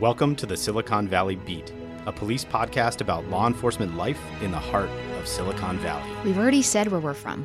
Welcome 0.00 0.36
to 0.36 0.46
the 0.46 0.56
Silicon 0.56 1.08
Valley 1.08 1.34
Beat, 1.34 1.72
a 2.06 2.12
police 2.12 2.44
podcast 2.44 3.00
about 3.00 3.28
law 3.30 3.48
enforcement 3.48 3.96
life 3.96 4.20
in 4.40 4.52
the 4.52 4.58
heart 4.58 4.88
of 5.18 5.26
Silicon 5.26 5.76
Valley. 5.78 6.08
We've 6.24 6.38
already 6.38 6.62
said 6.62 6.92
where 6.92 7.00
we're 7.00 7.14
from. 7.14 7.44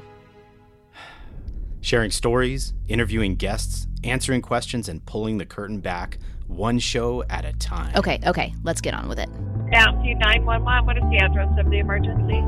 Sharing 1.81 2.11
stories, 2.11 2.75
interviewing 2.87 3.37
guests, 3.37 3.87
answering 4.03 4.43
questions, 4.43 4.87
and 4.87 5.03
pulling 5.03 5.39
the 5.39 5.47
curtain 5.47 5.79
back 5.79 6.19
one 6.45 6.77
show 6.77 7.23
at 7.23 7.43
a 7.43 7.53
time. 7.53 7.91
Okay, 7.95 8.19
okay, 8.27 8.53
let's 8.61 8.81
get 8.81 8.93
on 8.93 9.09
with 9.09 9.17
it. 9.17 9.29
County 9.71 10.13
911, 10.13 10.85
what 10.85 10.95
is 10.95 11.03
the 11.09 11.17
address 11.17 11.49
of 11.57 11.71
the 11.71 11.79
emergency? 11.79 12.43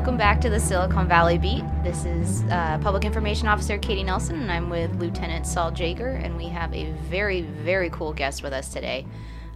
Welcome 0.00 0.16
back 0.16 0.40
to 0.40 0.48
the 0.48 0.58
Silicon 0.58 1.06
Valley 1.06 1.36
Beat. 1.36 1.62
This 1.84 2.06
is 2.06 2.42
uh, 2.44 2.78
Public 2.80 3.04
Information 3.04 3.48
Officer 3.48 3.76
Katie 3.76 4.02
Nelson, 4.02 4.40
and 4.40 4.50
I'm 4.50 4.70
with 4.70 4.98
Lieutenant 4.98 5.46
Saul 5.46 5.70
Jaeger, 5.72 6.08
and 6.08 6.38
we 6.38 6.46
have 6.46 6.74
a 6.74 6.90
very, 7.10 7.42
very 7.42 7.90
cool 7.90 8.14
guest 8.14 8.42
with 8.42 8.54
us 8.54 8.72
today. 8.72 9.04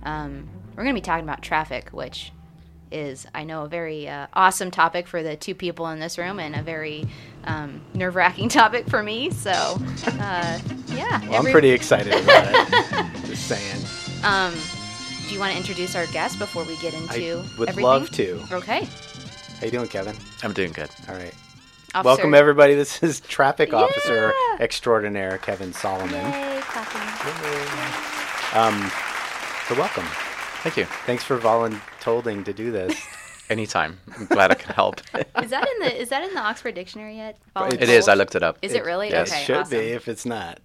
Um, 0.03 0.47
we're 0.77 0.83
going 0.83 0.95
to 0.95 1.01
be 1.01 1.03
talking 1.03 1.25
about 1.25 1.41
traffic, 1.41 1.89
which 1.93 2.31
is, 2.93 3.27
I 3.35 3.45
know, 3.45 3.65
a 3.65 3.69
very 3.69 4.07
uh, 4.07 4.27
awesome 4.35 4.71
topic 4.71 5.07
for 5.07 5.23
the 5.23 5.35
two 5.35 5.55
people 5.55 5.89
in 5.89 5.99
this 5.99 6.19
room, 6.19 6.39
and 6.39 6.55
a 6.55 6.63
very 6.63 7.07
um, 7.45 7.81
nerve-wracking 7.95 8.49
topic 8.51 8.87
for 8.87 9.03
me. 9.03 9.31
So, 9.31 9.51
uh, 9.51 10.61
yeah. 10.89 11.27
Well, 11.27 11.37
I'm 11.37 11.51
pretty 11.51 11.71
excited 11.71 12.13
about 12.23 12.49
it. 12.51 13.25
Just 13.25 13.49
saying. 13.49 13.83
Um, 14.23 14.53
do 15.27 15.33
you 15.33 15.41
want 15.41 15.53
to 15.53 15.59
introduce 15.59 15.97
our 15.97 16.07
guest 16.09 16.39
before 16.39 16.65
we 16.65 16.77
get 16.77 16.93
into 16.93 17.39
I 17.39 17.59
would 17.59 17.71
everything? 17.71 17.83
love 17.83 18.11
to. 18.11 18.45
Okay. 18.53 18.87
How 19.65 19.69
you 19.69 19.73
doing, 19.79 19.89
Kevin? 19.89 20.15
I'm 20.43 20.53
doing 20.53 20.73
good. 20.73 20.91
All 21.09 21.15
right. 21.15 21.33
Officer. 21.95 22.05
Welcome, 22.05 22.35
everybody. 22.35 22.75
This 22.75 23.03
is 23.03 23.21
Traffic 23.21 23.73
Officer 23.73 24.31
Extraordinaire 24.61 25.39
Kevin 25.39 25.73
Solomon. 25.73 26.13
Yay, 26.13 26.61
clapping. 26.61 27.01
Um, 28.61 28.91
so 29.67 29.75
welcome. 29.75 30.05
Thank 30.63 30.77
you. 30.77 30.85
Thanks 31.07 31.25
for 31.25 31.39
volunteering 31.39 32.45
to 32.45 32.53
do 32.53 32.73
this. 32.73 32.95
Anytime. 33.49 34.01
I'm 34.15 34.27
glad 34.27 34.51
I 34.51 34.55
can 34.55 34.75
help. 34.75 35.01
Is 35.43 35.49
that 35.49 35.67
in 35.67 35.79
the 35.79 36.03
is 36.03 36.11
that 36.11 36.23
in 36.25 36.35
the 36.35 36.41
Oxford 36.41 36.75
Dictionary 36.75 37.17
yet? 37.17 37.39
it 37.57 37.89
is. 37.89 38.07
I 38.07 38.13
looked 38.13 38.35
it 38.35 38.43
up. 38.43 38.59
Is 38.61 38.75
it 38.75 38.85
really? 38.85 39.09
yes. 39.09 39.31
Okay, 39.31 39.41
it 39.41 39.45
should 39.47 39.57
awesome. 39.57 39.79
be. 39.79 39.87
If 39.87 40.09
it's 40.09 40.27
not, 40.27 40.61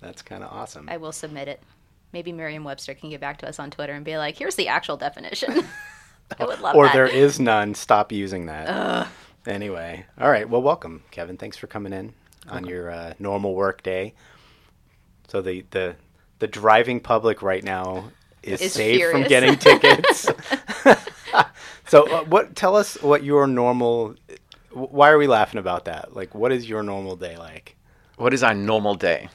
that's 0.00 0.22
kind 0.22 0.42
of 0.42 0.52
awesome. 0.52 0.88
I 0.88 0.96
will 0.96 1.12
submit 1.12 1.46
it. 1.46 1.62
Maybe 2.12 2.32
Merriam-Webster 2.32 2.94
can 2.94 3.10
get 3.10 3.20
back 3.20 3.38
to 3.38 3.48
us 3.48 3.60
on 3.60 3.70
Twitter 3.70 3.92
and 3.92 4.04
be 4.04 4.18
like, 4.18 4.36
"Here's 4.36 4.56
the 4.56 4.66
actual 4.66 4.96
definition." 4.96 5.64
I 6.38 6.44
would 6.44 6.60
love 6.60 6.76
or 6.76 6.84
that. 6.86 6.94
there 6.94 7.06
is 7.06 7.40
none. 7.40 7.74
Stop 7.74 8.12
using 8.12 8.46
that. 8.46 9.08
Anyway, 9.46 10.04
all 10.18 10.30
right. 10.30 10.48
Well, 10.48 10.62
welcome, 10.62 11.02
Kevin. 11.10 11.36
Thanks 11.36 11.56
for 11.56 11.66
coming 11.66 11.92
in 11.92 12.12
on 12.48 12.66
your 12.66 12.90
uh, 12.90 13.14
normal 13.18 13.54
work 13.54 13.82
day. 13.82 14.14
So 15.28 15.40
the 15.40 15.64
the 15.70 15.96
the 16.40 16.46
driving 16.46 17.00
public 17.00 17.42
right 17.42 17.64
now 17.64 18.10
is, 18.42 18.60
Is 18.60 18.72
safe 18.72 19.10
from 19.10 19.24
getting 19.24 19.56
tickets. 19.56 20.28
so, 21.86 22.06
uh, 22.06 22.24
what? 22.24 22.56
Tell 22.56 22.76
us 22.76 23.00
what 23.02 23.22
your 23.22 23.46
normal. 23.46 24.14
Why 24.72 25.10
are 25.10 25.18
we 25.18 25.26
laughing 25.26 25.58
about 25.58 25.86
that? 25.86 26.14
Like, 26.14 26.34
what 26.34 26.52
is 26.52 26.68
your 26.68 26.82
normal 26.82 27.16
day 27.16 27.36
like? 27.36 27.76
What 28.16 28.34
is 28.34 28.42
our 28.42 28.54
normal 28.54 28.94
day? 28.94 29.28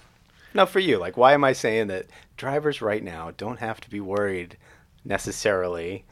No, 0.54 0.66
for 0.66 0.80
you. 0.80 0.98
Like, 0.98 1.18
why 1.18 1.34
am 1.34 1.44
I 1.44 1.54
saying 1.54 1.88
that 1.88 2.06
drivers 2.38 2.82
right 2.82 3.04
now 3.04 3.32
don't 3.36 3.60
have 3.60 3.82
to 3.82 3.90
be 3.90 4.00
worried 4.00 4.58
necessarily? 5.04 6.06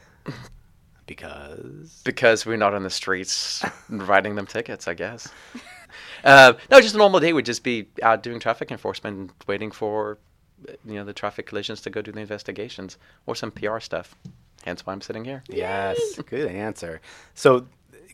Because 1.05 2.01
Because 2.03 2.45
we're 2.45 2.57
not 2.57 2.73
on 2.73 2.83
the 2.83 2.89
streets 2.89 3.63
writing 3.89 4.35
them 4.35 4.47
tickets, 4.47 4.87
I 4.87 4.93
guess. 4.93 5.29
Uh, 6.23 6.53
no, 6.71 6.79
just 6.79 6.95
a 6.95 6.97
normal 6.97 7.19
day 7.19 7.33
would 7.33 7.45
just 7.45 7.63
be 7.63 7.87
out 8.01 8.23
doing 8.23 8.39
traffic 8.39 8.71
enforcement, 8.71 9.31
waiting 9.45 9.71
for 9.71 10.17
uh, 10.67 10.71
you 10.85 10.95
know 10.95 11.03
the 11.03 11.13
traffic 11.13 11.45
collisions 11.45 11.81
to 11.81 11.89
go 11.89 12.01
do 12.01 12.11
the 12.11 12.19
investigations 12.19 12.97
or 13.25 13.35
some 13.35 13.51
PR 13.51 13.79
stuff. 13.79 14.15
Hence 14.63 14.85
why 14.85 14.93
I'm 14.93 15.01
sitting 15.01 15.25
here. 15.25 15.43
Yes, 15.49 15.99
good 16.25 16.49
answer. 16.49 17.01
So, 17.33 17.67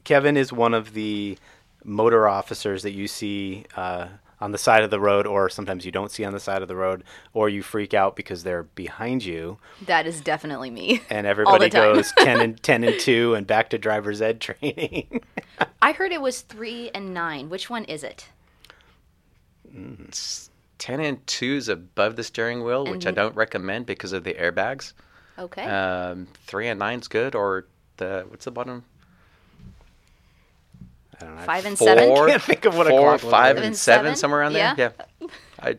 Kevin 0.03 0.35
is 0.35 0.51
one 0.51 0.73
of 0.73 0.93
the 0.93 1.37
motor 1.83 2.27
officers 2.27 2.81
that 2.83 2.91
you 2.91 3.07
see 3.07 3.65
uh, 3.77 4.07
on 4.41 4.51
the 4.51 4.57
side 4.57 4.83
of 4.83 4.89
the 4.89 4.99
road, 4.99 5.27
or 5.27 5.49
sometimes 5.49 5.85
you 5.85 5.91
don't 5.91 6.11
see 6.11 6.23
on 6.23 6.33
the 6.33 6.39
side 6.39 6.61
of 6.61 6.67
the 6.67 6.75
road, 6.75 7.03
or 7.33 7.49
you 7.49 7.61
freak 7.61 7.93
out 7.93 8.15
because 8.15 8.43
they're 8.43 8.63
behind 8.63 9.23
you, 9.25 9.57
that 9.85 10.07
is 10.07 10.21
definitely 10.21 10.69
me. 10.69 11.01
and 11.09 11.25
All 11.27 11.31
everybody 11.31 11.65
the 11.65 11.69
time. 11.69 11.93
goes 11.95 12.13
ten 12.17 12.39
and 12.39 12.61
ten 12.63 12.83
and 12.83 12.99
two, 12.99 13.33
and 13.35 13.45
back 13.45 13.69
to 13.71 13.77
driver's 13.77 14.21
ed 14.21 14.39
training. 14.41 15.21
I 15.81 15.91
heard 15.91 16.11
it 16.11 16.21
was 16.21 16.41
three 16.41 16.89
and 16.93 17.13
nine. 17.13 17.49
Which 17.49 17.69
one 17.69 17.83
is 17.85 18.03
it? 18.03 18.27
Ten 20.77 20.99
and 21.01 21.25
two 21.27 21.55
is 21.55 21.67
above 21.69 22.15
the 22.15 22.23
steering 22.23 22.63
wheel, 22.63 22.85
which 22.85 23.05
I 23.05 23.11
don't 23.11 23.35
recommend 23.35 23.85
because 23.85 24.13
of 24.13 24.23
the 24.23 24.33
airbags. 24.33 24.93
Okay. 25.37 25.63
Um, 25.63 26.27
three 26.47 26.67
and 26.67 26.79
nine's 26.79 27.07
good, 27.07 27.35
or 27.35 27.67
the 27.97 28.25
what's 28.29 28.45
the 28.45 28.51
bottom? 28.51 28.83
I 31.21 31.25
don't 31.25 31.35
know. 31.35 31.41
Five 31.43 31.65
and 31.65 31.77
Four, 31.77 31.87
seven. 31.87 32.15
Can't 32.27 32.41
think 32.41 32.65
of 32.65 32.75
what 32.77 32.87
a 32.87 32.91
clock 32.91 33.11
looks 33.11 33.23
five, 33.23 33.55
like. 33.57 33.65
and 33.65 33.75
seven, 33.77 34.15
somewhere 34.15 34.41
around 34.41 34.53
there. 34.53 34.73
Yeah. 34.77 34.91
Yeah. 35.21 35.27
I, 35.59 35.73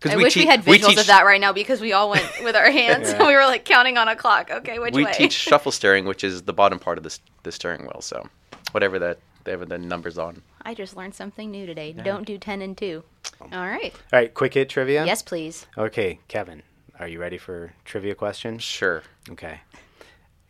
cause 0.00 0.12
I 0.12 0.16
wish 0.16 0.34
we 0.36 0.46
had 0.46 0.62
visuals 0.62 0.86
teach, 0.88 0.98
of 0.98 1.06
that 1.08 1.24
right 1.26 1.40
now 1.40 1.52
because 1.52 1.80
we 1.80 1.92
all 1.92 2.10
went 2.10 2.26
with 2.42 2.56
our 2.56 2.70
hands 2.70 3.10
Yeah. 3.10 3.18
and 3.18 3.26
we 3.26 3.34
were 3.34 3.44
like 3.44 3.64
counting 3.64 3.98
on 3.98 4.08
a 4.08 4.16
clock. 4.16 4.50
Okay, 4.50 4.78
which 4.78 4.94
We 4.94 5.04
way? 5.04 5.12
teach 5.12 5.32
shuffle 5.48 5.72
steering, 5.72 6.04
which 6.06 6.24
is 6.24 6.42
the 6.42 6.52
bottom 6.54 6.78
part 6.78 6.96
of 6.98 7.04
the, 7.04 7.18
the 7.42 7.52
steering 7.52 7.82
wheel. 7.82 8.00
So, 8.00 8.26
whatever 8.72 8.98
that, 8.98 9.18
whatever 9.44 9.66
the 9.66 9.78
numbers 9.78 10.16
on. 10.18 10.42
I 10.62 10.74
just 10.74 10.96
learned 10.96 11.14
something 11.14 11.50
new 11.50 11.66
today. 11.66 11.92
Don't 11.92 12.26
do 12.26 12.38
ten 12.38 12.62
and 12.62 12.76
two. 12.76 13.02
Oh. 13.40 13.46
All 13.52 13.66
right. 13.66 13.92
All 14.12 14.18
right, 14.18 14.32
quick 14.32 14.54
hit 14.54 14.68
trivia. 14.68 15.04
Yes, 15.06 15.22
please. 15.22 15.66
Okay, 15.78 16.18
Kevin, 16.28 16.62
are 16.98 17.08
you 17.08 17.18
ready 17.20 17.38
for 17.38 17.72
trivia 17.84 18.14
questions? 18.14 18.62
Sure. 18.62 19.02
Okay. 19.30 19.60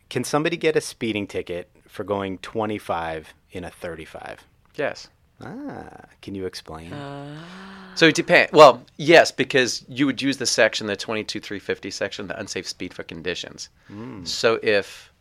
Can 0.09 0.23
somebody 0.25 0.57
get 0.57 0.75
a 0.75 0.81
speeding 0.81 1.27
ticket 1.27 1.69
for 1.91 2.03
going 2.05 2.37
25 2.39 3.33
in 3.51 3.65
a 3.65 3.69
35? 3.69 4.43
Yes. 4.75 5.09
Ah, 5.43 6.05
can 6.21 6.35
you 6.35 6.45
explain? 6.45 6.93
So 7.95 8.07
it 8.07 8.15
depends. 8.15 8.53
Well, 8.53 8.83
yes, 8.97 9.31
because 9.31 9.83
you 9.89 10.05
would 10.05 10.21
use 10.21 10.37
the 10.37 10.45
section, 10.45 10.87
the 10.87 10.95
22350 10.95 11.91
section, 11.91 12.27
the 12.27 12.39
unsafe 12.39 12.67
speed 12.67 12.93
for 12.93 13.03
conditions. 13.03 13.69
So 14.23 14.59
if 14.63 15.11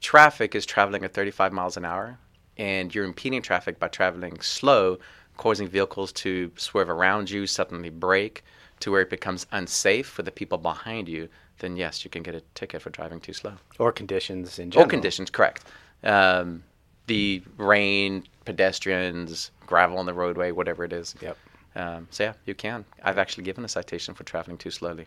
traffic 0.00 0.54
is 0.56 0.66
traveling 0.66 1.04
at 1.04 1.14
35 1.14 1.52
miles 1.52 1.76
an 1.76 1.84
hour 1.84 2.18
and 2.56 2.92
you're 2.92 3.04
impeding 3.04 3.40
traffic 3.40 3.78
by 3.78 3.86
traveling 3.88 4.40
slow, 4.40 4.98
causing 5.36 5.68
vehicles 5.68 6.10
to 6.12 6.50
swerve 6.56 6.90
around 6.90 7.30
you, 7.30 7.46
suddenly 7.46 7.90
brake 7.90 8.42
to 8.80 8.90
where 8.90 9.02
it 9.02 9.10
becomes 9.10 9.46
unsafe 9.52 10.08
for 10.08 10.22
the 10.22 10.32
people 10.32 10.58
behind 10.58 11.08
you, 11.08 11.28
then 11.60 11.76
yes, 11.76 12.04
you 12.04 12.10
can 12.10 12.24
get 12.24 12.34
a 12.34 12.42
ticket 12.54 12.82
for 12.82 12.90
driving 12.90 13.20
too 13.20 13.32
slow. 13.32 13.52
or 13.78 13.92
conditions 13.92 14.58
in 14.58 14.72
general? 14.72 14.86
All 14.86 14.90
conditions, 14.90 15.30
correct. 15.30 15.62
Um, 16.04 16.64
the 17.06 17.42
rain, 17.56 18.24
pedestrians, 18.44 19.50
gravel 19.66 19.98
on 19.98 20.06
the 20.06 20.14
roadway, 20.14 20.50
whatever 20.50 20.84
it 20.84 20.92
is. 20.92 21.14
Yep. 21.20 21.36
Um, 21.74 22.08
so 22.10 22.24
yeah, 22.24 22.32
you 22.46 22.54
can. 22.54 22.84
I've 23.02 23.18
actually 23.18 23.44
given 23.44 23.64
a 23.64 23.68
citation 23.68 24.14
for 24.14 24.24
traveling 24.24 24.58
too 24.58 24.70
slowly. 24.70 25.06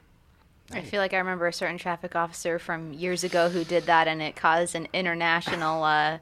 I 0.71 0.81
feel 0.81 0.99
like 0.99 1.13
I 1.13 1.17
remember 1.17 1.45
a 1.45 1.53
certain 1.53 1.77
traffic 1.77 2.15
officer 2.15 2.57
from 2.57 2.91
years 2.91 3.23
ago 3.23 3.49
who 3.49 3.63
did 3.63 3.85
that, 3.85 4.07
and 4.07 4.21
it 4.21 4.35
caused 4.35 4.73
an 4.73 4.87
international 4.93 5.83
uh, 5.83 6.17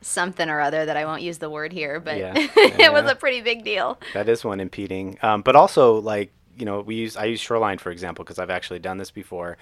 something 0.00 0.48
or 0.48 0.60
other 0.60 0.86
that 0.86 0.96
I 0.96 1.04
won't 1.04 1.22
use 1.22 1.38
the 1.38 1.50
word 1.50 1.72
here, 1.72 2.00
but 2.00 2.18
Yeah, 2.18 2.32
it 2.36 2.92
was 2.92 3.10
a 3.10 3.14
pretty 3.14 3.40
big 3.40 3.64
deal. 3.64 3.98
That 4.14 4.28
is 4.28 4.44
one 4.44 4.60
impeding. 4.60 5.18
Um, 5.22 5.42
but 5.42 5.54
also, 5.54 6.00
like, 6.00 6.32
you 6.56 6.64
know, 6.64 6.80
we 6.80 6.96
use, 6.96 7.16
I 7.16 7.26
use 7.26 7.40
Shoreline, 7.40 7.78
for 7.78 7.90
example, 7.90 8.24
because 8.24 8.38
I've 8.38 8.50
actually 8.50 8.78
done 8.78 8.98
this 8.98 9.10
before. 9.10 9.58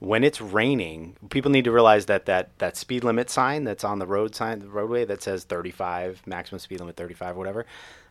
When 0.00 0.24
it's 0.24 0.40
raining, 0.40 1.16
people 1.30 1.50
need 1.50 1.64
to 1.64 1.72
realize 1.72 2.06
that, 2.06 2.26
that 2.26 2.58
that 2.58 2.76
speed 2.76 3.04
limit 3.04 3.30
sign 3.30 3.64
that's 3.64 3.84
on 3.84 3.98
the 3.98 4.06
road 4.06 4.34
sign, 4.34 4.58
the 4.58 4.68
roadway 4.68 5.04
that 5.04 5.22
says 5.22 5.44
35, 5.44 6.26
maximum 6.26 6.58
speed 6.58 6.80
limit 6.80 6.96
35, 6.96 7.36
whatever, 7.36 7.64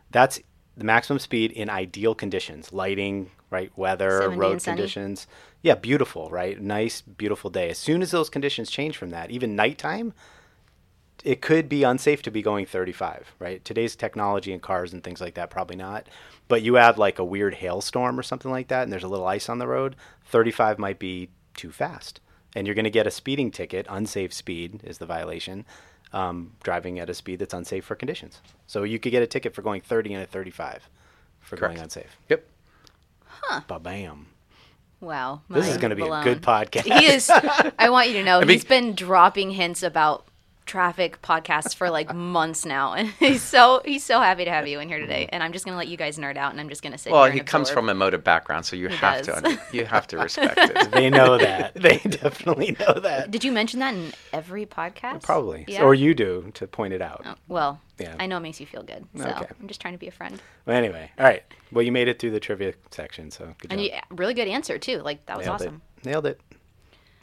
that's 0.09 0.39
the 0.75 0.85
maximum 0.85 1.19
speed 1.19 1.51
in 1.51 1.69
ideal 1.69 2.15
conditions, 2.15 2.73
lighting, 2.73 3.29
right, 3.49 3.71
weather, 3.75 4.29
road 4.29 4.63
conditions. 4.63 5.27
Yeah, 5.61 5.75
beautiful, 5.75 6.29
right? 6.29 6.59
Nice, 6.59 7.01
beautiful 7.01 7.49
day. 7.49 7.69
As 7.69 7.77
soon 7.77 8.01
as 8.01 8.11
those 8.11 8.29
conditions 8.29 8.71
change 8.71 8.97
from 8.97 9.11
that, 9.11 9.29
even 9.29 9.55
nighttime, 9.55 10.13
it 11.23 11.41
could 11.41 11.69
be 11.69 11.83
unsafe 11.83 12.21
to 12.23 12.31
be 12.31 12.41
going 12.41 12.65
35, 12.65 13.35
right? 13.39 13.63
Today's 13.63 13.95
technology 13.95 14.51
and 14.51 14.61
cars 14.61 14.93
and 14.93 15.03
things 15.03 15.21
like 15.21 15.35
that, 15.35 15.49
probably 15.49 15.77
not. 15.77 16.07
But 16.47 16.63
you 16.63 16.77
add 16.77 16.97
like 16.97 17.19
a 17.19 17.23
weird 17.23 17.55
hailstorm 17.55 18.19
or 18.19 18.23
something 18.23 18.51
like 18.51 18.67
that, 18.69 18.83
and 18.83 18.91
there's 18.91 19.03
a 19.03 19.07
little 19.07 19.27
ice 19.27 19.47
on 19.49 19.59
the 19.59 19.67
road, 19.67 19.95
35 20.25 20.79
might 20.79 20.99
be 20.99 21.29
too 21.55 21.71
fast. 21.71 22.19
And 22.55 22.67
you're 22.67 22.75
going 22.75 22.83
to 22.85 22.91
get 22.91 23.07
a 23.07 23.11
speeding 23.11 23.49
ticket. 23.51 23.87
Unsafe 23.89 24.33
speed 24.33 24.81
is 24.83 24.99
the 24.99 25.05
violation. 25.05 25.65
Um, 26.11 26.51
driving 26.61 26.99
at 26.99 27.09
a 27.09 27.13
speed 27.15 27.39
that's 27.39 27.55
unsafe 27.55 27.83
for 27.83 27.95
conditions. 27.95 28.39
So 28.67 28.83
you 28.83 28.99
could 28.99 29.11
get 29.11 29.23
a 29.23 29.27
ticket 29.27 29.55
for 29.55 29.63
going 29.63 29.81
30 29.81 30.13
and 30.13 30.23
a 30.23 30.27
35 30.27 30.87
for 31.39 31.55
going 31.57 31.79
unsafe. 31.79 32.17
Yep. 32.29 32.47
Ba 33.67 33.79
bam. 33.79 34.27
Wow. 35.01 35.41
This 35.49 35.67
is 35.67 35.77
going 35.77 35.89
to 35.89 35.95
be 35.95 36.03
blown. 36.03 36.21
a 36.21 36.23
good 36.23 36.41
podcast. 36.41 36.83
He 36.83 37.07
is. 37.07 37.29
I 37.79 37.89
want 37.89 38.09
you 38.09 38.13
to 38.15 38.23
know 38.23 38.39
mean- 38.39 38.49
he's 38.49 38.63
been 38.63 38.93
dropping 38.93 39.51
hints 39.51 39.81
about 39.83 40.25
traffic 40.65 41.21
podcasts 41.21 41.75
for 41.75 41.89
like 41.89 42.13
months 42.15 42.65
now, 42.65 42.93
and 42.93 43.07
he's 43.19 43.41
so 43.41 43.81
he's 43.85 44.03
so 44.03 44.19
happy 44.19 44.45
to 44.45 44.51
have 44.51 44.67
you 44.67 44.79
in 44.79 44.87
here 44.87 44.99
today. 44.99 45.27
And 45.31 45.43
I'm 45.43 45.51
just 45.53 45.65
gonna 45.65 45.77
let 45.77 45.87
you 45.87 45.97
guys 45.97 46.17
nerd 46.17 46.37
out, 46.37 46.51
and 46.51 46.59
I'm 46.59 46.69
just 46.69 46.81
gonna 46.81 46.97
sit. 46.97 47.11
Well, 47.11 47.25
here 47.25 47.33
he 47.33 47.39
comes 47.41 47.69
from 47.69 47.89
a 47.89 47.93
motive 47.93 48.23
background, 48.23 48.65
so 48.65 48.75
you 48.75 48.87
He 48.89 48.95
have 48.97 49.25
does. 49.25 49.41
to 49.43 49.59
you 49.71 49.85
have 49.85 50.07
to 50.07 50.17
respect 50.17 50.55
it. 50.57 50.91
They 50.91 51.09
know 51.09 51.37
that. 51.37 51.73
They 51.75 51.97
definitely 51.97 52.75
know 52.79 52.93
that. 52.99 53.31
Did 53.31 53.43
you 53.43 53.51
mention 53.51 53.79
that 53.79 53.93
in 53.93 54.13
every 54.31 54.65
podcast? 54.65 55.23
Probably. 55.23 55.65
Yeah. 55.67 55.83
Or 55.83 55.93
you 55.93 56.13
do 56.13 56.51
to 56.55 56.67
point 56.67 56.93
it 56.93 57.01
out. 57.01 57.23
Oh, 57.25 57.35
well, 57.47 57.81
Yeah. 57.99 58.15
I 58.19 58.25
know 58.25 58.37
it 58.37 58.41
makes 58.41 58.59
you 58.59 58.65
feel 58.65 58.83
good, 58.83 59.05
so 59.15 59.23
Okay. 59.25 59.45
I'm 59.59 59.67
just 59.67 59.81
trying 59.81 59.93
to 59.93 59.97
be 59.99 60.07
a 60.07 60.11
friend. 60.11 60.41
Well, 60.65 60.75
anyway, 60.77 61.11
all 61.17 61.25
right. 61.25 61.43
Well, 61.71 61.83
you 61.83 61.91
made 61.91 62.07
it 62.07 62.19
through 62.19 62.31
the 62.31 62.39
trivia 62.39 62.73
section, 62.91 63.31
so 63.31 63.53
good 63.59 63.71
And 63.71 63.81
job. 63.81 63.91
you, 63.91 64.15
really 64.15 64.33
good 64.33 64.47
answer 64.47 64.77
too. 64.77 64.99
Like 64.99 65.25
that 65.25 65.37
was 65.37 65.45
Nailed 65.47 65.61
awesome. 65.61 65.81
it. 65.97 66.05
Nailed 66.05 66.25
it. 66.25 66.41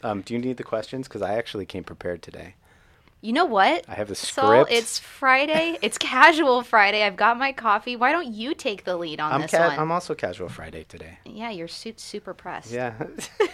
Um, 0.03 0.23
do 0.23 0.33
you 0.35 0.41
need 0.41 0.57
the 0.57 0.65
questions? 0.65 1.07
Because 1.09 1.23
I 1.23 1.35
actually 1.35 1.67
came 1.67 1.85
prepared 1.85 2.23
today. 2.23 2.55
You 3.23 3.35
know 3.35 3.45
what? 3.45 3.85
I 3.87 3.95
have 3.95 4.09
the 4.09 4.15
Saul, 4.15 4.65
script. 4.65 4.73
it's 4.73 4.99
Friday. 4.99 5.77
It's 5.83 5.99
casual 5.99 6.63
Friday. 6.63 7.03
I've 7.03 7.17
got 7.17 7.37
my 7.39 7.53
coffee. 7.53 7.95
Why 7.95 8.13
don't 8.13 8.33
you 8.33 8.55
take 8.55 8.85
the 8.85 8.97
lead 8.97 9.21
on 9.21 9.33
I'm 9.33 9.43
this 9.43 9.51
ca- 9.51 9.69
one? 9.69 9.79
I'm 9.79 9.93
also 9.93 10.15
casual 10.15 10.49
Friday 10.49 10.85
today. 10.85 11.19
Yeah, 11.27 11.51
your 11.51 11.69
suit's 11.69 12.03
super 12.03 12.33
pressed. 12.33 12.71
Yeah. 12.73 12.95
all 13.41 13.47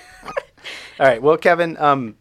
right. 1.00 1.20
Well, 1.20 1.36
Kevin, 1.36 1.76
um, 1.78 2.16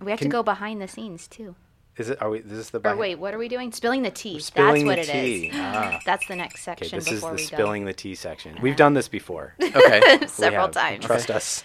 We 0.00 0.12
have 0.12 0.20
Can- 0.20 0.28
to 0.28 0.32
go 0.32 0.44
behind 0.44 0.80
the 0.80 0.86
scenes 0.86 1.26
too. 1.26 1.56
is 1.96 2.10
it? 2.10 2.22
Are 2.22 2.30
we? 2.30 2.38
Is 2.38 2.44
this 2.50 2.70
the? 2.70 2.88
Or 2.88 2.94
wait, 2.96 3.16
what 3.18 3.34
are 3.34 3.38
we 3.38 3.48
doing? 3.48 3.72
Spilling 3.72 4.02
the 4.02 4.10
tea. 4.12 4.38
spilling 4.38 4.86
That's 4.86 5.08
the 5.08 5.12
what 5.12 5.16
it 5.16 5.24
is. 5.26 5.50
Ah. 5.54 5.98
That's 6.06 6.26
the 6.28 6.36
next 6.36 6.66
Okay, 6.68 6.86
section 6.86 6.98
this 7.00 7.10
is 7.10 7.22
the 7.22 7.38
spilling 7.38 7.86
the 7.86 7.92
tea 7.92 8.14
section. 8.14 8.56
We've 8.62 8.76
done 8.76 8.94
this 8.94 9.08
before. 9.08 9.54
Okay. 9.60 10.26
Several 10.28 10.68
times. 10.68 11.04
Trust 11.04 11.28
us. 11.32 11.64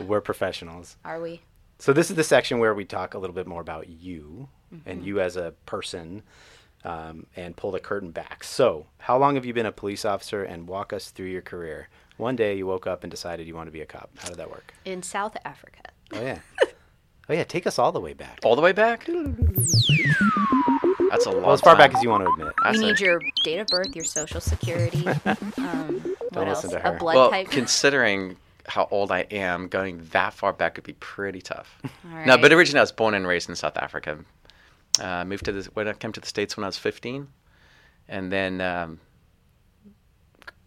We're 0.00 0.20
professionals. 0.20 0.96
Are 1.04 1.20
we? 1.20 1.42
So 1.78 1.92
this 1.92 2.10
is 2.10 2.16
the 2.16 2.24
section 2.24 2.58
where 2.58 2.74
we 2.74 2.84
talk 2.84 3.14
a 3.14 3.18
little 3.18 3.34
bit 3.34 3.46
more 3.46 3.60
about 3.60 3.88
you 3.88 4.48
and 4.70 4.98
Mm-hmm. 4.98 5.06
you 5.06 5.20
as 5.20 5.36
a 5.36 5.52
person, 5.66 6.22
um, 6.84 7.26
and 7.36 7.56
pull 7.56 7.70
the 7.70 7.80
curtain 7.80 8.10
back. 8.10 8.44
So, 8.44 8.86
how 8.98 9.18
long 9.18 9.34
have 9.34 9.44
you 9.44 9.52
been 9.52 9.66
a 9.66 9.72
police 9.72 10.04
officer? 10.04 10.42
And 10.44 10.68
walk 10.68 10.92
us 10.92 11.10
through 11.10 11.26
your 11.26 11.42
career. 11.42 11.88
One 12.16 12.36
day 12.36 12.56
you 12.56 12.66
woke 12.66 12.86
up 12.86 13.02
and 13.04 13.10
decided 13.10 13.46
you 13.46 13.54
want 13.54 13.66
to 13.66 13.72
be 13.72 13.80
a 13.80 13.86
cop. 13.86 14.10
How 14.18 14.28
did 14.28 14.38
that 14.38 14.50
work? 14.50 14.72
In 14.84 15.02
South 15.02 15.36
Africa. 15.44 15.80
Oh 16.12 16.22
yeah. 16.22 16.38
oh 17.28 17.32
yeah. 17.32 17.44
Take 17.44 17.66
us 17.66 17.78
all 17.78 17.92
the 17.92 18.00
way 18.00 18.12
back. 18.14 18.38
All 18.44 18.56
the 18.56 18.62
way 18.62 18.72
back. 18.72 19.06
That's 21.10 21.26
a 21.26 21.30
long. 21.30 21.42
Well, 21.42 21.52
as 21.52 21.60
far 21.60 21.74
time. 21.76 21.78
back 21.90 21.94
as 21.96 22.02
you 22.02 22.10
want 22.10 22.24
to 22.24 22.30
admit. 22.32 22.54
I 22.62 22.72
we 22.72 22.78
see. 22.78 22.86
need 22.86 23.00
your 23.00 23.20
date 23.44 23.58
of 23.58 23.66
birth, 23.68 23.94
your 23.94 24.04
social 24.04 24.40
security, 24.40 25.06
um, 25.58 26.16
what 26.32 26.48
else? 26.48 26.64
listen 26.64 26.70
to 26.70 26.78
her. 26.80 26.94
A 26.96 26.98
blood 26.98 27.14
well, 27.16 27.30
type. 27.30 27.48
considering 27.50 28.36
how 28.66 28.88
old 28.90 29.12
I 29.12 29.20
am, 29.30 29.68
going 29.68 30.04
that 30.12 30.34
far 30.34 30.52
back 30.52 30.76
would 30.76 30.84
be 30.84 30.94
pretty 30.94 31.40
tough. 31.40 31.78
All 31.84 32.26
No, 32.26 32.36
but 32.38 32.52
originally 32.52 32.80
I 32.80 32.82
was 32.82 32.92
born 32.92 33.14
and 33.14 33.26
raised 33.26 33.48
in 33.48 33.54
South 33.56 33.76
Africa. 33.76 34.18
Uh, 35.00 35.24
moved 35.24 35.44
to 35.46 35.52
the 35.52 35.68
when 35.74 35.88
I 35.88 35.92
came 35.92 36.12
to 36.12 36.20
the 36.20 36.26
states 36.26 36.56
when 36.56 36.64
I 36.64 36.68
was 36.68 36.78
15, 36.78 37.28
and 38.08 38.32
then 38.32 38.60
um, 38.60 39.00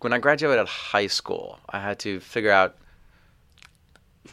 when 0.01 0.13
I 0.13 0.17
graduated 0.19 0.67
high 0.67 1.07
school, 1.07 1.59
I 1.69 1.79
had 1.79 1.99
to 1.99 2.19
figure 2.19 2.51
out 2.51 2.77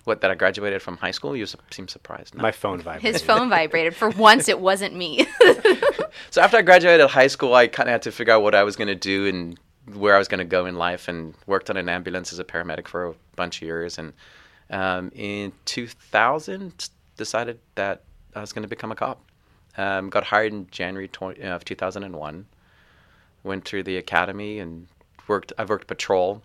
what 0.04 0.20
that 0.20 0.30
I 0.30 0.34
graduated 0.34 0.82
from 0.82 0.96
high 0.98 1.10
school. 1.12 1.34
You 1.36 1.44
s- 1.44 1.56
seem 1.70 1.88
surprised. 1.88 2.34
No. 2.34 2.42
My 2.42 2.52
phone 2.52 2.80
vibrated. 2.80 3.14
His 3.14 3.22
phone 3.22 3.48
vibrated. 3.48 3.94
For 3.96 4.10
once, 4.28 4.48
it 4.48 4.60
wasn't 4.60 4.94
me. 4.94 5.26
So 6.30 6.40
after 6.40 6.56
I 6.56 6.62
graduated 6.62 7.08
high 7.10 7.26
school, 7.26 7.54
I 7.54 7.66
kind 7.66 7.88
of 7.90 7.92
had 7.92 8.02
to 8.02 8.12
figure 8.12 8.32
out 8.32 8.42
what 8.42 8.54
I 8.54 8.62
was 8.62 8.74
going 8.74 8.88
to 8.88 8.94
do 8.94 9.26
and 9.26 9.58
where 9.94 10.14
I 10.14 10.18
was 10.18 10.28
going 10.28 10.38
to 10.38 10.44
go 10.46 10.64
in 10.66 10.74
life, 10.76 11.08
and 11.08 11.34
worked 11.46 11.68
on 11.68 11.76
an 11.76 11.88
ambulance 11.90 12.32
as 12.32 12.38
a 12.38 12.44
paramedic 12.44 12.88
for 12.88 13.06
a 13.08 13.14
bunch 13.36 13.56
of 13.58 13.62
years. 13.62 13.98
And 13.98 14.12
um, 14.70 15.12
in 15.14 15.52
2000, 15.66 16.88
decided 17.16 17.58
that 17.74 18.02
I 18.34 18.40
was 18.40 18.52
going 18.52 18.62
to 18.62 18.68
become 18.68 18.90
a 18.90 18.94
cop. 18.96 19.20
Um, 19.76 20.08
got 20.08 20.24
hired 20.24 20.52
in 20.52 20.68
January 20.70 21.08
20, 21.08 21.42
of 21.42 21.64
2001. 21.64 22.46
Went 23.44 23.64
through 23.64 23.82
the 23.82 23.96
academy 23.96 24.58
and 24.58 24.86
worked. 25.28 25.52
I've 25.58 25.68
worked 25.68 25.86
patrol 25.86 26.42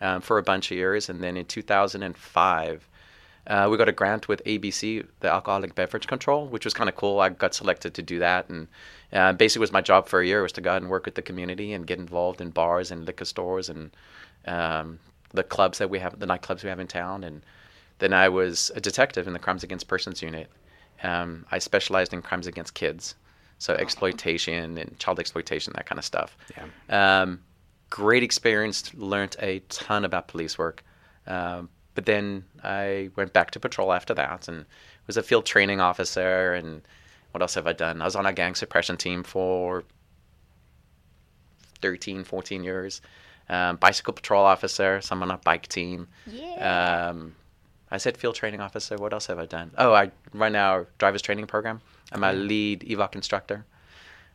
um, 0.00 0.20
for 0.20 0.38
a 0.38 0.42
bunch 0.42 0.70
of 0.70 0.76
years, 0.76 1.08
and 1.08 1.22
then 1.22 1.36
in 1.36 1.46
2005. 1.46 2.88
Uh, 3.46 3.68
we 3.70 3.76
got 3.76 3.90
a 3.90 3.92
grant 3.92 4.26
with 4.26 4.42
ABC, 4.44 5.06
the 5.20 5.30
Alcoholic 5.30 5.74
Beverage 5.74 6.06
Control, 6.06 6.46
which 6.46 6.64
was 6.64 6.72
kind 6.72 6.88
of 6.88 6.96
cool. 6.96 7.20
I 7.20 7.28
got 7.28 7.54
selected 7.54 7.92
to 7.94 8.02
do 8.02 8.18
that, 8.20 8.48
and 8.48 8.68
uh, 9.12 9.34
basically 9.34 9.60
was 9.60 9.72
my 9.72 9.82
job 9.82 10.08
for 10.08 10.20
a 10.20 10.26
year 10.26 10.42
was 10.42 10.52
to 10.52 10.62
go 10.62 10.70
out 10.70 10.80
and 10.80 10.90
work 10.90 11.04
with 11.04 11.14
the 11.14 11.22
community 11.22 11.74
and 11.74 11.86
get 11.86 11.98
involved 11.98 12.40
in 12.40 12.50
bars 12.50 12.90
and 12.90 13.04
liquor 13.04 13.26
stores 13.26 13.68
and 13.68 13.90
um, 14.46 14.98
the 15.32 15.42
clubs 15.42 15.78
that 15.78 15.90
we 15.90 15.98
have, 15.98 16.18
the 16.18 16.26
nightclubs 16.26 16.62
we 16.62 16.70
have 16.70 16.80
in 16.80 16.86
town. 16.86 17.22
And 17.22 17.42
then 17.98 18.14
I 18.14 18.28
was 18.30 18.70
a 18.74 18.80
detective 18.80 19.26
in 19.26 19.34
the 19.34 19.38
Crimes 19.38 19.62
Against 19.62 19.88
Persons 19.88 20.22
unit. 20.22 20.48
Um, 21.02 21.46
I 21.50 21.58
specialized 21.58 22.12
in 22.12 22.22
crimes 22.22 22.46
against 22.46 22.74
kids, 22.74 23.14
so 23.58 23.74
exploitation 23.74 24.78
and 24.78 24.98
child 24.98 25.20
exploitation, 25.20 25.72
that 25.76 25.86
kind 25.86 25.98
of 25.98 26.04
stuff. 26.04 26.36
Yeah. 26.56 27.22
Um, 27.22 27.40
great 27.90 28.22
experience. 28.22 28.92
Learned 28.94 29.36
a 29.40 29.60
ton 29.68 30.04
about 30.04 30.28
police 30.28 30.58
work. 30.58 30.82
Um, 31.26 31.68
but 31.94 32.06
then 32.06 32.44
I 32.62 33.10
went 33.16 33.32
back 33.32 33.52
to 33.52 33.60
patrol 33.60 33.92
after 33.92 34.14
that 34.14 34.48
and 34.48 34.64
was 35.06 35.16
a 35.16 35.22
field 35.22 35.46
training 35.46 35.80
officer. 35.80 36.54
And 36.54 36.82
what 37.30 37.42
else 37.42 37.54
have 37.54 37.66
I 37.66 37.72
done? 37.72 38.02
I 38.02 38.04
was 38.04 38.16
on 38.16 38.26
a 38.26 38.32
gang 38.32 38.54
suppression 38.54 38.96
team 38.96 39.22
for 39.22 39.84
13, 41.82 42.24
14 42.24 42.64
years. 42.64 43.00
Um, 43.48 43.76
bicycle 43.76 44.14
patrol 44.14 44.42
officer, 44.44 45.00
so 45.02 45.14
I'm 45.14 45.22
on 45.22 45.30
a 45.30 45.36
bike 45.38 45.68
team. 45.68 46.08
yeah. 46.26 47.10
Um, 47.10 47.34
I 47.94 47.98
said 47.98 48.16
field 48.16 48.34
training 48.34 48.60
officer. 48.60 48.96
What 48.96 49.12
else 49.12 49.26
have 49.28 49.38
I 49.38 49.46
done? 49.46 49.70
Oh, 49.78 49.92
I 49.94 50.10
run 50.32 50.56
our 50.56 50.88
driver's 50.98 51.22
training 51.22 51.46
program. 51.46 51.80
I'm 52.12 52.24
a 52.24 52.32
lead 52.32 52.80
EVOC 52.80 53.14
instructor. 53.14 53.64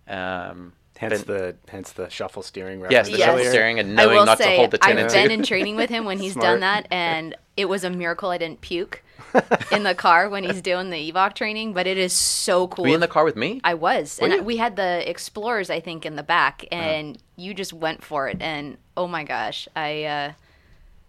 Um, 0.07 0.73
Hence 0.97 1.23
been- 1.23 1.37
the 1.37 1.55
hence 1.69 1.91
the 1.93 2.09
shuffle 2.09 2.41
steering 2.43 2.79
yes, 2.81 3.07
reference 3.07 3.09
the 3.09 3.17
Yes. 3.19 3.25
shuffle 3.27 3.45
steering 3.45 3.79
and 3.79 3.95
knowing 3.95 4.25
not 4.25 4.37
say, 4.37 4.51
to 4.51 4.57
hold 4.57 4.71
the 4.71 4.79
I've 4.81 5.09
been 5.11 5.31
in 5.31 5.43
training 5.43 5.75
with 5.77 5.89
him 5.89 6.03
when 6.03 6.19
he's 6.19 6.33
Smart. 6.33 6.45
done 6.45 6.59
that, 6.61 6.87
and 6.91 7.35
it 7.55 7.65
was 7.69 7.83
a 7.85 7.89
miracle 7.89 8.29
I 8.31 8.37
didn't 8.37 8.59
puke 8.61 9.01
in 9.71 9.83
the 9.83 9.95
car 9.95 10.27
when 10.29 10.43
he's 10.43 10.61
doing 10.61 10.89
the 10.89 10.97
EVOC 11.11 11.35
training. 11.35 11.71
But 11.73 11.87
it 11.87 11.97
is 11.97 12.11
so 12.11 12.67
cool. 12.67 12.83
Were 12.83 12.89
you 12.89 12.95
in 12.95 12.99
the 13.01 13.07
car 13.07 13.23
with 13.23 13.37
me? 13.37 13.61
I 13.63 13.75
was, 13.75 14.19
Were 14.21 14.25
and 14.27 14.35
you? 14.35 14.43
we 14.43 14.57
had 14.57 14.75
the 14.75 15.09
Explorers, 15.09 15.69
I 15.69 15.79
think, 15.79 16.05
in 16.05 16.15
the 16.17 16.23
back, 16.23 16.65
Uh-huh. 16.71 16.81
and 16.81 17.17
you 17.37 17.53
just 17.53 17.71
went 17.71 18.03
for 18.03 18.27
it. 18.27 18.37
And 18.41 18.77
oh 18.97 19.07
my 19.07 19.23
gosh, 19.23 19.67
I, 19.77 20.03
uh, 20.03 20.31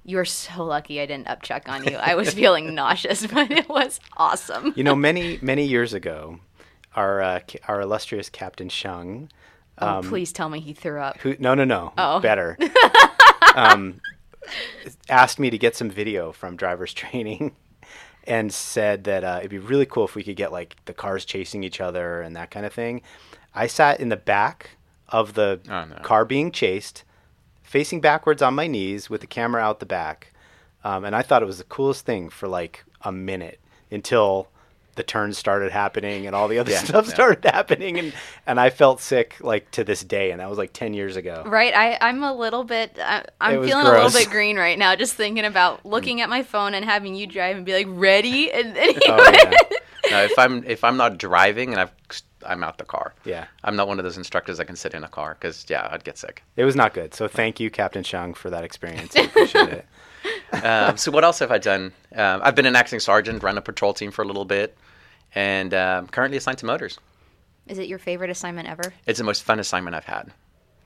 you 0.04 0.16
were 0.16 0.24
so 0.24 0.64
lucky 0.64 1.00
I 1.00 1.06
didn't 1.06 1.26
upchuck 1.28 1.68
on 1.68 1.84
you. 1.84 1.96
I 1.96 2.14
was 2.14 2.32
feeling 2.32 2.74
nauseous, 2.74 3.26
but 3.26 3.50
it 3.50 3.68
was 3.68 4.00
awesome. 4.16 4.72
You 4.76 4.84
know, 4.84 4.94
many 4.94 5.38
many 5.42 5.64
years 5.66 5.92
ago, 5.94 6.40
our 6.96 7.20
uh, 7.22 7.40
our 7.68 7.80
illustrious 7.80 8.28
Captain 8.28 8.68
Hsiung, 8.68 9.28
oh, 9.78 10.00
please 10.04 10.32
tell 10.32 10.48
me 10.48 10.60
he 10.60 10.72
threw 10.72 11.00
up. 11.00 11.18
who 11.18 11.36
no 11.38 11.54
no 11.54 11.64
no 11.64 11.92
Oh. 11.98 12.20
better, 12.20 12.56
um, 13.54 14.00
asked 15.08 15.38
me 15.38 15.50
to 15.50 15.58
get 15.58 15.76
some 15.76 15.90
video 15.90 16.32
from 16.32 16.56
driver's 16.56 16.92
training, 16.94 17.54
and 18.24 18.52
said 18.52 19.04
that 19.04 19.24
uh, 19.24 19.36
it'd 19.40 19.50
be 19.50 19.58
really 19.58 19.86
cool 19.86 20.04
if 20.04 20.14
we 20.14 20.22
could 20.22 20.36
get 20.36 20.52
like 20.52 20.76
the 20.86 20.92
cars 20.92 21.24
chasing 21.24 21.62
each 21.64 21.80
other 21.80 22.20
and 22.22 22.34
that 22.36 22.50
kind 22.50 22.66
of 22.66 22.72
thing. 22.72 23.02
I 23.54 23.66
sat 23.66 23.98
in 24.00 24.08
the 24.10 24.16
back 24.16 24.70
of 25.08 25.34
the 25.34 25.60
Oh, 25.68 25.84
no. 25.84 25.96
car 26.02 26.24
being 26.24 26.52
chased, 26.52 27.02
facing 27.70 28.00
backwards 28.00 28.42
on 28.42 28.52
my 28.54 28.66
knees 28.66 29.08
with 29.08 29.20
the 29.20 29.26
camera 29.28 29.62
out 29.62 29.78
the 29.78 29.86
back, 29.86 30.32
um, 30.82 31.04
and 31.04 31.14
I 31.14 31.22
thought 31.22 31.40
it 31.42 31.46
was 31.46 31.58
the 31.58 31.64
coolest 31.64 32.04
thing 32.04 32.28
for 32.28 32.48
like 32.48 32.84
a 33.02 33.12
minute 33.12 33.60
until 33.92 34.48
the 34.96 35.04
turns 35.04 35.38
started 35.38 35.70
happening 35.70 36.26
and 36.26 36.34
all 36.34 36.48
the 36.48 36.58
other 36.58 36.72
Yeah, 36.72 36.78
stuff 36.84 37.06
yeah. 37.06 37.14
started 37.14 37.44
happening 37.44 37.96
and 37.98 38.12
and 38.44 38.58
I 38.58 38.70
felt 38.70 39.00
sick 39.00 39.36
like 39.40 39.70
to 39.70 39.84
this 39.84 40.02
day 40.02 40.32
and 40.32 40.40
that 40.40 40.48
was 40.50 40.58
like 40.58 40.72
10 40.72 40.94
years 40.94 41.14
ago. 41.16 41.44
Right, 41.46 41.72
I, 41.74 41.96
I'm 42.00 42.22
a 42.24 42.34
little 42.34 42.64
bit. 42.64 42.98
I, 43.00 43.24
I'm 43.40 43.58
was 43.60 43.68
feeling 43.70 43.86
a 43.86 43.90
little 43.90 44.10
bit 44.10 44.28
green 44.30 44.56
right 44.58 44.76
now, 44.78 44.96
just 44.96 45.14
thinking 45.14 45.44
about 45.44 45.86
looking 45.86 46.20
at 46.20 46.28
my 46.28 46.42
phone 46.42 46.74
and 46.74 46.84
having 46.84 47.14
you 47.14 47.26
drive 47.28 47.56
and 47.56 47.64
be 47.64 47.72
like, 47.72 47.86
"Ready?" 47.88 48.50
And 48.56 48.74
then 48.74 48.88
he 48.90 49.00
Oh, 49.08 49.16
went. 49.16 49.36
yeah. 49.36 49.78
no, 50.10 50.22
if 50.24 50.36
I'm 50.38 50.64
if 50.64 50.82
I'm 50.82 50.96
not 50.96 51.16
driving 51.18 51.70
and 51.70 51.80
I've 51.80 51.92
I'm 52.46 52.64
out 52.64 52.78
the 52.78 52.84
car. 52.84 53.14
Yeah. 53.24 53.46
I'm 53.64 53.76
not 53.76 53.88
one 53.88 53.98
of 53.98 54.04
those 54.04 54.16
instructors 54.16 54.58
that 54.58 54.66
can 54.66 54.76
sit 54.76 54.94
in 54.94 55.04
a 55.04 55.08
car 55.08 55.36
because 55.38 55.66
yeah, 55.68 55.88
I'd 55.90 56.04
get 56.04 56.18
sick. 56.18 56.42
It 56.56 56.64
was 56.64 56.76
not 56.76 56.94
good. 56.94 57.14
So 57.14 57.28
thank 57.28 57.60
you 57.60 57.70
Captain 57.70 58.02
Hsiung 58.02 58.36
for 58.36 58.50
that 58.50 58.64
experience. 58.64 59.16
I 59.16 59.22
appreciate 59.22 59.68
it. 59.68 59.86
um, 60.64 60.96
so 60.96 61.10
what 61.10 61.24
else 61.24 61.38
have 61.38 61.50
I 61.50 61.58
done? 61.58 61.92
Um, 62.14 62.40
I've 62.42 62.54
been 62.54 62.66
an 62.66 62.76
acting 62.76 63.00
sergeant, 63.00 63.42
run 63.42 63.58
a 63.58 63.62
patrol 63.62 63.94
team 63.94 64.10
for 64.10 64.22
a 64.22 64.26
little 64.26 64.44
bit, 64.44 64.76
and 65.34 65.72
um, 65.74 66.08
currently 66.08 66.36
assigned 66.36 66.58
to 66.58 66.66
motors. 66.66 66.98
Is 67.66 67.78
it 67.78 67.88
your 67.88 67.98
favorite 67.98 68.30
assignment 68.30 68.68
ever? 68.68 68.92
It's 69.06 69.18
the 69.18 69.24
most 69.24 69.44
fun 69.44 69.60
assignment 69.60 69.94
I've 69.94 70.04
had. 70.04 70.32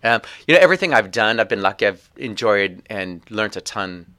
Um, 0.02 0.20
you 0.46 0.54
know, 0.54 0.61
everything 0.61 0.92
I've 0.92 1.11
done, 1.11 1.40
I've 1.40 1.49
been 1.49 1.62
lucky. 1.62 1.87
I've 1.87 2.08
enjoyed 2.16 2.82
and 2.90 3.23
learned 3.30 3.56
a 3.56 3.62
ton 3.62 4.14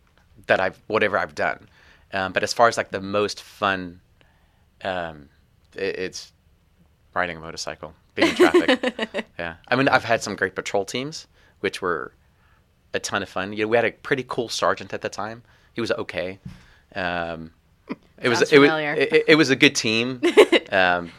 that 0.47 0.59
I've 0.59 0.81
whatever 0.87 1.17
I've 1.17 1.35
done. 1.35 1.67
Um, 2.11 2.33
but 2.33 2.43
as 2.43 2.53
far 2.53 2.67
as 2.67 2.77
like 2.77 2.91
the 2.91 3.01
most 3.01 3.41
fun, 3.41 4.01
um, 4.83 5.29
it, 5.75 5.99
it's 5.99 6.31
riding 7.15 7.37
a 7.37 7.39
motorcycle, 7.39 7.93
being 8.13 8.29
in 8.29 8.35
traffic. 8.35 9.25
yeah, 9.39 9.55
I 9.67 9.75
mean, 9.75 9.87
I've 9.87 10.03
had 10.03 10.21
some 10.21 10.35
great 10.35 10.53
patrol 10.53 10.85
teams, 10.85 11.27
which 11.61 11.81
were 11.81 12.11
a 12.93 12.99
ton 12.99 13.23
of 13.23 13.29
fun. 13.29 13.53
You 13.53 13.63
know, 13.65 13.69
we 13.69 13.77
had 13.77 13.85
a 13.85 13.91
pretty 13.91 14.25
cool 14.27 14.49
sergeant 14.49 14.93
at 14.93 15.01
the 15.01 15.09
time. 15.09 15.43
He 15.73 15.81
was 15.81 15.91
okay. 15.91 16.39
Um, 16.95 17.51
it 18.21 18.29
was 18.29 18.39
Sounds 18.39 18.53
it 18.53 18.59
was 18.59 18.69
it, 18.71 19.23
it 19.29 19.35
was 19.35 19.49
a 19.49 19.55
good 19.55 19.75
team. 19.75 20.21
um, 20.71 21.11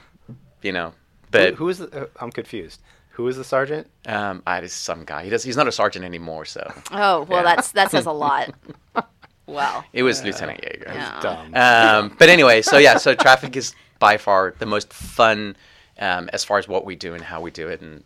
you 0.62 0.73
know, 0.73 0.93
But 1.31 1.50
who, 1.50 1.57
who 1.65 1.69
is 1.69 1.79
the, 1.79 2.03
uh, 2.05 2.07
I'm 2.21 2.31
confused. 2.33 2.81
Who 3.11 3.26
is 3.29 3.37
the 3.37 3.45
sergeant? 3.45 3.88
um, 4.07 4.43
I 4.47 4.61
just 4.61 4.83
some 4.83 5.05
guy. 5.05 5.25
He 5.25 5.31
does. 5.31 5.43
He's 5.43 5.57
not 5.57 5.67
a 5.69 5.73
sergeant 5.73 6.05
anymore, 6.05 6.45
so 6.45 6.71
Oh, 6.91 7.23
well, 7.23 7.43
Yeah. 7.43 7.55
that's 7.57 7.73
that 7.73 7.91
says 7.91 8.07
a 8.07 8.12
lot. 8.12 8.55
Wow. 9.47 9.85
it 9.93 10.03
was 10.03 10.25
Lieutenant 10.25 10.61
Jaeger. 10.61 10.91
Yeah. 10.93 11.21
Dumb. 11.21 11.55
Um, 11.55 12.17
but 12.19 12.29
anyway, 12.29 12.62
so 12.62 12.79
yeah, 12.79 12.97
so 12.99 13.15
traffic 13.15 13.57
is 13.57 13.76
by 14.00 14.17
far 14.17 14.55
the 14.59 14.67
most 14.67 14.93
fun 14.93 15.57
um, 15.99 16.29
as 16.33 16.45
far 16.45 16.59
as 16.59 16.69
what 16.69 16.85
we 16.85 16.97
do 16.97 17.15
and 17.15 17.23
how 17.23 17.41
we 17.41 17.50
do 17.50 17.69
it, 17.69 17.81
and 17.81 18.05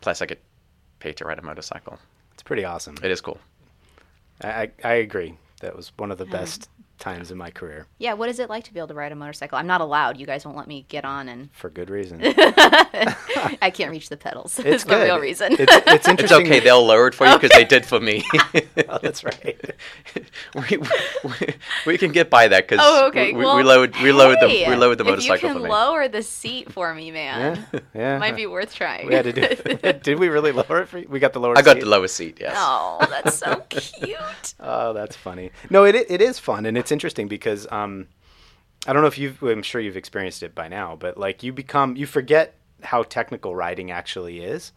plus 0.00 0.22
I 0.22 0.26
get 0.26 0.42
paid 0.98 1.16
to 1.18 1.24
ride 1.24 1.38
a 1.38 1.42
motorcycle. 1.42 1.98
it's 2.32 2.42
pretty 2.42 2.64
awesome. 2.64 2.96
It 3.02 3.10
is 3.10 3.20
cool. 3.20 3.38
I, 4.42 4.48
I, 4.48 4.70
I 4.84 4.92
agree. 4.94 5.34
That 5.60 5.76
was 5.76 5.92
one 5.96 6.10
of 6.10 6.18
the 6.18 6.26
best 6.26 6.68
times 7.04 7.30
in 7.30 7.36
my 7.36 7.50
career 7.50 7.86
Yeah, 7.98 8.14
what 8.14 8.28
is 8.30 8.38
it 8.38 8.48
like 8.48 8.64
to 8.64 8.72
be 8.72 8.80
able 8.80 8.88
to 8.88 8.94
ride 8.94 9.12
a 9.12 9.14
motorcycle? 9.14 9.58
I'm 9.58 9.66
not 9.66 9.80
allowed. 9.82 10.18
You 10.18 10.26
guys 10.26 10.44
won't 10.46 10.56
let 10.56 10.66
me 10.66 10.86
get 10.88 11.04
on, 11.04 11.28
and 11.28 11.40
for 11.52 11.68
good 11.68 11.90
reason. 11.90 12.18
I 13.66 13.70
can't 13.72 13.90
reach 13.90 14.08
the 14.08 14.16
pedals. 14.16 14.58
It's 14.58 14.66
It's 14.74 14.84
the 14.84 14.90
good. 14.90 15.04
real 15.04 15.18
reason. 15.20 15.52
It's, 15.58 15.72
it's 15.86 16.08
It's 16.24 16.32
okay. 16.32 16.60
They'll 16.60 16.84
lower 16.86 17.08
it 17.08 17.14
for 17.14 17.26
you 17.26 17.34
because 17.38 17.50
they 17.58 17.64
did 17.64 17.84
for 17.84 18.00
me. 18.00 18.24
Oh, 18.88 18.98
that's 19.02 19.22
right. 19.22 19.58
we, 20.54 20.78
we, 21.24 21.54
we 21.86 21.98
can 21.98 22.10
get 22.12 22.30
by 22.30 22.48
that 22.48 22.66
because 22.68 22.80
Oh, 22.82 23.08
okay. 23.08 23.32
we, 23.32 23.44
well, 23.44 23.56
we 23.56 23.62
lowered 23.62 23.94
we 24.02 24.10
lowered 24.12 24.38
hey, 24.38 24.64
the 24.64 24.70
we 24.70 24.76
lowered 24.76 24.98
the 24.98 25.04
If 25.04 25.10
motorcycle 25.10 25.48
you 25.48 25.54
for 25.54 25.60
can 25.60 25.68
me. 25.68 25.70
lower 25.70 26.08
the 26.08 26.22
seat 26.22 26.72
for 26.72 26.94
me, 26.94 27.10
man, 27.10 27.66
Yeah, 27.72 27.80
yeah. 27.94 28.18
might 28.18 28.36
be 28.36 28.46
worth 28.46 28.74
trying. 28.74 29.06
We 29.08 29.14
had 29.14 29.24
to 29.24 29.32
do. 29.32 29.42
It 29.42 30.02
did 30.02 30.18
we 30.18 30.28
really 30.28 30.52
lower 30.52 30.80
it 30.82 30.88
for 30.88 30.98
you? 30.98 31.06
We 31.08 31.18
got 31.20 31.32
the 31.34 31.40
lower. 31.40 31.56
I 31.58 31.62
got 31.62 31.74
seat? 31.76 31.80
the 31.84 31.88
lowest 31.90 32.16
seat. 32.16 32.38
Yes. 32.40 32.54
Oh, 32.56 32.98
that's 33.10 33.36
so 33.36 33.62
cute. 33.68 34.54
Oh, 34.60 34.92
that's 34.92 35.16
funny. 35.16 35.50
No, 35.70 35.84
it 35.84 35.94
it 36.08 36.20
is 36.22 36.38
fun 36.38 36.64
and 36.66 36.76
it's 36.78 36.92
interesting 36.94 37.28
because 37.28 37.66
um, 37.70 38.08
I 38.86 38.92
don't 38.92 39.02
know 39.02 39.08
if 39.08 39.18
you've. 39.18 39.42
I'm 39.42 39.62
sure 39.62 39.80
you've 39.80 39.96
experienced 39.96 40.42
it 40.42 40.54
by 40.54 40.68
now, 40.68 40.96
but 40.96 41.18
like 41.18 41.42
you 41.42 41.52
become 41.52 41.96
you 41.96 42.06
forget 42.06 42.54
how 42.82 43.02
technical 43.02 43.54
riding 43.54 43.90
actually 43.90 44.42
is. 44.42 44.72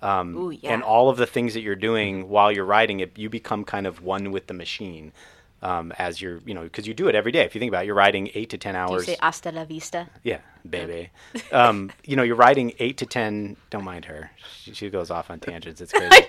Um, 0.00 0.36
Ooh, 0.36 0.50
yeah. 0.50 0.72
And 0.72 0.82
all 0.82 1.08
of 1.08 1.16
the 1.16 1.26
things 1.26 1.54
that 1.54 1.60
you're 1.60 1.76
doing 1.76 2.28
while 2.28 2.50
you're 2.50 2.64
riding 2.64 3.00
it, 3.00 3.16
you 3.16 3.30
become 3.30 3.64
kind 3.64 3.86
of 3.86 4.02
one 4.02 4.32
with 4.32 4.46
the 4.48 4.54
machine. 4.54 5.12
Um, 5.62 5.92
as 5.96 6.20
you're, 6.20 6.40
you 6.44 6.54
know, 6.54 6.64
because 6.64 6.88
you 6.88 6.94
do 6.94 7.06
it 7.06 7.14
every 7.14 7.30
day. 7.30 7.44
If 7.44 7.54
you 7.54 7.60
think 7.60 7.70
about 7.70 7.84
it, 7.84 7.86
you're 7.86 7.94
riding 7.94 8.30
eight 8.34 8.50
to 8.50 8.58
ten 8.58 8.74
Do 8.74 8.78
you 8.78 8.84
hours. 8.84 9.06
say 9.06 9.16
hasta 9.20 9.52
la 9.52 9.64
vista? 9.64 10.08
Yeah, 10.24 10.38
baby. 10.68 11.10
um, 11.52 11.92
you 12.04 12.16
know, 12.16 12.24
you're 12.24 12.34
riding 12.34 12.72
eight 12.80 12.96
to 12.96 13.06
ten. 13.06 13.56
Don't 13.70 13.84
mind 13.84 14.06
her. 14.06 14.32
She, 14.56 14.74
she 14.74 14.90
goes 14.90 15.08
off 15.12 15.30
on 15.30 15.38
tangents. 15.38 15.80
It's 15.80 15.92
crazy. 15.96 16.10
I 16.10 16.26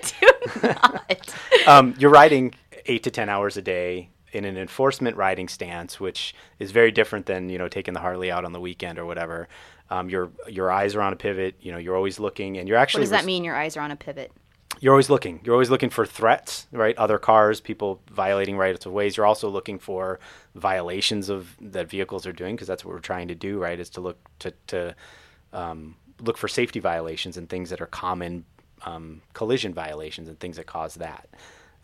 do 0.60 0.68
not. 0.68 1.34
um, 1.66 1.94
you're 1.98 2.12
riding 2.12 2.54
eight 2.86 3.02
to 3.02 3.10
ten 3.10 3.28
hours 3.28 3.56
a 3.56 3.62
day 3.62 4.08
in 4.34 4.44
an 4.44 4.56
enforcement 4.56 5.16
riding 5.16 5.48
stance, 5.48 6.00
which 6.00 6.34
is 6.58 6.70
very 6.70 6.90
different 6.90 7.26
than 7.26 7.48
you 7.48 7.58
know 7.58 7.68
taking 7.68 7.94
the 7.94 8.00
Harley 8.00 8.30
out 8.30 8.44
on 8.44 8.52
the 8.52 8.60
weekend 8.60 8.98
or 8.98 9.06
whatever. 9.06 9.48
Um, 9.90 10.08
your 10.08 10.30
your 10.48 10.70
eyes 10.70 10.94
are 10.94 11.02
on 11.02 11.12
a 11.12 11.16
pivot. 11.16 11.54
You 11.60 11.72
know, 11.72 11.78
you're 11.78 11.96
always 11.96 12.18
looking, 12.18 12.58
and 12.58 12.68
you're 12.68 12.78
actually. 12.78 13.00
What 13.00 13.04
does 13.04 13.10
that 13.10 13.18
res- 13.18 13.26
mean? 13.26 13.44
Your 13.44 13.56
eyes 13.56 13.76
are 13.76 13.80
on 13.80 13.90
a 13.90 13.96
pivot. 13.96 14.32
you're 14.80 14.92
always 14.92 15.08
looking. 15.10 15.40
You're 15.44 15.54
always 15.54 15.70
looking 15.70 15.90
for 15.90 16.04
threats, 16.04 16.66
right? 16.72 16.96
Other 16.98 17.18
cars, 17.18 17.60
people 17.60 18.00
violating 18.10 18.56
rights 18.56 18.86
of 18.86 18.92
ways. 18.92 19.16
You're 19.16 19.26
also 19.26 19.48
looking 19.48 19.78
for 19.78 20.18
violations 20.54 21.28
of 21.28 21.56
that 21.60 21.88
vehicles 21.88 22.26
are 22.26 22.32
doing 22.32 22.56
because 22.56 22.68
that's 22.68 22.84
what 22.84 22.92
we're 22.92 23.00
trying 23.00 23.28
to 23.28 23.34
do, 23.34 23.58
right? 23.58 23.78
Is 23.78 23.90
to 23.90 24.00
look 24.00 24.18
to 24.40 24.52
to 24.68 24.94
um, 25.52 25.96
look 26.20 26.36
for 26.38 26.48
safety 26.48 26.80
violations 26.80 27.36
and 27.36 27.48
things 27.48 27.70
that 27.70 27.80
are 27.80 27.86
common 27.86 28.44
um, 28.84 29.22
collision 29.32 29.72
violations 29.74 30.28
and 30.28 30.38
things 30.40 30.56
that 30.56 30.66
cause 30.66 30.94
that. 30.96 31.28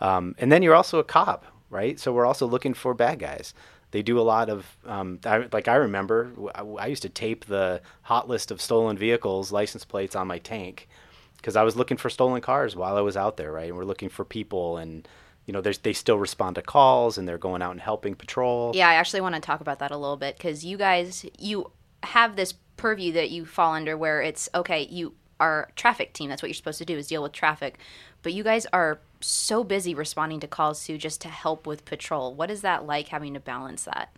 Um, 0.00 0.34
and 0.38 0.50
then 0.50 0.62
you're 0.62 0.74
also 0.74 0.98
a 0.98 1.04
cop, 1.04 1.44
right? 1.70 1.98
So 1.98 2.12
we're 2.12 2.26
also 2.26 2.46
looking 2.46 2.74
for 2.74 2.92
bad 2.92 3.18
guys. 3.18 3.54
They 3.92 4.02
do 4.02 4.20
a 4.20 4.22
lot 4.22 4.48
of, 4.48 4.76
um, 4.86 5.18
I, 5.24 5.48
like 5.52 5.66
I 5.66 5.76
remember, 5.76 6.30
I, 6.54 6.62
I 6.62 6.86
used 6.86 7.02
to 7.02 7.08
tape 7.08 7.46
the 7.46 7.80
hot 8.02 8.28
list 8.28 8.50
of 8.50 8.60
stolen 8.60 8.98
vehicles, 8.98 9.50
license 9.50 9.84
plates 9.84 10.14
on 10.14 10.28
my 10.28 10.38
tank, 10.38 10.88
because 11.36 11.56
I 11.56 11.62
was 11.62 11.74
looking 11.74 11.96
for 11.96 12.10
stolen 12.10 12.40
cars 12.40 12.76
while 12.76 12.96
I 12.96 13.00
was 13.00 13.16
out 13.16 13.36
there, 13.36 13.50
right? 13.50 13.68
And 13.68 13.76
we're 13.76 13.84
looking 13.84 14.08
for 14.08 14.24
people, 14.24 14.76
and 14.76 15.08
you 15.46 15.52
know, 15.52 15.60
they 15.60 15.92
still 15.92 16.18
respond 16.18 16.54
to 16.56 16.62
calls, 16.62 17.18
and 17.18 17.26
they're 17.26 17.38
going 17.38 17.62
out 17.62 17.72
and 17.72 17.80
helping 17.80 18.14
patrol. 18.14 18.72
Yeah, 18.74 18.88
I 18.88 18.94
actually 18.94 19.22
want 19.22 19.34
to 19.34 19.40
talk 19.40 19.60
about 19.60 19.80
that 19.80 19.90
a 19.90 19.96
little 19.96 20.16
bit 20.16 20.36
because 20.36 20.64
you 20.64 20.76
guys, 20.76 21.26
you 21.38 21.72
have 22.04 22.36
this 22.36 22.54
purview 22.76 23.12
that 23.12 23.30
you 23.30 23.44
fall 23.44 23.74
under 23.74 23.96
where 23.96 24.22
it's 24.22 24.48
okay, 24.54 24.86
you 24.90 25.14
are 25.40 25.70
traffic 25.74 26.12
team. 26.12 26.28
That's 26.28 26.42
what 26.42 26.48
you're 26.48 26.54
supposed 26.54 26.78
to 26.78 26.84
do 26.84 26.96
is 26.96 27.08
deal 27.08 27.22
with 27.22 27.32
traffic. 27.32 27.78
But 28.22 28.34
you 28.34 28.44
guys 28.44 28.66
are 28.72 29.00
so 29.20 29.64
busy 29.64 29.94
responding 29.94 30.40
to 30.40 30.46
calls 30.46 30.86
too 30.86 30.98
just 30.98 31.20
to 31.22 31.28
help 31.28 31.66
with 31.66 31.84
patrol. 31.84 32.34
What 32.34 32.50
is 32.50 32.62
that 32.62 32.86
like 32.86 33.08
having 33.08 33.34
to 33.34 33.40
balance 33.40 33.84
that? 33.84 34.14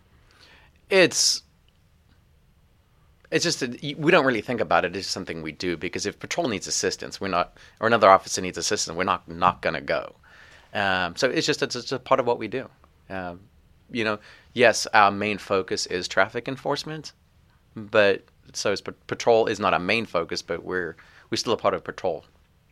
It's 0.89 1.43
it's 3.31 3.43
just 3.43 3.61
that 3.61 3.81
we 3.81 4.11
don't 4.11 4.25
really 4.25 4.41
think 4.41 4.61
about 4.61 4.85
it 4.85 4.95
as 4.95 5.07
something 5.07 5.41
we 5.41 5.51
do 5.51 5.75
because 5.75 6.05
if 6.05 6.19
patrol 6.19 6.47
needs 6.47 6.67
assistance, 6.67 7.19
we're 7.19 7.29
not, 7.29 7.57
or 7.79 7.87
another 7.87 8.07
officer 8.07 8.41
needs 8.41 8.59
assistance, 8.59 8.95
we're 8.95 9.03
not 9.03 9.27
not 9.27 9.61
gonna 9.61 9.81
go. 9.81 10.15
Um, 10.73 11.15
so 11.15 11.29
it's 11.29 11.47
just 11.47 11.61
it's 11.63 11.73
just 11.73 11.91
a 11.91 11.99
part 11.99 12.19
of 12.19 12.27
what 12.27 12.37
we 12.37 12.47
do. 12.47 12.69
Um, 13.09 13.41
you 13.89 14.03
know, 14.03 14.19
yes, 14.53 14.85
our 14.93 15.11
main 15.11 15.39
focus 15.39 15.87
is 15.87 16.07
traffic 16.07 16.47
enforcement, 16.47 17.13
but 17.75 18.23
so 18.53 18.71
is 18.71 18.81
pat- 18.81 19.07
patrol 19.07 19.47
is 19.47 19.59
not 19.59 19.73
our 19.73 19.79
main 19.79 20.05
focus, 20.05 20.41
but 20.43 20.63
we're 20.63 20.95
we're 21.31 21.37
still 21.37 21.53
a 21.53 21.57
part 21.57 21.73
of 21.73 21.83
patrol. 21.83 22.25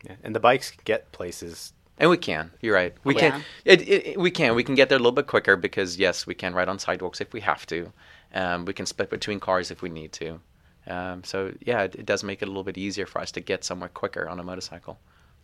Yeah. 0.04 0.16
And 0.24 0.36
the 0.36 0.40
bikes 0.40 0.74
get 0.86 1.12
places. 1.12 1.74
And 1.98 2.10
we 2.10 2.18
can. 2.18 2.52
You're 2.62 2.74
right. 2.76 2.96
We 3.04 3.16
Yeah. 3.16 3.32
can. 3.32 3.44
It, 3.66 3.82
it, 3.82 4.08
it- 4.08 4.20
we 4.20 4.32
can. 4.32 4.56
We 4.56 4.64
can 4.64 4.76
get 4.76 4.90
there 4.90 4.98
a 4.98 5.00
little 5.00 5.12
bit 5.12 5.28
quicker 5.28 5.56
because 5.56 5.98
yes, 6.00 6.26
we 6.26 6.34
can 6.34 6.54
ride 6.54 6.68
on 6.70 6.80
sidewalks 6.80 7.22
if 7.22 7.32
we 7.34 7.42
have 7.42 7.66
to. 7.68 7.92
Um, 8.34 8.66
we 8.66 8.74
can 8.74 8.86
split 8.86 9.10
between 9.10 9.40
cars 9.40 9.72
if 9.72 9.82
we 9.82 9.90
need 9.90 10.12
to. 10.14 10.40
Um, 10.88 11.24
so 11.24 11.54
yeah, 11.62 11.84
it, 11.84 11.96
it 11.96 12.06
does 12.06 12.24
make 12.24 12.42
it 12.42 12.46
a 12.46 12.48
little 12.48 12.64
bit 12.64 12.78
easier 12.78 13.06
for 13.06 13.22
us 13.22 13.32
to 13.34 13.42
get 13.42 13.64
somewhere 13.64 13.90
quicker 13.90 14.28
on 14.28 14.40
a 14.40 14.44
motorcycle, 14.44 14.98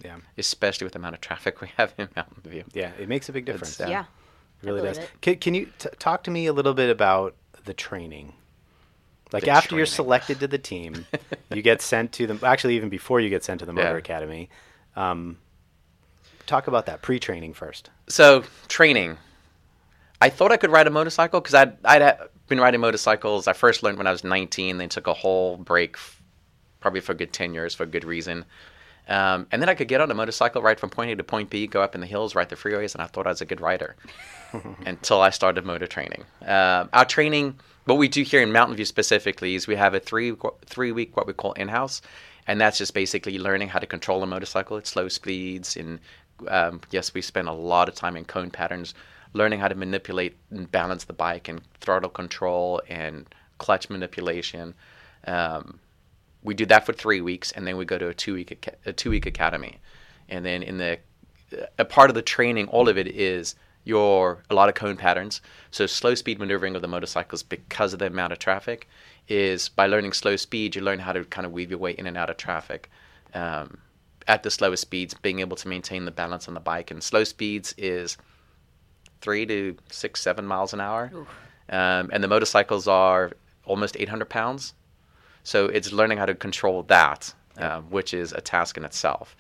Yeah. 0.04 0.18
especially 0.38 0.86
with 0.86 0.94
the 0.94 1.00
amount 1.00 1.14
of 1.16 1.22
traffic 1.22 1.62
we 1.62 1.70
have 1.78 1.94
in 1.98 2.08
Mountain 2.16 2.42
View. 2.50 2.64
Yeah. 2.74 2.92
It 3.00 3.08
makes 3.08 3.30
a 3.30 3.34
big 3.34 3.46
difference. 3.46 3.80
Yeah. 3.80 3.90
yeah. 3.90 4.06
It 4.64 4.66
really 4.66 4.82
does. 4.82 5.00
Can, 5.22 5.36
can 5.36 5.54
you 5.54 5.70
t- 5.78 5.90
talk 6.00 6.24
to 6.24 6.32
me 6.32 6.48
a 6.48 6.54
little 6.54 6.74
bit 6.74 6.90
about 6.90 7.36
the 7.66 7.74
training? 7.76 8.34
Like 9.32 9.44
The 9.44 9.50
after 9.52 9.76
you're 9.76 9.86
selected 9.86 10.40
to 10.40 10.48
the 10.48 10.58
team, 10.58 11.06
you 11.54 11.62
get 11.62 11.82
sent 11.84 12.14
to 12.14 12.26
the. 12.26 12.48
Actually, 12.48 12.78
even 12.78 12.90
before 12.90 13.20
you 13.20 13.30
get 13.30 13.44
sent 13.44 13.60
to 13.60 13.66
the 13.68 13.74
motor 13.80 13.92
Yeah. 13.92 13.98
academy, 13.98 14.50
um, 14.96 15.38
talk 16.48 16.68
about 16.68 16.86
that 16.88 17.02
pre-training 17.02 17.54
first. 17.54 17.90
So 18.08 18.44
training. 18.68 19.18
I 20.20 20.30
thought 20.30 20.52
I 20.52 20.58
could 20.58 20.72
ride 20.72 20.88
a 20.88 20.90
motorcycle 20.90 21.40
because 21.40 21.54
I'd 21.54 21.78
I'd 21.86 22.18
been 22.48 22.60
riding 22.60 22.82
motorcycles. 22.82 23.48
I 23.48 23.54
first 23.54 23.84
learned 23.84 23.98
when 23.98 24.08
I 24.08 24.12
was 24.12 24.24
19. 24.24 24.78
Then 24.78 24.90
took 24.90 25.08
a 25.08 25.14
whole 25.14 25.58
break, 25.58 25.96
f- 25.96 26.22
probably 26.80 27.02
for 27.02 27.12
a 27.12 27.16
good 27.16 27.34
10 27.34 27.54
years 27.54 27.76
for 27.76 27.84
a 27.84 27.88
good 27.88 28.04
reason. 28.04 28.46
Um, 29.10 29.48
and 29.52 29.62
then 29.62 29.70
I 29.70 29.74
could 29.76 29.88
get 29.88 30.02
on 30.02 30.12
a 30.12 30.14
motorcycle, 30.14 30.62
ride 30.62 30.80
from 30.82 30.90
point 30.90 31.12
A 31.12 31.16
to 31.16 31.24
point 31.24 31.50
B, 31.50 31.66
go 31.66 31.82
up 31.82 31.96
in 31.96 32.02
the 32.02 32.08
hills, 32.08 32.36
ride 32.36 32.50
the 32.50 32.58
freeways, 32.58 32.94
and 32.94 33.02
I 33.02 33.08
thought 33.08 33.26
I 33.26 33.30
was 33.30 33.40
a 33.40 33.46
good 33.46 33.62
rider 33.62 33.96
until 34.86 35.22
I 35.22 35.30
started 35.30 35.64
motor 35.66 35.88
training. 35.88 36.26
Um 36.46 36.90
our 36.94 37.06
training, 37.06 37.60
what 37.86 37.96
we 37.96 38.08
do 38.08 38.24
here 38.24 38.42
in 38.42 38.52
Mountain 38.52 38.76
View 38.76 38.86
specifically, 38.86 39.56
is 39.56 39.68
we 39.68 39.76
have 39.76 39.94
a 39.94 40.00
three 40.00 40.36
three 40.66 40.92
week 40.92 41.16
what 41.16 41.28
we 41.28 41.34
call 41.34 41.54
in 41.54 41.68
house, 41.68 42.02
and 42.48 42.60
that's 42.60 42.78
just 42.78 42.94
basically 42.94 43.38
learning 43.38 43.70
how 43.70 43.80
to 43.80 43.88
control 43.88 44.24
a 44.24 44.28
motorcycle 44.28 44.78
at 44.78 44.88
slow 44.88 45.08
speeds. 45.08 45.78
And 45.78 46.00
um, 46.48 46.82
yes, 46.92 47.14
we 47.14 47.22
spend 47.22 47.48
a 47.48 47.54
lot 47.54 47.90
of 47.90 47.96
time 47.96 48.16
in 48.16 48.26
cone 48.26 48.50
patterns, 48.50 48.94
learning 49.34 49.60
how 49.60 49.68
to 49.68 49.76
manipulate 49.76 50.38
and 50.52 50.72
balance 50.72 51.04
the 51.04 51.14
bike 51.14 51.48
and 51.48 51.62
throttle 51.80 52.10
control 52.10 52.82
and 52.90 53.26
clutch 53.58 53.90
manipulation. 53.90 54.74
Um, 55.26 55.80
we 56.44 56.54
do 56.54 56.66
that 56.68 56.86
for 56.86 56.94
three 56.94 57.22
weeks, 57.22 57.52
and 57.52 57.66
then 57.66 57.78
we 57.78 57.86
go 57.86 57.98
to 57.98 58.10
a 58.10 58.14
two 58.14 58.34
week 58.34 58.70
a 58.86 58.94
two 58.94 59.10
week 59.10 59.26
academy, 59.26 59.80
and 60.30 60.46
then 60.46 60.64
in 60.64 60.78
the 60.78 61.00
a 61.78 61.86
part 61.86 62.10
of 62.10 62.16
the 62.16 62.22
training, 62.22 62.68
all 62.68 62.90
of 62.90 62.98
it 62.98 63.08
is 63.08 63.56
your 63.84 64.44
a 64.50 64.56
lot 64.56 64.70
of 64.70 64.76
cone 64.76 64.98
patterns. 64.98 65.42
So 65.72 65.86
slow 65.88 66.14
speed 66.14 66.40
maneuvering 66.40 66.76
of 66.76 66.82
the 66.82 66.88
motorcycles 66.88 67.42
because 67.42 67.94
of 67.94 68.00
the 68.00 68.08
amount 68.08 68.34
of 68.34 68.40
traffic 68.40 68.88
is 69.28 69.70
by 69.70 69.88
learning 69.88 70.14
slow 70.14 70.36
speed, 70.36 70.76
you 70.76 70.82
learn 70.82 71.00
how 71.00 71.14
to 71.14 71.24
kind 71.26 71.46
of 71.46 71.52
weave 71.52 71.70
your 71.70 71.80
way 71.80 71.92
in 71.92 72.08
and 72.08 72.18
out 72.18 72.30
of 72.30 72.38
traffic. 72.38 72.90
Um, 73.34 73.80
at 74.28 74.44
the 74.44 74.52
slowest 74.52 74.82
speeds, 74.82 75.14
being 75.14 75.40
able 75.40 75.56
to 75.58 75.68
maintain 75.68 76.06
the 76.06 76.12
balance 76.12 76.48
on 76.48 76.54
the 76.54 76.60
bike, 76.60 76.92
and 76.92 77.02
slow 77.04 77.24
speeds 77.24 77.74
is 77.78 78.18
three 79.22 79.46
to 79.46 79.76
six, 79.90 80.22
seven 80.22 80.46
miles 80.46 80.74
an 80.74 80.82
hour, 80.82 81.12
um, 81.70 82.10
and 82.12 82.24
the 82.24 82.28
motorcycles 82.28 82.88
are 82.88 83.32
almost 83.66 83.98
800 84.00 84.30
pounds. 84.30 84.74
So 85.44 85.68
it's 85.68 85.92
learning 85.94 86.18
how 86.18 86.26
to 86.26 86.36
control 86.36 86.84
that, 86.84 87.34
um, 87.58 87.84
which 87.90 88.14
is 88.14 88.34
a 88.34 88.42
task 88.42 88.78
in 88.78 88.84
itself. 88.84 89.36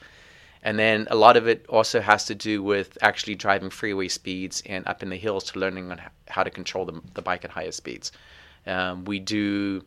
And 0.64 0.78
then 0.80 1.08
a 1.12 1.16
lot 1.16 1.38
of 1.38 1.48
it 1.48 1.66
also 1.70 2.02
has 2.02 2.26
to 2.26 2.36
do 2.36 2.64
with 2.64 2.98
actually 3.02 3.36
driving 3.36 3.70
freeway 3.70 4.08
speeds 4.08 4.64
and 4.66 4.88
up 4.88 5.04
in 5.04 5.10
the 5.10 5.16
hills 5.16 5.44
to 5.46 5.60
learning 5.60 5.92
on 5.92 6.02
how 6.28 6.44
to 6.44 6.50
control 6.50 6.86
the, 6.86 7.02
the 7.14 7.22
bike 7.22 7.46
at 7.46 7.52
higher 7.52 7.72
speeds. 7.72 8.12
Um, 8.66 9.06
we 9.06 9.20
do, 9.20 9.84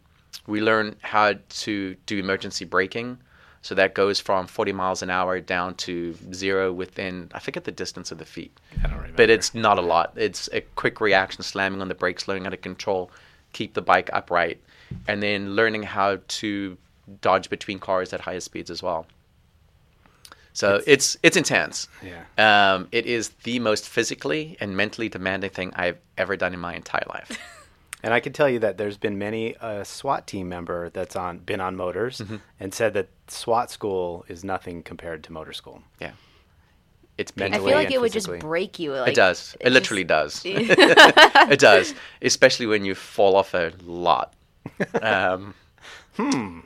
we 0.47 0.61
learn 0.61 0.97
how 1.02 1.35
to 1.49 1.97
do 2.07 2.19
emergency 2.19 2.64
braking. 2.64 3.19
So 3.62 3.75
that 3.75 3.95
goes 3.95 4.21
from 4.21 4.47
40 4.47 4.73
miles 4.73 5.02
an 5.02 5.11
hour 5.11 5.38
down 5.38 5.75
to 5.76 6.17
zero 6.33 6.73
within, 6.73 7.31
I 7.35 7.40
forget 7.40 7.64
the 7.64 7.73
distance 7.73 8.11
of 8.11 8.19
the 8.19 8.25
feet 8.25 8.59
I 8.79 8.83
don't 8.85 8.97
remember. 8.97 9.17
but 9.17 9.29
it's 9.29 9.55
not 9.55 9.79
a 9.79 9.83
lot. 9.83 10.12
It's 10.17 10.49
a 10.52 10.62
quick 10.62 11.00
reaction, 11.00 11.43
slamming 11.43 11.83
on 11.83 11.88
the 11.88 11.95
brakes, 11.95 12.26
learning 12.26 12.45
how 12.45 12.50
to 12.50 12.57
control, 12.57 13.11
keep 13.52 13.75
the 13.75 13.83
bike 13.83 14.09
upright, 14.12 14.62
and 15.07 15.23
then 15.23 15.55
learning 15.55 15.83
how 15.83 16.19
to 16.26 16.79
dodge 17.21 17.50
between 17.50 17.79
cars 17.79 18.12
at 18.12 18.21
higher 18.23 18.40
speeds 18.40 18.71
as 18.71 18.83
well. 18.83 19.07
So 20.52 20.83
it's 20.87 21.17
it's, 21.23 21.37
intense. 21.37 21.88
Yeah. 22.02 22.75
Um, 22.75 22.88
it 22.90 23.07
is 23.07 23.29
the 23.45 23.59
most 23.61 23.88
physically 23.88 24.57
and 24.61 24.76
mentally 24.76 25.09
demanding 25.09 25.50
thing 25.50 25.73
I've 25.76 25.99
ever 26.19 26.37
done 26.37 26.55
in 26.55 26.61
my 26.61 26.75
entire 26.75 27.07
life. 27.09 27.38
And 28.02 28.14
I 28.14 28.21
can 28.21 28.33
tell 28.33 28.49
you 28.49 28.59
that 28.61 28.78
there's 28.78 28.97
been 28.97 29.19
many 29.19 29.54
a 29.61 29.85
SWAT 29.85 30.26
team 30.26 30.49
member 30.49 30.88
that's 30.90 31.16
on 31.16 31.38
been 31.38 31.61
on 31.61 31.76
motors 31.76 32.19
Mm-hmm. 32.19 32.37
and 32.59 32.73
said 32.75 32.95
that 32.95 33.09
SWAT 33.28 33.71
school 33.71 34.25
is 34.28 34.42
nothing 34.45 34.83
compared 34.83 35.23
to 35.25 35.33
motor 35.33 35.52
school. 35.52 35.83
yeah. 36.00 36.12
It's 37.19 37.37
mentally. 37.37 37.64
I 37.64 37.69
feel 37.69 37.76
like 37.76 37.87
and 37.88 37.95
it 37.97 38.00
would 38.00 38.12
just 38.12 38.30
break 38.38 38.78
you. 38.78 38.95
Like, 38.95 39.09
it 39.11 39.14
does. 39.14 39.52
It 39.61 39.66
it's- 39.66 39.73
literally 39.75 40.04
does. 40.04 40.40
it 40.47 41.61
does, 41.61 41.95
especially 42.23 42.64
when 42.66 42.83
you 42.87 42.95
fall 42.95 43.37
off 43.37 43.52
a 43.54 43.73
lot. 43.85 44.33
Um, 45.02 45.54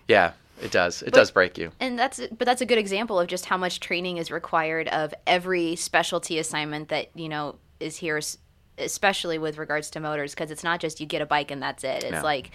Yeah, 0.09 0.33
it 0.63 0.71
does. 0.71 1.03
It 1.03 1.13
does 1.13 1.31
break 1.31 1.59
you. 1.59 1.71
And 1.81 1.99
that's 1.99 2.21
but 2.39 2.45
that's 2.47 2.61
a 2.63 2.67
good 2.67 2.79
example 2.79 3.19
of 3.19 3.27
just 3.27 3.47
how 3.47 3.57
much 3.57 3.81
training 3.81 4.19
is 4.19 4.31
required 4.31 4.89
of 4.89 5.13
every 5.27 5.77
specialty 5.77 6.39
assignment 6.39 6.89
that 6.89 7.09
you 7.17 7.29
know 7.29 7.57
is 7.81 7.97
here, 7.97 8.19
s- 8.19 8.39
especially 8.79 9.39
with 9.39 9.59
regards 9.59 9.91
to 9.91 10.01
motors, 10.01 10.35
because 10.35 10.51
it's 10.51 10.65
not 10.65 10.81
just 10.81 11.01
you 11.01 11.07
get 11.07 11.23
a 11.23 11.27
bike 11.27 11.51
and 11.51 11.63
that's 11.63 11.85
it. 11.85 12.05
It's 12.05 12.13
No. 12.13 12.23
like 12.23 12.51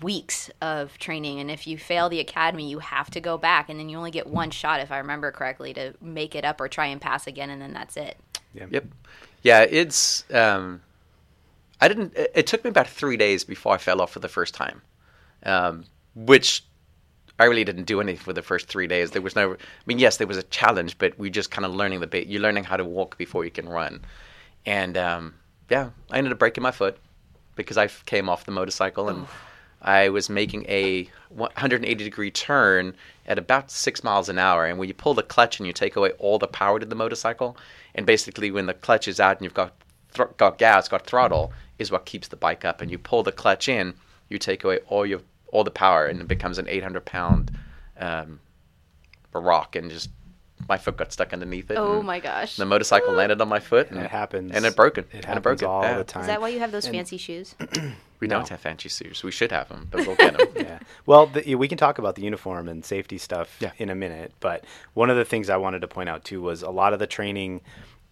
weeks 0.00 0.50
of 0.62 0.96
training, 0.98 1.40
and 1.40 1.50
if 1.50 1.66
you 1.66 1.76
fail 1.76 2.08
the 2.08 2.20
academy, 2.20 2.68
you 2.68 2.78
have 2.78 3.10
to 3.10 3.20
go 3.20 3.36
back, 3.36 3.68
and 3.68 3.78
then 3.78 3.88
you 3.88 3.98
only 3.98 4.10
get 4.10 4.26
one 4.26 4.50
shot, 4.50 4.80
if 4.80 4.90
I 4.90 4.98
remember 4.98 5.30
correctly, 5.30 5.74
to 5.74 5.92
make 6.00 6.34
it 6.34 6.44
up 6.44 6.60
or 6.60 6.68
try 6.68 6.86
and 6.86 7.00
pass 7.00 7.26
again, 7.26 7.50
and 7.50 7.60
then 7.60 7.72
that's 7.72 7.96
it. 7.96 8.16
Yep. 8.54 8.86
Yeah, 9.42 9.60
it's. 9.68 10.24
Um, 10.32 10.80
I 11.80 11.88
didn't. 11.88 12.16
It, 12.16 12.32
it 12.34 12.46
took 12.46 12.64
me 12.64 12.70
about 12.70 12.88
three 12.88 13.16
days 13.16 13.44
before 13.44 13.74
I 13.74 13.78
fell 13.78 14.00
off 14.00 14.12
for 14.12 14.20
the 14.20 14.28
first 14.28 14.54
time, 14.54 14.80
um, 15.44 15.84
which 16.14 16.64
I 17.38 17.44
really 17.44 17.64
didn't 17.64 17.84
do 17.84 18.00
anything 18.00 18.24
for 18.24 18.32
the 18.32 18.42
first 18.42 18.68
three 18.68 18.86
days. 18.86 19.10
There 19.10 19.20
was 19.20 19.36
no. 19.36 19.52
I 19.52 19.56
mean, 19.84 19.98
yes, 19.98 20.16
there 20.16 20.26
was 20.26 20.38
a 20.38 20.44
challenge, 20.44 20.96
but 20.96 21.18
we 21.18 21.28
just 21.28 21.50
kind 21.50 21.66
of 21.66 21.74
learning 21.74 22.00
the 22.00 22.06
bit. 22.06 22.26
You're 22.28 22.40
learning 22.40 22.64
how 22.64 22.78
to 22.78 22.84
walk 22.84 23.18
before 23.18 23.44
you 23.44 23.50
can 23.50 23.68
run, 23.68 24.02
and 24.64 24.96
um, 24.96 25.34
yeah, 25.70 25.90
I 26.10 26.18
ended 26.18 26.32
up 26.32 26.38
breaking 26.38 26.62
my 26.62 26.70
foot 26.70 26.98
because 27.56 27.76
I 27.76 27.88
came 28.06 28.28
off 28.28 28.44
the 28.44 28.52
motorcycle 28.52 29.08
and 29.08 29.26
I 29.82 30.08
was 30.08 30.30
making 30.30 30.64
a 30.68 31.08
180 31.28 32.04
degree 32.04 32.30
turn 32.30 32.94
at 33.26 33.38
about 33.38 33.70
six 33.70 34.02
miles 34.02 34.28
an 34.28 34.38
hour. 34.38 34.64
And 34.64 34.78
when 34.78 34.88
you 34.88 34.94
pull 34.94 35.14
the 35.14 35.22
clutch 35.22 35.60
and 35.60 35.66
you 35.66 35.72
take 35.72 35.96
away 35.96 36.10
all 36.12 36.38
the 36.38 36.46
power 36.46 36.78
to 36.78 36.86
the 36.86 36.94
motorcycle, 36.94 37.56
and 37.94 38.06
basically 38.06 38.50
when 38.50 38.66
the 38.66 38.74
clutch 38.74 39.06
is 39.06 39.20
out 39.20 39.36
and 39.36 39.44
you've 39.44 39.54
got 39.54 39.74
thr- 40.10 40.24
got 40.38 40.58
gas, 40.58 40.88
got 40.88 41.06
throttle, 41.06 41.52
is 41.78 41.90
what 41.90 42.06
keeps 42.06 42.28
the 42.28 42.36
bike 42.36 42.64
up. 42.64 42.80
And 42.80 42.90
you 42.90 42.98
pull 42.98 43.22
the 43.22 43.32
clutch 43.32 43.68
in, 43.68 43.94
you 44.28 44.38
take 44.38 44.64
away 44.64 44.78
all 44.88 45.04
your 45.04 45.20
all 45.52 45.64
the 45.64 45.70
power, 45.70 46.06
and 46.06 46.20
it 46.20 46.26
becomes 46.26 46.58
an 46.58 46.66
800 46.68 47.04
pound 47.04 47.56
um, 48.00 48.40
rock, 49.32 49.76
and 49.76 49.90
just 49.90 50.10
my 50.68 50.78
foot 50.78 50.96
got 50.96 51.12
stuck 51.12 51.32
underneath 51.32 51.70
it. 51.70 51.76
Oh 51.76 52.02
my 52.02 52.20
gosh! 52.20 52.56
The 52.56 52.64
motorcycle 52.64 53.12
landed 53.12 53.40
on 53.40 53.48
my 53.48 53.60
foot, 53.60 53.90
And 53.90 54.00
it 54.00 54.10
happens. 54.10 54.52
and 54.54 54.64
it 54.64 54.74
broke 54.76 54.98
it. 54.98 55.08
It 55.10 55.16
and 55.16 55.24
happens 55.26 55.38
it 55.38 55.42
broke 55.42 55.62
it. 55.62 55.66
all 55.66 55.82
yeah. 55.82 55.98
the 55.98 56.04
time. 56.04 56.22
Is 56.22 56.26
that 56.28 56.40
why 56.40 56.48
you 56.48 56.58
have 56.60 56.72
those 56.72 56.86
fancy 56.88 57.16
shoes? 57.16 57.54
We 58.20 58.28
No. 58.28 58.36
don't 58.36 58.48
have 58.48 58.60
fancy 58.60 58.88
shoes. 58.88 59.22
We 59.22 59.32
should 59.32 59.52
have 59.52 59.68
them, 59.68 59.88
but 59.90 60.06
we'll 60.06 60.16
get 60.16 60.38
them. 60.38 60.48
yeah. 60.56 60.78
Well, 61.04 61.26
the, 61.26 61.56
we 61.56 61.68
can 61.68 61.76
talk 61.76 61.98
about 61.98 62.14
the 62.14 62.22
uniform 62.22 62.68
and 62.68 62.82
safety 62.82 63.18
stuff 63.18 63.54
Yeah. 63.60 63.72
in 63.76 63.90
a 63.90 63.94
minute, 63.94 64.32
but 64.40 64.64
one 64.94 65.10
of 65.10 65.16
the 65.18 65.26
things 65.26 65.50
I 65.50 65.58
wanted 65.58 65.80
to 65.80 65.88
point 65.88 66.08
out 66.08 66.24
too 66.24 66.40
was 66.40 66.62
a 66.62 66.70
lot 66.70 66.94
of 66.94 67.00
the 67.00 67.06
training 67.06 67.60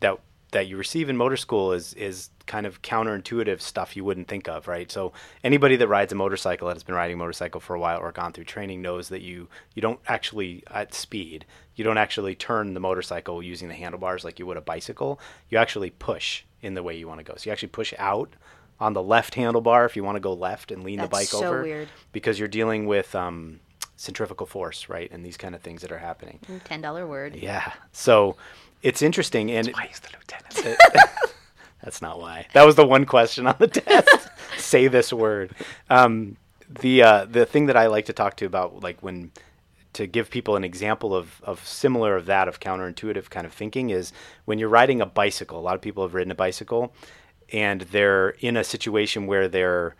that 0.00 0.18
that 0.52 0.68
you 0.68 0.76
receive 0.76 1.10
in 1.10 1.16
motor 1.16 1.36
school 1.36 1.72
is 1.72 1.92
is 1.94 2.30
kind 2.46 2.66
of 2.66 2.82
counterintuitive 2.82 3.60
stuff 3.60 3.96
you 3.96 4.04
wouldn't 4.04 4.28
think 4.28 4.48
of, 4.48 4.66
right? 4.68 4.90
So 4.90 5.12
anybody 5.44 5.76
that 5.76 5.88
rides 5.88 6.12
a 6.12 6.16
motorcycle 6.16 6.68
that 6.68 6.74
has 6.74 6.82
been 6.82 6.94
riding 6.94 7.14
a 7.14 7.18
motorcycle 7.18 7.60
for 7.60 7.74
a 7.74 7.80
while 7.80 7.98
or 8.00 8.10
gone 8.12 8.32
through 8.32 8.44
training 8.44 8.80
knows 8.80 9.08
that 9.10 9.22
you 9.22 9.48
you 9.74 9.82
don't 9.82 10.00
actually 10.06 10.62
at 10.70 10.94
speed 10.94 11.44
you 11.74 11.84
don't 11.84 11.98
actually 11.98 12.34
turn 12.34 12.74
the 12.74 12.80
motorcycle 12.80 13.42
using 13.42 13.68
the 13.68 13.74
handlebars 13.74 14.24
like 14.24 14.38
you 14.38 14.46
would 14.46 14.56
a 14.56 14.60
bicycle. 14.60 15.18
You 15.48 15.58
actually 15.58 15.90
push 15.90 16.44
in 16.60 16.74
the 16.74 16.82
way 16.82 16.96
you 16.96 17.08
want 17.08 17.20
to 17.20 17.24
go. 17.24 17.34
So 17.36 17.48
you 17.48 17.52
actually 17.52 17.68
push 17.68 17.94
out 17.98 18.34
on 18.78 18.92
the 18.92 19.02
left 19.02 19.34
handlebar 19.34 19.86
if 19.86 19.96
you 19.96 20.04
want 20.04 20.16
to 20.16 20.20
go 20.20 20.34
left 20.34 20.70
and 20.70 20.84
lean 20.84 21.00
the 21.00 21.08
bike 21.08 21.28
so 21.28 21.44
over 21.44 21.62
weird. 21.62 21.88
because 22.12 22.38
you're 22.38 22.48
dealing 22.48 22.86
with 22.86 23.14
um, 23.14 23.60
centrifugal 23.96 24.46
force, 24.46 24.88
right, 24.88 25.10
and 25.10 25.24
these 25.24 25.36
kind 25.36 25.54
of 25.54 25.62
things 25.62 25.82
that 25.82 25.92
are 25.92 25.98
happening. 25.98 26.40
Ten 26.64 26.80
dollar 26.80 27.06
word. 27.06 27.36
Yeah, 27.36 27.72
so 27.92 28.36
it's 28.82 29.02
interesting, 29.02 29.50
and 29.50 29.68
Why 29.68 29.88
is 29.90 30.00
the 30.00 30.10
lieutenant? 30.16 30.78
that's 31.82 32.02
not 32.02 32.18
why. 32.18 32.46
That 32.52 32.64
was 32.64 32.76
the 32.76 32.86
one 32.86 33.04
question 33.04 33.46
on 33.46 33.56
the 33.58 33.66
test. 33.68 34.28
Say 34.58 34.88
this 34.88 35.12
word. 35.12 35.54
Um, 35.88 36.36
the 36.80 37.02
uh, 37.02 37.24
the 37.26 37.46
thing 37.46 37.66
that 37.66 37.76
I 37.76 37.86
like 37.86 38.06
to 38.06 38.12
talk 38.12 38.36
to 38.38 38.46
about, 38.46 38.82
like 38.82 39.02
when 39.02 39.30
to 39.92 40.06
give 40.06 40.30
people 40.30 40.56
an 40.56 40.64
example 40.64 41.14
of, 41.14 41.42
of 41.42 41.66
similar 41.66 42.16
of 42.16 42.26
that 42.26 42.48
of 42.48 42.60
counterintuitive 42.60 43.28
kind 43.28 43.46
of 43.46 43.52
thinking 43.52 43.90
is 43.90 44.10
when 44.46 44.58
you're 44.58 44.68
riding 44.68 45.00
a 45.00 45.06
bicycle. 45.06 45.58
A 45.58 45.60
lot 45.60 45.74
of 45.74 45.82
people 45.82 46.02
have 46.02 46.14
ridden 46.14 46.30
a 46.30 46.34
bicycle, 46.34 46.94
and 47.52 47.82
they're 47.82 48.30
in 48.40 48.56
a 48.56 48.64
situation 48.64 49.26
where 49.26 49.48
they're 49.48 49.94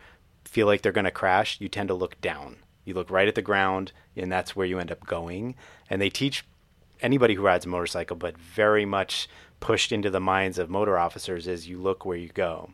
feel 0.44 0.66
like 0.66 0.82
they're 0.82 0.92
going 0.92 1.04
to 1.04 1.10
crash. 1.10 1.60
You 1.60 1.68
tend 1.68 1.88
to 1.88 1.94
look 1.94 2.20
down. 2.20 2.56
You 2.84 2.94
look 2.94 3.10
right 3.10 3.28
at 3.28 3.34
the 3.34 3.42
ground, 3.42 3.92
and 4.16 4.30
that's 4.30 4.56
where 4.56 4.66
you 4.66 4.78
end 4.78 4.90
up 4.90 5.06
going. 5.06 5.54
And 5.88 6.00
they 6.00 6.10
teach 6.10 6.44
anybody 7.02 7.34
who 7.34 7.42
rides 7.42 7.66
a 7.66 7.68
motorcycle, 7.68 8.16
but 8.16 8.38
very 8.38 8.84
much 8.84 9.28
pushed 9.60 9.92
into 9.92 10.10
the 10.10 10.20
minds 10.20 10.58
of 10.58 10.70
motor 10.70 10.98
officers 10.98 11.46
is 11.46 11.68
you 11.68 11.78
look 11.78 12.04
where 12.04 12.16
you 12.16 12.28
go. 12.28 12.70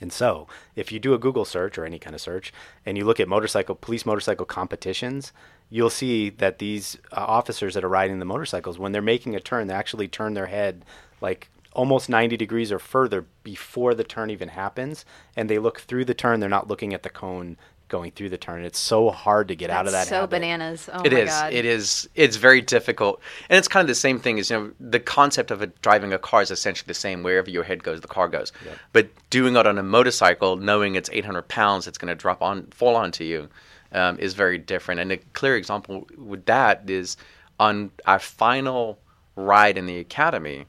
And 0.00 0.12
so, 0.12 0.46
if 0.74 0.92
you 0.92 0.98
do 0.98 1.14
a 1.14 1.18
Google 1.18 1.46
search 1.46 1.78
or 1.78 1.86
any 1.86 1.98
kind 1.98 2.14
of 2.14 2.20
search, 2.20 2.52
and 2.84 2.98
you 2.98 3.04
look 3.04 3.18
at 3.18 3.28
motorcycle 3.28 3.74
police 3.74 4.04
motorcycle 4.04 4.44
competitions, 4.44 5.32
you'll 5.70 5.88
see 5.88 6.28
that 6.28 6.58
these 6.58 6.98
uh, 7.12 7.24
officers 7.26 7.74
that 7.74 7.84
are 7.84 7.88
riding 7.88 8.18
the 8.18 8.26
motorcycles, 8.26 8.78
when 8.78 8.92
they're 8.92 9.00
making 9.00 9.34
a 9.34 9.40
turn, 9.40 9.68
they 9.68 9.74
actually 9.74 10.06
turn 10.06 10.34
their 10.34 10.46
head 10.46 10.84
like 11.22 11.48
almost 11.72 12.08
90 12.08 12.36
degrees 12.36 12.72
or 12.72 12.78
further 12.78 13.26
before 13.42 13.94
the 13.94 14.04
turn 14.04 14.30
even 14.30 14.48
happens, 14.48 15.04
and 15.34 15.48
they 15.48 15.58
look 15.58 15.80
through 15.80 16.04
the 16.04 16.14
turn. 16.14 16.40
They're 16.40 16.48
not 16.48 16.68
looking 16.68 16.92
at 16.92 17.02
the 17.02 17.10
cone 17.10 17.56
going 17.88 18.10
through 18.10 18.30
the 18.30 18.38
turn. 18.38 18.64
It's 18.64 18.78
so 18.78 19.10
hard 19.10 19.48
to 19.48 19.56
get 19.56 19.70
out 19.70 19.86
of 19.86 19.92
that. 19.92 19.98
That's 19.98 20.08
so 20.08 20.20
habit. 20.20 20.30
bananas. 20.30 20.88
Oh 20.92 21.02
It 21.04 21.12
my 21.12 21.18
is. 21.20 21.30
god. 21.30 21.52
It 21.52 21.64
is. 21.64 22.08
It's 22.14 22.36
very 22.36 22.60
difficult, 22.60 23.20
and 23.48 23.58
it's 23.58 23.68
kind 23.68 23.82
of 23.84 23.88
the 23.88 23.94
same 23.94 24.18
thing 24.18 24.38
as 24.38 24.50
you 24.50 24.56
know. 24.58 24.70
The 24.80 25.00
concept 25.00 25.50
of 25.50 25.62
a, 25.62 25.66
driving 25.68 26.12
a 26.12 26.18
car 26.18 26.42
is 26.42 26.50
essentially 26.50 26.86
the 26.88 26.94
same. 26.94 27.22
Wherever 27.22 27.48
your 27.50 27.64
head 27.64 27.82
goes, 27.82 28.00
the 28.00 28.08
car 28.08 28.28
goes. 28.28 28.52
But 28.92 29.08
doing 29.30 29.56
it 29.56 29.66
on 29.66 29.78
a 29.78 29.82
motorcycle, 29.82 30.56
knowing 30.56 30.94
it's 30.94 31.10
800 31.12 31.48
pounds, 31.48 31.86
it's 31.86 31.98
going 31.98 32.08
to 32.08 32.14
drop 32.14 32.42
on, 32.42 32.66
fall 32.72 32.96
onto 32.96 33.24
you, 33.24 33.48
um, 33.92 34.18
is 34.18 34.34
very 34.34 34.58
different. 34.58 35.00
And 35.00 35.12
a 35.12 35.16
clear 35.34 35.56
example 35.56 36.06
with 36.16 36.44
that 36.46 36.88
is 36.90 37.16
on 37.60 37.90
our 38.06 38.18
final 38.18 38.98
ride 39.36 39.78
in 39.78 39.86
the 39.86 39.98
academy. 39.98 40.66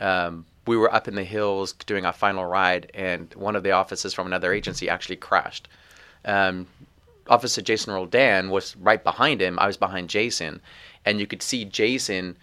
Um, 0.00 0.46
we 0.66 0.76
were 0.76 0.94
up 0.94 1.08
in 1.08 1.16
the 1.16 1.24
hills 1.24 1.72
doing 1.72 2.06
our 2.06 2.12
final 2.12 2.44
ride, 2.44 2.90
and 2.94 3.32
one 3.34 3.56
of 3.56 3.64
the 3.64 3.72
officers 3.72 4.14
from 4.14 4.26
another 4.28 4.52
agency 4.52 4.88
actually 4.88 5.16
crashed. 5.16 5.68
Um, 6.24 6.66
Officer 7.28 7.62
Jason 7.62 7.92
Roldan 7.92 8.50
was 8.50 8.76
right 8.76 9.02
behind 9.02 9.40
him. 9.40 9.58
I 9.58 9.66
was 9.66 9.76
behind 9.76 10.08
Jason, 10.10 10.60
and 11.04 11.20
you 11.20 11.26
could 11.26 11.42
see 11.42 11.64
Jason, 11.64 12.36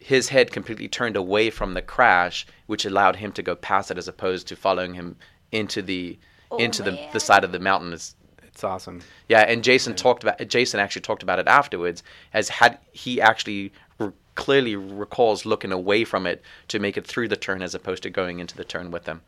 his 0.00 0.28
head 0.30 0.50
completely 0.50 0.88
turned 0.88 1.16
away 1.16 1.50
from 1.50 1.74
the 1.74 1.82
crash, 1.82 2.46
which 2.66 2.84
allowed 2.84 3.16
him 3.16 3.32
to 3.32 3.42
go 3.42 3.54
past 3.54 3.90
it 3.90 3.98
as 3.98 4.08
opposed 4.08 4.48
to 4.48 4.56
following 4.56 4.94
him 4.94 5.16
into 5.52 5.82
the 5.82 6.18
into 6.58 6.82
the, 6.82 6.92
man. 6.92 7.08
the 7.12 7.20
side 7.20 7.42
of 7.44 7.52
the 7.52 7.58
mountain. 7.58 7.88
It's- 7.88 8.14
It's 8.44 8.62
awesome. 8.62 9.00
yeah, 9.28 9.40
and 9.40 9.64
Jason 9.64 9.94
talked 9.94 10.22
about 10.22 10.38
Jason 10.48 10.78
actually 10.80 11.02
talked 11.02 11.22
about 11.24 11.38
it 11.40 11.48
afterwards. 11.48 12.02
As 12.32 12.48
had 12.48 12.78
he 12.92 13.20
actually 13.20 13.72
re- 13.98 14.12
clearly 14.36 14.76
recalls 14.76 15.44
looking 15.44 15.72
away 15.72 16.04
from 16.04 16.26
it 16.26 16.42
to 16.68 16.78
make 16.78 16.96
it 16.96 17.04
through 17.06 17.28
the 17.28 17.36
turn 17.36 17.62
as 17.62 17.74
opposed 17.74 18.02
to 18.04 18.10
going 18.10 18.38
into 18.38 18.56
the 18.56 18.64
turn 18.64 18.90
with 18.92 19.04
them. 19.04 19.22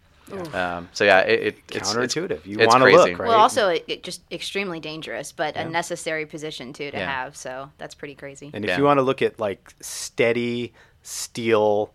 Um, 0.55 0.89
so 0.93 1.05
yeah, 1.05 1.21
it, 1.21 1.41
it, 1.41 1.57
it's 1.69 1.77
it's- 1.77 1.95
Counterintuitive. 1.95 2.45
You 2.47 2.59
wanna 2.67 2.87
look, 2.87 3.19
right? 3.19 3.29
well, 3.29 3.39
also 3.39 3.69
it, 3.69 3.85
it 3.87 4.03
just 4.03 4.23
extremely 4.33 4.81
dangerous, 4.81 5.33
but 5.33 5.55
Yeah. 5.55 5.63
a 5.63 5.69
necessary 5.71 6.27
position 6.27 6.73
too 6.73 6.91
to 6.91 6.97
Yeah. 6.97 7.11
have. 7.25 7.37
So 7.37 7.71
that's 7.79 7.95
pretty 7.95 8.15
crazy. 8.15 8.51
And 8.53 8.65
if 8.65 8.71
Yeah. 8.71 8.79
you 8.79 8.85
want 8.85 8.99
to 8.99 9.03
look 9.03 9.23
at 9.23 9.39
like 9.39 9.73
steady 9.81 10.73
steel 11.03 11.93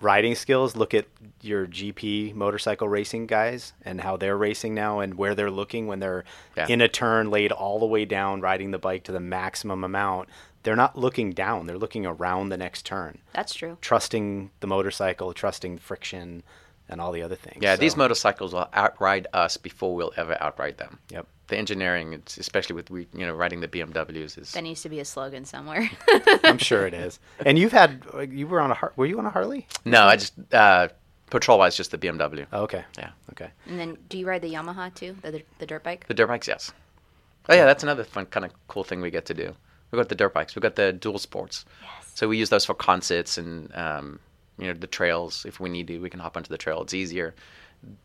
riding 0.00 0.34
skills, 0.34 0.76
look 0.76 0.94
at 0.94 1.06
your 1.42 1.66
GP 1.66 2.32
motorcycle 2.34 2.88
racing 2.88 3.26
guys 3.26 3.72
and 3.82 4.00
how 4.00 4.16
they're 4.16 4.36
racing 4.36 4.74
now 4.74 5.00
and 5.00 5.14
where 5.14 5.34
they're 5.34 5.50
looking 5.50 5.86
when 5.86 6.00
they're 6.00 6.24
Yeah. 6.56 6.66
in 6.68 6.80
a 6.80 6.88
turn 6.88 7.30
laid 7.30 7.52
all 7.52 7.78
the 7.78 7.86
way 7.86 8.04
down 8.04 8.40
riding 8.40 8.70
the 8.70 8.78
bike 8.78 9.04
to 9.04 9.12
the 9.12 9.20
maximum 9.20 9.84
amount. 9.84 10.28
They're 10.62 10.76
not 10.76 10.98
looking 10.98 11.32
down, 11.32 11.66
they're 11.66 11.78
looking 11.78 12.04
around 12.04 12.50
the 12.50 12.56
next 12.58 12.84
turn, 12.84 13.18
That's 13.32 13.54
true. 13.54 13.78
trusting 13.80 14.50
the 14.60 14.66
motorcycle, 14.66 15.32
trusting 15.32 15.78
friction 15.78 16.42
and 16.90 17.00
all 17.00 17.12
the 17.12 17.22
other 17.22 17.36
things. 17.36 17.58
Yeah, 17.62 17.76
these 17.76 17.96
motorcycles 17.96 18.52
will 18.52 18.68
outride 18.74 19.26
us 19.32 19.56
before 19.56 19.94
we'll 19.94 20.12
ever 20.16 20.36
outride 20.40 20.76
them. 20.76 20.98
Yep. 21.10 21.26
The 21.48 21.56
engineering, 21.56 22.22
especially 22.38 22.76
with 22.76 22.90
we, 22.90 23.08
you 23.14 23.26
know 23.26 23.32
riding 23.32 23.60
the 23.60 23.68
BMWs, 23.68 24.38
is 24.38 24.52
That 24.52 24.62
needs 24.62 24.82
to 24.82 24.88
be 24.88 25.00
a 25.00 25.04
slogan 25.04 25.44
somewhere. 25.44 25.90
I'm 26.44 26.58
sure 26.58 26.86
it 26.86 26.94
is. 26.94 27.18
And 27.46 27.58
you've 27.58 27.72
had 27.72 28.04
you 28.30 28.46
were 28.46 28.60
on 28.60 28.70
a 28.72 28.78
were 28.96 29.06
you 29.06 29.18
on 29.18 29.26
a 29.26 29.30
Harley? 29.30 29.66
no. 29.84 30.02
I 30.04 30.16
just 30.16 30.34
uh, 30.52 30.88
patrol 31.30 31.58
wise, 31.58 31.76
just 31.76 31.90
the 31.92 31.98
BMW. 31.98 32.46
Oh, 32.52 32.62
okay. 32.64 32.84
Yeah. 32.98 33.10
Okay. 33.32 33.50
and 33.66 33.78
then, 33.80 33.96
do 34.08 34.18
you 34.18 34.26
ride 34.26 34.42
the 34.42 34.52
Yamaha 34.52 34.94
too, 34.94 35.16
the 35.22 35.42
the 35.58 35.66
dirt 35.66 35.82
bike? 35.82 36.06
the 36.06 36.14
dirt 36.14 36.26
bikes, 36.28 36.46
yes. 36.46 36.72
Oh 37.48 37.54
yeah, 37.54 37.64
that's 37.64 37.82
another 37.82 38.04
fun 38.04 38.26
kind 38.26 38.44
of 38.46 38.52
cool 38.68 38.84
thing 38.84 39.00
we 39.00 39.10
get 39.10 39.24
to 39.26 39.34
do. 39.34 39.54
We 39.90 39.96
got 39.96 40.08
the 40.08 40.14
dirt 40.14 40.32
bikes. 40.34 40.54
We 40.54 40.60
got 40.60 40.76
the 40.76 40.92
dual 40.92 41.18
sports. 41.18 41.64
Yes. 41.82 42.12
So 42.14 42.28
we 42.28 42.36
use 42.38 42.48
those 42.50 42.64
for 42.64 42.74
concerts 42.74 43.38
and 43.38 43.74
um, 43.74 44.20
you 44.60 44.66
know 44.68 44.74
the 44.74 44.86
trails. 44.86 45.44
If 45.46 45.58
we 45.60 45.68
need 45.68 45.86
to, 45.88 45.98
we 45.98 46.10
can 46.10 46.20
hop 46.20 46.36
onto 46.36 46.48
the 46.48 46.58
trail. 46.58 46.82
It's 46.82 46.94
easier 46.94 47.34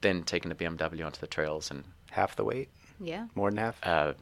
than 0.01 0.23
taking 0.23 0.49
the 0.49 0.55
BMW 0.55 1.05
onto 1.05 1.19
the 1.19 1.27
trails. 1.27 1.69
And 1.71 1.83
Half 2.11 2.37
the 2.37 2.45
weight, 2.45 2.69
Yeah. 3.01 3.27
more 3.35 3.49
than 3.51 3.57
half. 3.57 3.77
uh, 3.83 4.13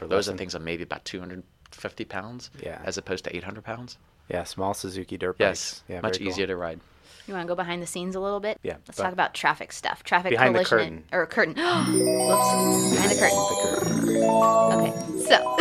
Or 0.00 0.08
those 0.08 0.26
less 0.26 0.34
are 0.34 0.38
things 0.38 0.54
of 0.54 0.62
maybe 0.62 0.82
about 0.82 1.04
250 1.04 2.04
pounds, 2.06 2.50
Yeah. 2.62 2.80
as 2.84 2.96
opposed 2.96 3.24
to 3.24 3.36
800 3.36 3.62
pounds. 3.62 3.98
Yeah, 4.28 4.44
small 4.44 4.72
Suzuki 4.72 5.18
dirt 5.18 5.36
Yes. 5.38 5.82
Yeah, 5.86 6.00
much 6.00 6.14
very 6.16 6.24
cool. 6.24 6.32
easier 6.32 6.46
to 6.46 6.56
ride. 6.56 6.80
You 7.26 7.34
want 7.34 7.46
to 7.46 7.48
go 7.48 7.54
behind 7.56 7.82
the 7.82 7.86
scenes 7.86 8.14
a 8.16 8.20
little 8.20 8.40
bit? 8.40 8.58
Yeah, 8.62 8.76
Let's 8.86 8.96
but- 8.96 9.02
talk 9.04 9.12
about 9.12 9.34
traffic 9.34 9.70
stuff. 9.72 10.02
Traffic 10.02 10.30
Behind 10.30 10.54
the 10.56 10.64
collision 10.64 11.04
or 11.12 11.26
curtain. 11.26 11.54
Whoops. 11.58 12.94
Behind 12.94 13.10
the 13.10 13.16
curtain. 13.18 14.06
The 14.06 14.12
curve. 14.14 14.72
Okay. 14.72 14.92
So, 15.28 15.56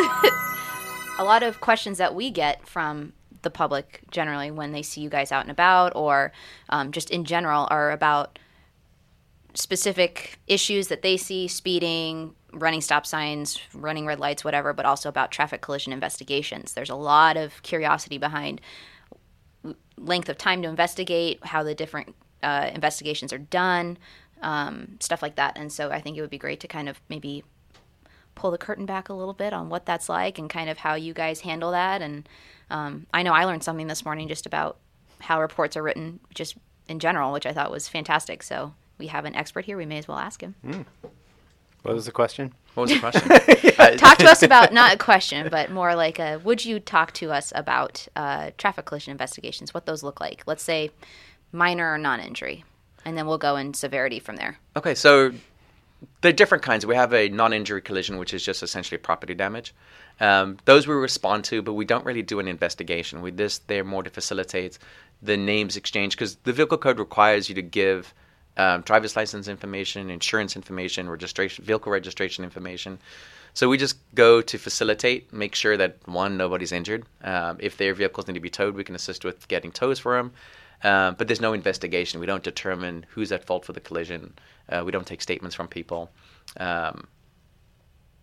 a 1.20 1.24
lot 1.26 1.44
of 1.44 1.60
questions 1.60 1.98
that 1.98 2.16
we 2.16 2.32
get 2.32 2.66
from 2.68 3.12
the 3.42 3.50
public 3.50 4.02
generally 4.12 4.52
when 4.52 4.72
they 4.72 4.82
see 4.82 5.02
you 5.02 5.10
guys 5.10 5.32
out 5.32 5.44
and 5.44 5.52
about 5.52 5.96
or 5.96 6.32
um, 6.70 6.92
just 6.92 7.10
in 7.10 7.24
general 7.24 7.68
are 7.70 7.92
about 7.92 8.40
specific 9.54 10.40
issues 10.48 10.88
that 10.88 11.02
they 11.02 11.18
see 11.18 11.48
speeding, 11.48 12.34
running 12.54 12.82
stop 12.82 13.06
signs, 13.06 13.60
running 13.74 14.06
red 14.06 14.20
lights, 14.20 14.44
whatever, 14.44 14.74
but 14.74 14.86
also 14.86 15.10
about 15.10 15.32
traffic 15.32 15.62
collision 15.62 15.94
investigations. 15.94 16.74
There's 16.74 16.90
a 16.90 16.96
lot 16.96 17.38
of 17.38 17.62
curiosity 17.64 18.18
behind 18.18 18.62
length 19.98 20.30
of 20.30 20.38
time 20.38 20.62
to 20.62 20.70
investigate, 20.70 21.44
how 21.46 21.64
the 21.64 21.76
different 21.76 22.16
uh, 22.42 22.70
investigations 22.74 23.34
are 23.34 23.40
done, 23.40 23.98
um, 24.42 24.98
stuff 25.00 25.22
like 25.22 25.36
that. 25.36 25.58
And 25.58 25.72
so 25.72 25.92
I 25.92 26.00
think 26.00 26.18
it 26.18 26.22
would 26.22 26.30
be 26.30 26.38
great 26.38 26.60
to 26.62 26.68
kind 26.68 26.88
of 26.88 27.02
maybe 27.10 27.44
pull 28.36 28.52
the 28.52 28.58
curtain 28.58 28.86
back 28.86 29.10
a 29.10 29.14
little 29.14 29.34
bit 29.34 29.52
on 29.52 29.70
what 29.70 29.86
that's 29.86 30.08
like 30.08 30.40
and 30.40 30.50
kind 30.50 30.70
of 30.70 30.78
how 30.78 30.96
you 30.96 31.14
guys 31.14 31.42
handle 31.42 31.72
that. 31.72 32.02
And 32.02 32.28
um, 32.70 33.06
I 33.14 33.24
know 33.24 33.34
I 33.34 33.46
learned 33.46 33.64
something 33.64 33.88
this 33.88 34.06
morning 34.06 34.28
just 34.28 34.46
about 34.46 34.78
how 35.20 35.42
reports 35.42 35.76
are 35.76 35.84
written, 35.84 36.20
just 36.34 36.56
in 36.88 37.00
general, 37.00 37.32
which 37.32 37.46
I 37.46 37.54
thought 37.54 37.72
was 37.72 37.88
fantastic. 37.88 38.44
So 38.44 38.74
we 38.98 39.08
have 39.08 39.26
an 39.26 39.36
expert 39.36 39.66
here. 39.66 39.78
We 39.78 39.86
may 39.86 39.98
as 39.98 40.08
well 40.08 40.18
ask 40.18 40.42
him. 40.42 40.56
What 41.84 41.96
was 41.96 42.06
the 42.06 42.12
question? 42.12 42.54
What 42.74 42.84
was 42.84 42.92
the 42.92 43.00
question? 43.00 43.32
Uh, 43.80 43.92
talk 43.96 44.18
to 44.18 44.26
us 44.26 44.44
about 44.44 44.74
not 44.74 44.94
a 44.94 44.98
question, 44.98 45.48
but 45.50 45.72
more 45.72 45.96
like 45.96 46.20
a 46.20 46.38
would 46.44 46.66
you 46.66 46.82
talk 46.82 47.14
to 47.14 47.32
us 47.32 47.54
about 47.56 48.06
uh, 48.18 48.52
traffic 48.58 48.86
collision 48.86 49.12
investigations? 49.12 49.74
What 49.74 49.86
those 49.86 50.04
look 50.04 50.20
like? 50.20 50.44
Let's 50.46 50.64
say 50.64 50.92
minor 51.54 51.94
or 51.94 51.98
non-injury, 51.98 52.66
and 53.06 53.18
then 53.18 53.26
we'll 53.26 53.38
go 53.38 53.56
in 53.56 53.74
severity 53.74 54.20
from 54.20 54.36
there. 54.36 54.60
Okay, 54.76 54.96
so 54.96 55.32
there 56.22 56.30
are 56.30 56.34
different 56.34 56.64
kinds. 56.64 56.86
We 56.86 56.96
have 56.96 57.14
a 57.14 57.30
non-injury 57.30 57.82
collision, 57.82 58.18
which 58.18 58.34
is 58.34 58.44
just 58.44 58.64
essentially 58.64 58.98
property 58.98 59.34
damage. 59.34 59.74
Um, 60.20 60.58
those 60.66 60.88
we 60.88 60.94
respond 60.96 61.46
to, 61.46 61.62
but 61.62 61.74
we 61.74 61.86
don't 61.86 62.06
really 62.06 62.22
do 62.22 62.40
an 62.40 62.48
investigation. 62.48 63.22
We 63.22 63.32
this 63.32 63.60
they're 63.60 63.84
more 63.84 64.04
to 64.04 64.10
facilitate 64.10 64.78
the 65.22 65.38
names 65.38 65.78
exchange 65.78 66.16
because 66.16 66.36
the 66.38 66.54
vehicle 66.54 66.78
code 66.78 67.00
requires 67.00 67.50
you 67.50 67.56
to 67.56 67.62
give 67.62 68.14
um, 68.58 68.82
driver's 68.82 69.16
license 69.16 69.48
information, 69.48 70.10
insurance 70.10 70.56
information, 70.56 71.10
registration, 71.10 71.64
vehicle 71.64 71.92
registration 71.92 72.44
information. 72.44 73.00
So 73.54 73.68
we 73.68 73.78
just 73.78 73.98
go 74.16 74.42
to 74.42 74.58
facilitate, 74.58 75.34
make 75.34 75.56
sure 75.56 75.76
that 75.78 75.98
one 76.06 76.38
nobody's 76.38 76.72
injured. 76.72 77.06
Um, 77.24 77.58
if 77.60 77.78
their 77.78 77.94
vehicles 77.94 78.28
need 78.28 78.36
to 78.36 78.40
be 78.40 78.50
towed, 78.50 78.76
we 78.76 78.84
can 78.84 78.96
assist 78.96 79.26
with 79.26 79.48
getting 79.48 79.72
tows 79.72 80.00
for 80.00 80.16
them. 80.16 80.32
Um, 80.84 81.16
but 81.18 81.28
there's 81.28 81.42
no 81.42 81.54
investigation. 81.54 82.20
We 82.20 82.26
don't 82.26 82.44
determine 82.44 83.06
who's 83.10 83.32
at 83.32 83.44
fault 83.46 83.66
for 83.66 83.74
the 83.74 83.82
collision. 83.82 84.34
Uh, 84.70 84.84
we 84.86 84.92
don't 84.92 85.06
take 85.06 85.22
statements 85.22 85.56
from 85.56 85.68
people, 85.68 86.10
um, 86.58 87.08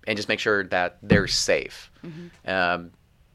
and 0.06 0.16
just 0.16 0.28
make 0.28 0.40
sure 0.40 0.64
that 0.64 0.98
they're 1.02 1.26
safe. 1.26 1.90
Um, 2.46 2.92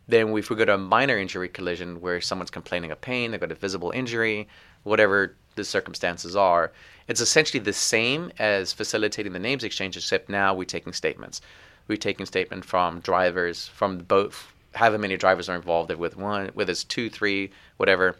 then, 0.07 0.35
if 0.35 0.49
we 0.49 0.55
go 0.55 0.65
to 0.65 0.73
a 0.73 0.77
minor 0.77 1.17
injury 1.17 1.49
collision 1.49 2.01
where 2.01 2.19
someone's 2.19 2.49
complaining 2.49 2.91
of 2.91 2.99
pain, 2.99 3.31
they've 3.31 3.39
got 3.39 3.51
a 3.51 3.55
visible 3.55 3.91
injury, 3.91 4.47
whatever 4.83 5.35
the 5.55 5.63
circumstances 5.63 6.35
are, 6.35 6.71
it's 7.07 7.21
essentially 7.21 7.61
the 7.61 7.73
same 7.73 8.31
as 8.39 8.73
facilitating 8.73 9.33
the 9.33 9.39
names 9.39 9.63
exchange, 9.63 9.97
except 9.97 10.29
now 10.29 10.53
we're 10.53 10.63
taking 10.63 10.93
statements. 10.93 11.41
We're 11.87 11.97
taking 11.97 12.25
statement 12.25 12.63
from 12.65 13.01
drivers, 13.01 13.67
from 13.67 13.99
both, 13.99 14.47
however 14.73 14.97
many 14.97 15.17
drivers 15.17 15.49
are 15.49 15.55
involved, 15.55 15.91
with 15.91 16.15
one, 16.15 16.49
whether 16.53 16.71
it's 16.71 16.83
two, 16.83 17.09
three, 17.09 17.51
whatever. 17.77 18.15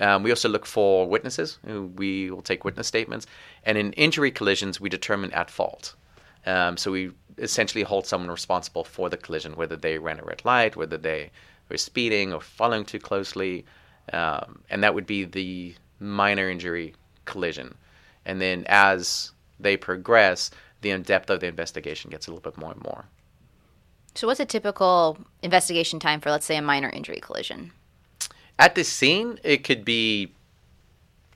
Um, 0.00 0.22
we 0.22 0.30
also 0.30 0.48
look 0.48 0.66
for 0.66 1.06
witnesses. 1.06 1.58
We 1.64 2.30
will 2.30 2.42
take 2.42 2.64
witness 2.64 2.86
statements. 2.86 3.26
And 3.64 3.76
in 3.76 3.92
injury 3.92 4.30
collisions, 4.30 4.80
we 4.80 4.88
determine 4.88 5.32
at 5.32 5.50
fault. 5.50 5.94
Um, 6.46 6.76
so 6.76 6.90
we 6.90 7.12
essentially 7.38 7.84
hold 7.84 8.06
someone 8.06 8.30
responsible 8.30 8.84
for 8.84 9.10
the 9.10 9.16
collision, 9.16 9.56
whether 9.56 9.76
they 9.76 9.98
ran 9.98 10.18
a 10.18 10.24
red 10.24 10.44
light, 10.44 10.76
whether 10.76 10.96
they 10.96 11.30
were 11.68 11.76
speeding 11.76 12.32
or 12.32 12.40
following 12.40 12.84
too 12.84 12.98
closely. 12.98 13.66
Um, 14.12 14.62
and 14.70 14.82
that 14.82 14.94
would 14.94 15.06
be 15.06 15.24
the 15.24 15.74
minor 16.00 16.48
injury 16.48 16.94
collision. 17.26 17.74
And 18.24 18.40
then 18.40 18.64
as 18.68 19.32
they 19.58 19.76
progress, 19.76 20.50
the 20.80 20.96
depth 20.98 21.28
of 21.30 21.40
the 21.40 21.46
investigation 21.46 22.10
gets 22.10 22.26
a 22.26 22.30
little 22.30 22.50
bit 22.50 22.58
more 22.58 22.72
and 22.72 22.82
more. 22.82 23.04
So, 24.14 24.26
what's 24.26 24.40
a 24.40 24.44
typical 24.44 25.18
investigation 25.42 26.00
time 26.00 26.20
for, 26.20 26.30
let's 26.30 26.46
say, 26.46 26.56
a 26.56 26.62
minor 26.62 26.88
injury 26.88 27.20
collision? 27.20 27.70
At 28.60 28.74
this 28.74 28.88
scene, 28.90 29.40
it 29.42 29.64
could 29.64 29.86
be 29.86 30.34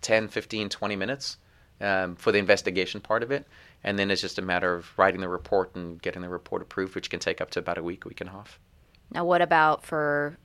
10, 0.03 0.29
15, 0.29 0.69
20 0.69 0.97
minutes 0.97 1.39
um, 1.81 2.17
for 2.17 2.31
the 2.33 2.39
investigation 2.39 3.01
part 3.01 3.23
of 3.23 3.31
it. 3.31 3.47
And 3.83 3.99
then 3.99 4.11
it's 4.11 4.21
just 4.21 4.39
a 4.39 4.43
matter 4.43 4.75
of 4.75 4.87
writing 4.99 5.23
the 5.23 5.29
report 5.29 5.75
and 5.75 6.01
getting 6.03 6.21
the 6.21 6.29
report 6.29 6.61
approved, 6.61 6.95
which 6.95 7.09
can 7.09 7.21
take 7.21 7.41
up 7.41 7.51
to 7.53 7.61
about 7.61 7.79
a 7.79 7.83
week, 7.83 8.05
week 8.05 8.21
and 8.21 8.29
a 8.29 8.33
half. 8.35 8.59
Now, 9.11 9.25
what 9.25 9.41
about 9.41 9.87
for 9.87 10.37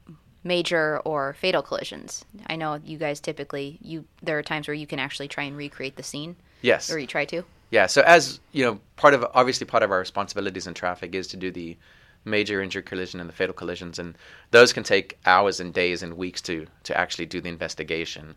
major 0.45 0.99
or 0.99 1.33
fatal 1.33 1.61
collisions? 1.61 2.23
I 2.47 2.55
know 2.55 2.79
you 2.83 2.97
guys 2.97 3.19
typically 3.19 3.77
you 3.81 4.05
there 4.23 4.37
are 4.37 4.43
times 4.43 4.67
where 4.67 4.75
you 4.75 4.87
can 4.87 4.99
actually 4.99 5.27
try 5.27 5.43
and 5.43 5.57
recreate 5.57 5.97
the 5.97 6.03
scene, 6.03 6.37
Yes. 6.61 6.89
or 6.89 6.97
you 6.97 7.07
try 7.07 7.25
to. 7.25 7.43
Yeah. 7.71 7.87
So 7.87 8.01
as 8.05 8.39
you 8.53 8.63
know, 8.63 8.79
part 8.95 9.13
of 9.13 9.25
obviously 9.33 9.67
part 9.67 9.83
of 9.83 9.91
our 9.91 9.99
responsibilities 9.99 10.65
in 10.65 10.73
traffic 10.73 11.13
is 11.13 11.27
to 11.27 11.37
do 11.37 11.51
the 11.51 11.77
major 12.25 12.61
injury 12.61 12.83
collision 12.83 13.19
and 13.19 13.29
the 13.29 13.33
fatal 13.33 13.53
collisions, 13.53 13.99
and 13.99 14.17
those 14.51 14.73
can 14.73 14.83
take 14.83 15.17
hours 15.25 15.59
and 15.59 15.73
days 15.73 16.03
and 16.03 16.17
weeks 16.17 16.41
to 16.41 16.67
to 16.83 16.97
actually 16.97 17.25
do 17.25 17.41
the 17.41 17.49
investigation. 17.49 18.35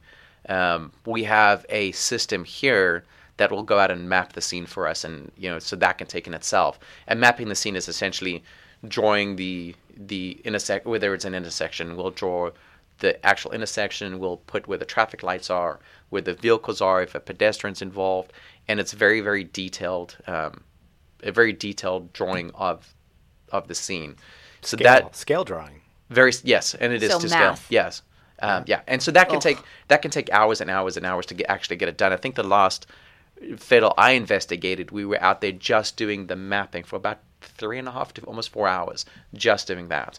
Um, 0.48 0.92
we 1.06 1.24
have 1.24 1.64
a 1.68 1.92
system 1.92 2.44
here 2.44 3.04
that 3.36 3.50
will 3.50 3.62
go 3.62 3.78
out 3.78 3.90
and 3.90 4.08
map 4.08 4.32
the 4.32 4.40
scene 4.40 4.66
for 4.66 4.86
us, 4.86 5.04
and 5.04 5.32
you 5.36 5.48
know, 5.48 5.58
so 5.58 5.76
that 5.76 5.98
can 5.98 6.06
take 6.06 6.26
in 6.26 6.34
itself. 6.34 6.78
And 7.06 7.20
mapping 7.20 7.48
the 7.48 7.54
scene 7.54 7.76
is 7.76 7.88
essentially 7.88 8.42
drawing 8.88 9.36
the 9.36 9.74
the 9.96 10.40
intersect 10.44 10.86
whether 10.86 11.14
it's 11.14 11.24
an 11.24 11.34
intersection, 11.34 11.96
we'll 11.96 12.10
draw 12.10 12.50
the 12.98 13.24
actual 13.26 13.52
intersection, 13.52 14.18
we'll 14.18 14.36
put 14.36 14.68
where 14.68 14.78
the 14.78 14.84
traffic 14.84 15.22
lights 15.22 15.50
are, 15.50 15.80
where 16.10 16.22
the 16.22 16.34
vehicles 16.34 16.80
are, 16.80 17.02
if 17.02 17.14
a 17.14 17.20
pedestrian's 17.20 17.82
involved, 17.82 18.32
and 18.68 18.78
it's 18.80 18.92
very 18.92 19.20
very 19.20 19.44
detailed, 19.44 20.16
um, 20.26 20.62
a 21.22 21.32
very 21.32 21.52
detailed 21.52 22.12
drawing 22.12 22.50
of 22.54 22.94
of 23.52 23.68
the 23.68 23.74
scene. 23.74 24.16
So 24.62 24.76
Scale, 24.76 24.84
that 24.84 25.16
scale 25.16 25.44
drawing. 25.44 25.80
very 26.10 26.32
yes, 26.44 26.74
and 26.74 26.92
it 26.92 27.02
is 27.02 27.10
So 27.12 27.18
to 27.20 27.28
math. 27.28 27.58
scale. 27.58 27.66
Yes, 27.70 28.02
um, 28.40 28.64
yeah, 28.66 28.80
and 28.86 29.02
so 29.02 29.10
that 29.12 29.28
can 29.28 29.36
Ugh. 29.36 29.42
take 29.42 29.58
that 29.88 30.02
can 30.02 30.10
take 30.10 30.30
hours 30.30 30.60
and 30.60 30.70
hours 30.70 30.96
and 30.96 31.04
hours 31.06 31.26
to 31.26 31.34
get, 31.34 31.46
actually 31.50 31.76
get 31.76 31.88
it 31.88 31.96
done. 31.96 32.12
I 32.12 32.16
think 32.16 32.34
the 32.36 32.42
last 32.44 32.86
fatal 33.56 33.92
I 33.98 34.12
investigated, 34.12 34.90
we 34.92 35.04
were 35.04 35.20
out 35.20 35.40
there 35.40 35.52
just 35.52 35.96
doing 35.96 36.26
the 36.28 36.36
mapping 36.36 36.84
for 36.84 36.96
about 36.96 37.18
three 37.40 37.78
and 37.78 37.88
a 37.88 37.90
half 37.90 38.14
to 38.14 38.22
almost 38.22 38.50
four 38.50 38.68
hours, 38.68 39.04
just 39.34 39.66
doing 39.66 39.88
that. 39.88 40.18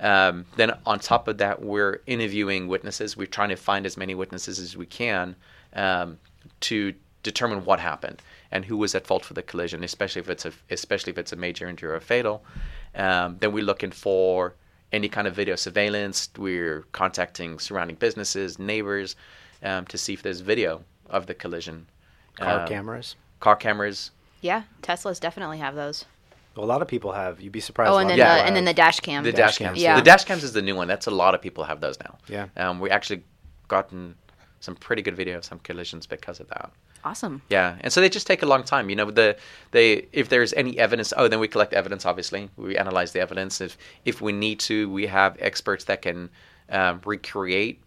Um, 0.00 0.46
then 0.56 0.72
on 0.86 0.98
top 0.98 1.28
of 1.28 1.38
that, 1.38 1.60
we're 1.62 2.00
interviewing 2.06 2.66
witnesses. 2.68 3.16
We're 3.16 3.26
trying 3.26 3.50
to 3.50 3.56
find 3.56 3.84
as 3.84 3.96
many 3.96 4.14
witnesses 4.14 4.58
as 4.58 4.76
we 4.76 4.86
can 4.86 5.36
um, 5.74 6.18
to 6.60 6.94
determine 7.22 7.64
what 7.64 7.78
happened 7.78 8.20
and 8.52 8.64
who 8.66 8.76
was 8.76 8.94
at 8.94 9.06
fault 9.06 9.24
for 9.24 9.34
the 9.34 9.42
collision, 9.42 9.82
especially 9.82 10.20
if 10.20 10.28
it's 10.28 10.44
a 10.44 10.52
especially 10.70 11.10
if 11.10 11.18
it's 11.18 11.32
a 11.32 11.36
major 11.36 11.66
injury 11.68 11.90
or 11.90 11.98
fatal. 12.00 12.44
Um, 12.94 13.38
then 13.40 13.52
we're 13.52 13.64
looking 13.64 13.90
for 13.90 14.54
any 14.92 15.08
kind 15.08 15.26
of 15.26 15.34
video 15.34 15.56
surveillance. 15.56 16.28
We're 16.38 16.84
contacting 16.92 17.58
surrounding 17.58 17.96
businesses, 17.96 18.58
neighbors, 18.58 19.16
um, 19.62 19.86
to 19.86 19.98
see 19.98 20.12
if 20.12 20.22
there's 20.22 20.40
video 20.40 20.84
of 21.08 21.26
the 21.26 21.34
collision. 21.34 21.86
Car 22.36 22.60
Um, 22.60 22.68
cameras. 22.68 23.16
Car 23.40 23.56
cameras. 23.56 24.10
Yeah, 24.42 24.62
Teslas 24.82 25.18
definitely 25.18 25.58
have 25.58 25.74
those. 25.74 26.04
Well, 26.54 26.66
a 26.66 26.70
lot 26.74 26.82
of 26.82 26.88
people 26.88 27.12
have. 27.12 27.40
You'd 27.40 27.52
be 27.52 27.60
surprised. 27.60 27.90
Oh, 27.90 27.98
and 27.98 28.10
then 28.10 28.20
of 28.20 28.26
the 28.26 28.44
and 28.46 28.54
then 28.54 28.66
the 28.66 28.74
dash 28.74 29.00
cam. 29.00 29.24
The 29.24 29.32
Dash 29.32 29.38
dash 29.56 29.58
cams. 29.58 29.78
Yeah. 29.80 29.96
The 29.96 30.02
dash 30.02 30.24
cams 30.24 30.44
is 30.44 30.52
the 30.52 30.60
new 30.60 30.76
one. 30.76 30.86
That's 30.88 31.06
a 31.06 31.10
lot 31.10 31.34
of 31.34 31.40
people 31.40 31.64
have 31.64 31.80
those 31.80 31.98
now. 32.00 32.18
Yeah. 32.28 32.48
Um, 32.58 32.78
we 32.78 32.90
actually 32.90 33.22
gotten 33.68 34.14
some 34.60 34.76
pretty 34.76 35.00
good 35.00 35.16
video 35.16 35.38
of 35.38 35.44
some 35.44 35.58
collisions 35.60 36.06
because 36.06 36.38
of 36.40 36.48
that. 36.48 36.70
Awesome. 37.04 37.42
Yeah, 37.48 37.76
and 37.80 37.92
so 37.92 38.00
they 38.00 38.08
just 38.08 38.26
take 38.26 38.42
a 38.42 38.46
long 38.46 38.62
time. 38.62 38.88
You 38.88 38.96
know, 38.96 39.10
the 39.10 39.36
they 39.72 40.06
if 40.12 40.28
there's 40.28 40.52
any 40.52 40.78
evidence, 40.78 41.12
oh, 41.16 41.28
then 41.28 41.40
we 41.40 41.48
collect 41.48 41.72
evidence. 41.72 42.06
Obviously, 42.06 42.48
we 42.56 42.76
analyze 42.76 43.12
the 43.12 43.20
evidence. 43.20 43.60
If 43.60 43.76
if 44.04 44.20
we 44.20 44.32
need 44.32 44.60
to, 44.60 44.88
we 44.90 45.06
have 45.06 45.36
experts 45.40 45.84
that 45.84 46.02
can 46.02 46.30
um, 46.68 47.00
recreate 47.04 47.80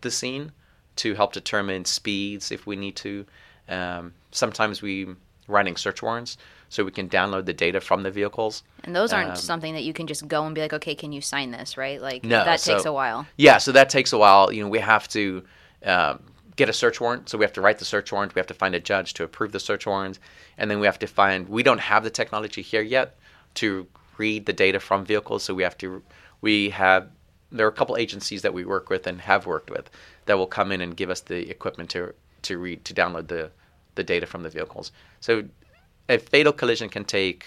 the 0.00 0.10
scene 0.10 0.52
to 0.96 1.14
help 1.14 1.32
determine 1.32 1.84
speeds 1.84 2.50
if 2.50 2.66
we 2.66 2.76
need 2.76 2.96
to. 2.96 3.26
Um, 3.68 4.14
sometimes 4.30 4.80
we 4.82 5.06
writing 5.48 5.76
search 5.76 6.02
warrants, 6.02 6.38
so 6.68 6.82
we 6.84 6.90
can 6.92 7.08
download 7.08 7.44
the 7.44 7.52
data 7.52 7.80
from 7.80 8.02
the 8.02 8.10
vehicles. 8.10 8.62
And 8.84 8.96
those 8.96 9.12
aren't 9.12 9.30
Um, 9.30 9.36
something 9.36 9.74
that 9.74 9.82
you 9.82 9.92
can 9.92 10.06
just 10.06 10.26
go 10.28 10.46
and 10.46 10.54
be 10.54 10.60
like, 10.62 10.72
okay, 10.72 10.94
can 10.94 11.12
you 11.12 11.20
sign 11.20 11.50
this, 11.50 11.76
right? 11.76 12.00
Like 12.00 12.24
No, 12.24 12.44
that 12.44 12.60
takes 12.60 12.84
so- 12.84 12.90
a 12.90 12.92
while. 12.92 13.26
Yeah, 13.36 13.58
so 13.58 13.72
that 13.72 13.90
takes 13.90 14.12
a 14.12 14.18
while. 14.18 14.50
You 14.52 14.62
know, 14.62 14.68
we 14.70 14.78
have 14.78 15.08
to 15.08 15.44
um, 15.84 16.22
get 16.56 16.68
a 16.68 16.72
search 16.72 17.00
warrant. 17.00 17.28
So 17.28 17.38
we 17.38 17.44
have 17.44 17.52
to 17.54 17.60
write 17.60 17.78
the 17.78 17.84
search 17.84 18.12
warrant. 18.12 18.34
We 18.34 18.40
have 18.40 18.46
to 18.48 18.54
find 18.54 18.74
a 18.74 18.80
judge 18.80 19.14
to 19.14 19.24
approve 19.24 19.52
the 19.52 19.60
search 19.60 19.86
warrant, 19.86 20.18
and 20.58 20.70
then 20.70 20.80
we 20.80 20.86
have 20.86 20.98
to 21.00 21.06
find. 21.06 21.48
We 21.48 21.62
don't 21.62 21.80
have 21.80 22.04
the 22.04 22.10
technology 22.10 22.62
here 22.62 22.82
yet 22.82 23.16
to 23.54 23.86
read 24.18 24.46
the 24.46 24.52
data 24.52 24.80
from 24.80 25.04
vehicles. 25.04 25.42
So 25.42 25.54
we 25.54 25.62
have 25.62 25.78
to. 25.78 26.02
We 26.40 26.70
have. 26.70 27.08
There 27.50 27.66
are 27.66 27.70
a 27.70 27.72
couple 27.72 27.96
agencies 27.98 28.42
that 28.42 28.54
we 28.54 28.64
work 28.64 28.88
with 28.88 29.06
and 29.06 29.20
have 29.20 29.46
worked 29.46 29.70
with 29.70 29.90
that 30.24 30.38
will 30.38 30.46
come 30.46 30.72
in 30.72 30.80
and 30.80 30.96
give 30.96 31.10
us 31.10 31.20
the 31.20 31.50
equipment 31.50 31.90
to 31.90 32.14
to 32.42 32.58
read 32.58 32.84
to 32.84 32.94
download 32.94 33.28
the 33.28 33.50
the 33.94 34.04
data 34.04 34.26
from 34.26 34.42
the 34.42 34.50
vehicles. 34.50 34.92
So 35.20 35.44
a 36.08 36.18
fatal 36.18 36.52
collision 36.52 36.88
can 36.88 37.04
take 37.04 37.46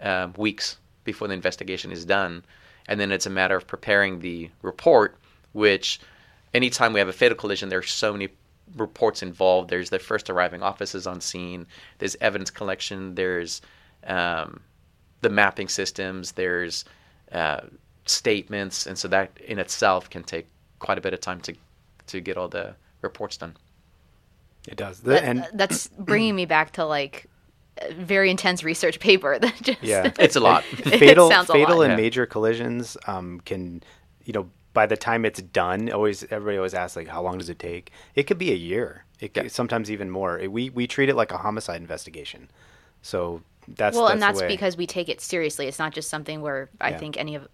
um, 0.00 0.32
weeks 0.36 0.78
before 1.04 1.28
the 1.28 1.34
investigation 1.34 1.92
is 1.92 2.04
done, 2.04 2.44
and 2.88 2.98
then 2.98 3.12
it's 3.12 3.26
a 3.26 3.30
matter 3.30 3.56
of 3.56 3.66
preparing 3.66 4.20
the 4.20 4.50
report. 4.62 5.16
Which, 5.52 6.00
anytime 6.54 6.92
we 6.92 7.00
have 7.00 7.08
a 7.08 7.12
fatal 7.12 7.36
collision, 7.36 7.68
there's 7.68 7.90
so 7.90 8.12
many 8.12 8.28
reports 8.76 9.22
involved. 9.22 9.68
There's 9.68 9.90
the 9.90 9.98
first 9.98 10.30
arriving 10.30 10.62
officers 10.62 11.06
on 11.06 11.20
scene. 11.20 11.66
There's 11.98 12.16
evidence 12.20 12.50
collection. 12.50 13.14
There's 13.14 13.60
um, 14.06 14.60
the 15.20 15.28
mapping 15.28 15.68
systems. 15.68 16.32
There's 16.32 16.84
uh, 17.32 17.60
statements, 18.06 18.86
and 18.86 18.96
so 18.96 19.08
that 19.08 19.30
in 19.46 19.58
itself 19.58 20.08
can 20.08 20.22
take 20.22 20.46
quite 20.78 20.98
a 20.98 21.00
bit 21.00 21.12
of 21.12 21.20
time 21.20 21.40
to 21.42 21.54
to 22.06 22.20
get 22.20 22.36
all 22.36 22.48
the 22.48 22.74
reports 23.02 23.36
done. 23.38 23.56
It 24.68 24.76
does. 24.76 25.00
The- 25.00 25.10
That- 25.10 25.24
and 25.24 25.48
that's 25.54 25.88
bringing 25.98 26.34
me 26.36 26.46
back 26.46 26.72
to 26.72 26.84
like 26.84 27.26
very 27.92 28.30
intense 28.30 28.62
research 28.62 29.00
paper 29.00 29.38
that 29.42 29.54
just 29.62 29.82
Yeah. 29.82 30.12
It's 30.18 30.36
a 30.36 30.40
lot. 30.40 30.64
It 30.72 30.98
fatal 30.98 31.30
a 31.30 31.44
fatal 31.44 31.78
lot. 31.78 31.82
and 31.84 31.92
Yeah. 31.92 31.96
major 31.96 32.26
collisions 32.26 32.96
um, 33.06 33.40
can 33.44 33.82
you 34.24 34.32
know 34.32 34.48
by 34.74 34.84
the 34.86 34.96
time 34.96 35.24
it's 35.24 35.40
done 35.40 35.90
always 35.90 36.24
everybody 36.24 36.56
always 36.58 36.74
asks 36.74 36.96
like 36.96 37.08
how 37.08 37.22
long 37.22 37.38
does 37.38 37.48
it 37.48 37.58
take 37.58 37.90
it 38.14 38.24
could 38.24 38.36
be 38.38 38.52
a 38.52 38.56
year 38.56 39.04
it 39.20 39.32
could, 39.32 39.44
Yeah. 39.44 39.48
sometimes 39.48 39.90
even 39.90 40.10
more 40.10 40.38
It- 40.38 40.52
we 40.52 40.68
we 40.70 40.86
treat 40.86 41.08
it 41.08 41.16
like 41.16 41.32
a 41.32 41.38
homicide 41.38 41.80
investigation 41.80 42.50
so 43.00 43.40
that's 43.66 43.96
well, 43.96 44.04
that's 44.06 44.12
and 44.14 44.22
the 44.22 44.26
that's 44.26 44.40
way. 44.42 44.48
because 44.48 44.76
we 44.76 44.86
take 44.86 45.08
it 45.08 45.22
seriously. 45.22 45.66
It's 45.66 45.78
not 45.78 45.94
just 45.94 46.10
something 46.10 46.42
where 46.42 46.68
I 46.82 46.90
Yeah. 46.90 46.98
think 46.98 47.16
any 47.16 47.34
of 47.34 47.48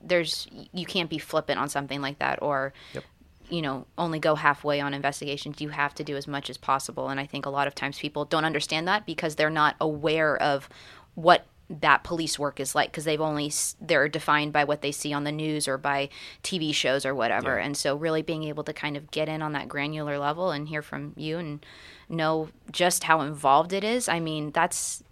there's 0.00 0.46
you 0.72 0.86
can't 0.86 1.10
be 1.10 1.18
flippant 1.18 1.58
on 1.58 1.68
something 1.68 2.00
like 2.00 2.20
that 2.20 2.40
or 2.42 2.72
Yep. 2.94 3.04
you 3.48 3.62
know 3.62 3.86
only 3.96 4.20
go 4.20 4.36
halfway 4.36 4.80
on 4.80 4.94
investigations. 4.94 5.60
You 5.60 5.70
have 5.70 5.94
to 5.96 6.04
do 6.04 6.16
as 6.16 6.28
much 6.28 6.48
as 6.48 6.56
possible, 6.58 7.08
and 7.08 7.18
I 7.18 7.26
think 7.26 7.44
a 7.44 7.50
lot 7.50 7.66
of 7.66 7.74
times 7.74 7.98
people 7.98 8.24
don't 8.24 8.44
understand 8.44 8.86
that 8.86 9.04
because 9.04 9.34
they're 9.34 9.50
not 9.50 9.74
aware 9.80 10.36
of 10.40 10.68
what 11.16 11.44
that 11.70 12.02
police 12.02 12.38
work 12.38 12.60
is 12.60 12.74
like 12.74 12.90
because 12.90 13.04
they've 13.04 13.20
only 13.20 13.52
they're 13.80 14.08
defined 14.08 14.52
by 14.52 14.64
what 14.64 14.80
they 14.80 14.92
see 14.92 15.12
on 15.12 15.24
the 15.24 15.32
news 15.32 15.68
or 15.68 15.76
by 15.76 16.08
TV 16.42 16.74
shows 16.74 17.04
or 17.04 17.14
whatever. 17.14 17.58
Yeah. 17.58 17.64
And 17.64 17.76
so 17.76 17.96
really 17.96 18.22
being 18.22 18.44
able 18.44 18.64
to 18.64 18.72
kind 18.72 18.96
of 18.96 19.10
get 19.10 19.28
in 19.28 19.42
on 19.42 19.52
that 19.52 19.68
granular 19.68 20.18
level 20.18 20.50
and 20.50 20.68
hear 20.68 20.82
from 20.82 21.12
you 21.16 21.38
and 21.38 21.64
know 22.08 22.48
just 22.72 23.04
how 23.04 23.20
involved 23.20 23.72
it 23.72 23.84
is. 23.84 24.08
I 24.08 24.18
mean, 24.18 24.50
that's 24.52 25.02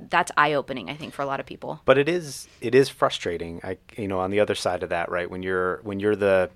that's 0.00 0.32
eye 0.36 0.54
opening. 0.54 0.88
I 0.88 0.94
think 0.94 1.12
for 1.12 1.22
a 1.22 1.26
lot 1.26 1.40
of 1.40 1.46
people. 1.46 1.80
but 1.84 1.98
it 1.98 2.08
is 2.08 2.48
it 2.60 2.74
is 2.74 2.88
frustrating 2.88 3.60
i 3.64 3.76
you 3.96 4.08
know 4.08 4.18
on 4.20 4.30
the 4.30 4.40
other 4.40 4.54
side 4.54 4.82
of 4.82 4.90
that 4.90 5.10
right 5.10 5.30
when 5.30 5.42
you're 5.42 5.80
when 5.84 6.00
you're 6.00 6.16
the 6.16 6.50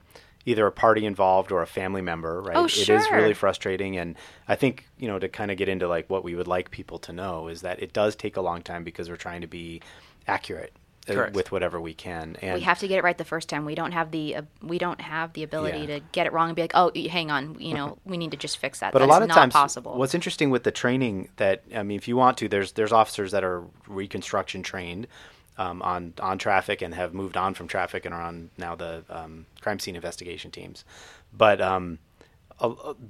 either 0.47 0.67
a 0.67 0.73
party 0.73 1.05
involved 1.07 1.53
or 1.53 1.63
a 1.63 1.67
family 1.67 2.01
member 2.03 2.41
right 2.41 2.57
Oh, 2.57 2.67
sure. 2.67 2.97
it 2.97 3.01
is 3.01 3.11
really 3.11 3.35
frustrating 3.35 3.97
and 3.99 4.17
i 4.49 4.55
think 4.57 4.87
you 4.99 5.07
know 5.09 5.19
to 5.19 5.29
kind 5.29 5.51
of 5.51 5.57
get 5.59 5.69
into 5.69 5.87
like 5.89 6.09
what 6.09 6.25
we 6.25 6.35
would 6.35 6.49
like 6.49 6.71
people 6.71 6.99
to 7.01 7.13
know 7.13 7.49
is 7.49 7.61
that 7.63 7.83
it 7.83 7.93
does 7.93 8.17
take 8.17 8.37
a 8.37 8.41
long 8.41 8.63
time 8.63 8.83
because 8.85 9.09
we're 9.11 9.17
trying 9.17 9.43
to 9.43 9.47
be 9.47 9.83
accurate 10.27 10.73
uh, 11.09 11.15
Correct. 11.15 11.35
with 11.35 11.51
whatever 11.51 11.81
we 11.81 11.95
can 11.95 12.37
and 12.43 12.55
we 12.55 12.61
have 12.61 12.79
to 12.81 12.87
get 12.89 12.99
it 12.99 13.03
right 13.05 13.17
the 13.17 13.25
first 13.25 13.49
time. 13.49 13.65
We 13.65 13.75
don't 13.75 13.93
have 13.93 14.11
the 14.11 14.37
uh, 14.37 14.43
we 14.63 14.79
don't 14.79 15.01
have 15.01 15.33
the 15.33 15.43
ability 15.43 15.79
Yeah. 15.81 15.99
to 15.99 16.01
get 16.13 16.27
it 16.27 16.33
wrong 16.35 16.51
and 16.51 16.57
be 16.57 16.61
like, 16.63 16.73
oh, 16.75 16.93
hang 16.95 17.31
on, 17.31 17.59
you 17.59 17.73
know, 17.73 17.97
we 18.05 18.19
need 18.19 18.33
to 18.33 18.37
just 18.37 18.59
fix 18.59 18.81
that. 18.81 18.93
but 18.93 18.99
That's 18.99 19.09
a 19.09 19.11
lot 19.13 19.23
of 19.23 19.29
not 19.29 19.35
times 19.35 19.53
possible. 19.55 19.97
what's 19.97 20.15
interesting 20.15 20.51
with 20.51 20.63
the 20.63 20.71
training 20.71 21.31
that 21.37 21.63
i 21.75 21.83
mean 21.83 21.97
if 21.97 22.07
you 22.07 22.17
want 22.17 22.37
to 22.39 22.49
there's 22.49 22.73
there's 22.73 22.93
officers 22.93 23.33
that 23.33 23.43
are 23.45 23.65
reconstruction 23.89 24.63
trained 24.63 25.07
um, 25.59 25.83
on 25.83 26.15
on 26.21 26.39
traffic 26.39 26.83
and 26.83 26.95
have 26.95 27.15
moved 27.15 27.37
on 27.37 27.55
from 27.55 27.69
traffic 27.69 28.05
and 28.05 28.15
are 28.15 28.23
on 28.23 28.51
now 28.57 28.75
the 28.75 29.05
um, 29.11 29.47
crime 29.61 29.79
scene 29.79 29.97
investigation 29.97 30.51
teams. 30.51 30.85
But 31.33 31.61
um, 31.61 31.99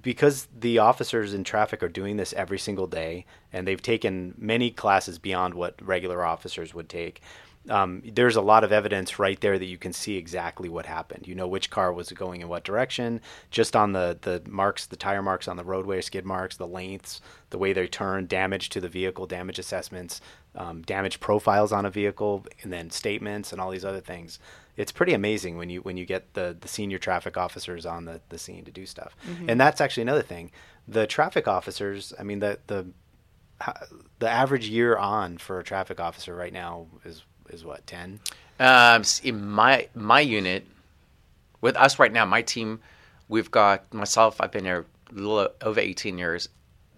because 0.02 0.48
the 0.56 0.78
officers 0.78 1.34
in 1.34 1.44
traffic 1.44 1.82
are 1.82 1.88
doing 1.88 2.16
this 2.16 2.32
every 2.34 2.58
single 2.58 2.86
day 2.86 3.26
and 3.52 3.66
they've 3.66 3.82
taken 3.82 4.34
many 4.38 4.70
classes 4.70 5.18
beyond 5.18 5.54
what 5.54 5.74
regular 5.84 6.24
officers 6.24 6.72
would 6.72 6.88
take 6.88 7.20
um, 7.68 8.02
there's 8.14 8.36
a 8.36 8.40
lot 8.40 8.64
of 8.64 8.72
evidence 8.72 9.18
right 9.18 9.38
there 9.40 9.58
that 9.58 9.66
you 9.66 9.76
can 9.76 9.92
see 9.92 10.16
exactly 10.16 10.68
what 10.68 10.86
happened. 10.86 11.28
You 11.28 11.34
know 11.34 11.46
which 11.46 11.68
car 11.68 11.92
was 11.92 12.10
going 12.10 12.40
in 12.40 12.48
what 12.48 12.64
direction. 12.64 13.20
Just 13.50 13.76
on 13.76 13.92
the 13.92 14.18
the 14.22 14.42
marks 14.48 14.86
the 14.86 14.96
tire 14.96 15.22
marks 15.22 15.46
on 15.46 15.56
the 15.56 15.64
roadway 15.64 16.00
skid 16.00 16.24
marks 16.24 16.56
the 16.56 16.66
lengths 16.66 17.20
the 17.50 17.58
way 17.58 17.72
they 17.72 17.86
turned, 17.86 18.28
damage 18.28 18.70
to 18.70 18.80
the 18.80 18.88
vehicle 18.88 19.26
damage 19.26 19.58
assessments 19.58 20.20
um, 20.56 20.82
damage 20.82 21.20
profiles 21.20 21.72
on 21.72 21.86
a 21.86 21.90
vehicle 21.90 22.44
and 22.62 22.72
then 22.72 22.90
statements 22.90 23.52
and 23.52 23.60
all 23.60 23.70
these 23.70 23.84
other 23.84 24.00
things 24.00 24.38
it's 24.76 24.92
pretty 24.92 25.12
amazing 25.14 25.56
when 25.56 25.70
you 25.70 25.80
when 25.82 25.96
you 25.96 26.04
get 26.04 26.34
the 26.34 26.56
the 26.60 26.68
senior 26.68 26.98
traffic 26.98 27.36
officers 27.36 27.86
on 27.86 28.04
the, 28.04 28.20
the 28.30 28.38
scene 28.38 28.64
to 28.64 28.70
do 28.70 28.84
stuff 28.86 29.14
and 29.48 29.60
that's 29.60 29.80
actually 29.80 30.02
another 30.02 30.22
thing 30.22 30.50
the 30.88 31.06
traffic 31.06 31.46
officers 31.46 32.12
i 32.18 32.22
mean 32.22 32.40
the 32.40 32.58
the 32.66 32.86
the 34.18 34.28
average 34.28 34.68
year 34.68 34.96
on 34.96 35.38
for 35.38 35.58
a 35.58 35.64
traffic 35.64 36.00
officer 36.00 36.34
right 36.34 36.52
now 36.52 36.86
is 37.04 37.24
is 37.50 37.64
what 37.64 37.86
10 37.86 38.20
Um, 38.58 39.02
in 39.22 39.48
my 39.50 39.88
my 39.94 40.20
unit, 40.20 40.66
with 41.60 41.76
us 41.76 41.98
right 41.98 42.12
now, 42.12 42.24
my 42.24 42.42
team, 42.42 42.80
we've 43.28 43.50
got 43.50 43.92
myself. 43.92 44.40
I've 44.40 44.52
been 44.52 44.64
here 44.64 44.86
a 45.10 45.14
little 45.14 45.48
over 45.62 45.80
18 45.80 46.18
years. 46.18 46.48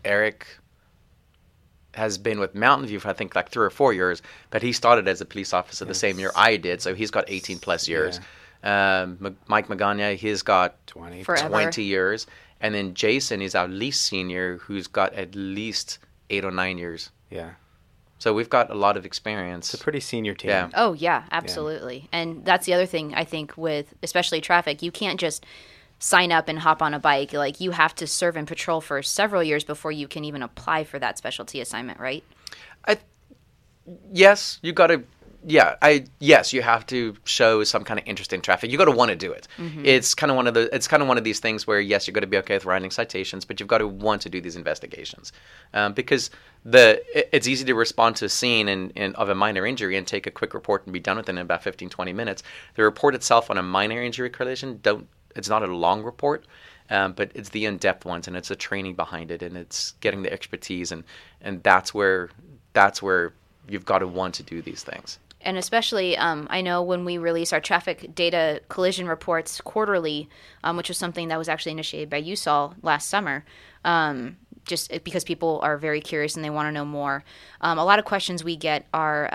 Eric 0.04 0.46
has 1.94 2.18
been 2.18 2.40
with 2.40 2.54
Mountain 2.54 2.88
View 2.88 2.98
for 3.00 3.08
I 3.08 3.12
think 3.12 3.34
like 3.34 3.50
three 3.50 3.66
or 3.66 3.70
four 3.70 3.92
years, 3.92 4.22
but 4.50 4.62
he 4.62 4.72
started 4.72 5.08
as 5.08 5.20
a 5.20 5.24
police 5.26 5.52
officer 5.52 5.84
the 5.84 5.94
same 5.94 6.18
year 6.18 6.32
I 6.34 6.56
did, 6.56 6.80
so 6.80 6.94
he's 6.94 7.10
got 7.10 7.24
18 7.28 7.58
plus 7.58 7.88
years. 7.88 8.20
Um, 8.62 9.36
Mike 9.48 9.68
Magana, 9.68 10.14
he's 10.16 10.42
got 10.42 10.86
20 10.86 11.24
20 11.24 11.82
years, 11.82 12.26
and 12.60 12.74
then 12.74 12.94
Jason 12.94 13.42
is 13.42 13.54
our 13.54 13.66
least 13.68 14.02
senior, 14.02 14.58
who's 14.58 14.86
got 14.86 15.12
at 15.14 15.34
least 15.34 15.98
eight 16.30 16.44
or 16.44 16.50
nine 16.52 16.78
years. 16.78 17.10
yeah 17.30 17.50
So 18.18 18.32
we've 18.32 18.48
got 18.48 18.70
a 18.70 18.74
lot 18.74 18.96
of 18.96 19.04
experience. 19.04 19.74
it's 19.74 19.80
a 19.80 19.84
pretty 19.84 20.00
senior 20.00 20.34
team 20.34 20.50
Yeah. 20.50 20.70
Oh 20.74 20.92
yeah, 20.94 21.24
absolutely. 21.32 22.08
And 22.12 22.44
that's 22.44 22.66
the 22.66 22.74
other 22.74 22.86
thing 22.86 23.14
I 23.14 23.24
think 23.24 23.56
with 23.56 23.94
especially 24.02 24.40
traffic, 24.40 24.80
you 24.80 24.92
can't 24.92 25.18
just 25.20 25.44
sign 26.02 26.32
up 26.32 26.48
and 26.48 26.58
hop 26.58 26.82
on 26.82 26.94
a 26.94 26.98
bike. 26.98 27.32
Like 27.32 27.60
you 27.60 27.70
have 27.70 27.94
to 27.94 28.06
serve 28.08 28.36
and 28.36 28.46
patrol 28.46 28.80
for 28.80 29.02
several 29.02 29.42
years 29.42 29.62
before 29.62 29.92
you 29.92 30.08
can 30.08 30.24
even 30.24 30.42
apply 30.42 30.82
for 30.82 30.98
that 30.98 31.16
specialty 31.16 31.60
assignment, 31.60 32.00
right? 32.00 32.24
I, 32.88 32.98
yes, 34.12 34.58
you 34.62 34.72
got 34.72 34.88
to. 34.88 35.02
Yeah, 35.44 35.74
I 35.82 36.04
yes, 36.20 36.52
you 36.52 36.62
have 36.62 36.86
to 36.86 37.16
show 37.24 37.64
some 37.64 37.82
kind 37.82 37.98
of 37.98 38.06
interest 38.06 38.32
in 38.32 38.40
traffic. 38.42 38.70
You 38.70 38.78
got 38.78 38.84
to 38.84 38.92
want 38.92 39.08
to 39.10 39.16
do 39.16 39.32
it. 39.32 39.48
It's 39.84 40.14
kind 40.14 40.30
of 40.30 40.36
one 40.36 40.46
of 40.46 40.54
the. 40.54 40.72
It's 40.72 40.86
kind 40.86 41.02
of 41.02 41.08
one 41.08 41.18
of 41.18 41.24
these 41.24 41.40
things 41.40 41.66
where 41.66 41.80
yes, 41.80 42.06
you're 42.06 42.12
going 42.12 42.22
to 42.22 42.28
be 42.28 42.36
okay 42.38 42.54
with 42.54 42.64
writing 42.64 42.92
citations, 42.92 43.44
but 43.44 43.58
you've 43.58 43.68
got 43.68 43.78
to 43.78 43.88
want 43.88 44.22
to 44.22 44.28
do 44.28 44.40
these 44.40 44.54
investigations, 44.54 45.32
um, 45.74 45.94
because 45.94 46.30
the 46.64 47.02
it- 47.12 47.28
it's 47.32 47.48
easy 47.48 47.64
to 47.64 47.74
respond 47.74 48.14
to 48.16 48.24
a 48.26 48.28
scene 48.28 48.68
and, 48.68 48.92
and 48.94 49.16
of 49.16 49.28
a 49.30 49.34
minor 49.34 49.66
injury 49.66 49.96
and 49.96 50.06
take 50.06 50.28
a 50.28 50.30
quick 50.30 50.54
report 50.54 50.84
and 50.86 50.92
be 50.92 51.00
done 51.00 51.16
with 51.16 51.28
it 51.28 51.32
in 51.32 51.38
about 51.38 51.64
15, 51.64 51.88
20 51.90 52.12
minutes. 52.12 52.44
The 52.76 52.84
report 52.84 53.16
itself 53.16 53.50
on 53.50 53.58
a 53.58 53.62
minor 53.64 54.00
injury 54.00 54.30
collision 54.30 54.78
don't. 54.82 55.08
It's 55.36 55.48
not 55.48 55.62
a 55.62 55.66
long 55.66 56.02
report. 56.02 56.46
Um, 56.90 57.12
but 57.12 57.30
it's 57.34 57.48
the 57.50 57.64
in-depth 57.64 58.04
ones, 58.04 58.28
and 58.28 58.36
it's 58.36 58.48
the 58.48 58.56
training 58.56 58.96
behind 58.96 59.30
it, 59.30 59.40
and 59.40 59.56
it's 59.56 59.92
getting 60.00 60.22
the 60.22 60.32
expertise, 60.32 60.92
and 60.92 61.04
and 61.40 61.62
that's 61.62 61.94
where 61.94 62.28
that's 62.74 63.00
where 63.00 63.32
you've 63.68 63.86
got 63.86 64.00
to 64.00 64.06
want 64.06 64.34
to 64.34 64.42
do 64.42 64.60
these 64.60 64.82
things. 64.82 65.18
and 65.44 65.56
especially 65.58 66.16
um, 66.16 66.46
I 66.50 66.60
know 66.60 66.82
when 66.82 67.04
we 67.04 67.18
release 67.18 67.52
our 67.52 67.60
traffic 67.60 68.14
data 68.14 68.60
collision 68.68 69.08
reports 69.08 69.60
quarterly, 69.60 70.28
um, 70.64 70.76
which 70.76 70.88
was 70.88 70.98
something 70.98 71.28
that 71.28 71.38
was 71.38 71.48
actually 71.48 71.72
initiated 71.72 72.10
by 72.10 72.22
USOL 72.22 72.74
last 72.82 73.08
summer, 73.08 73.44
um, 73.84 74.36
just 74.64 74.90
because 75.04 75.24
people 75.24 75.60
are 75.62 75.76
very 75.78 76.00
curious 76.00 76.36
and 76.36 76.44
they 76.44 76.50
want 76.50 76.66
to 76.68 76.72
know 76.72 76.84
more. 76.84 77.24
Um, 77.60 77.78
a 77.78 77.84
lot 77.84 77.98
of 77.98 78.04
questions 78.04 78.44
we 78.44 78.56
get 78.56 78.86
are. 78.92 79.28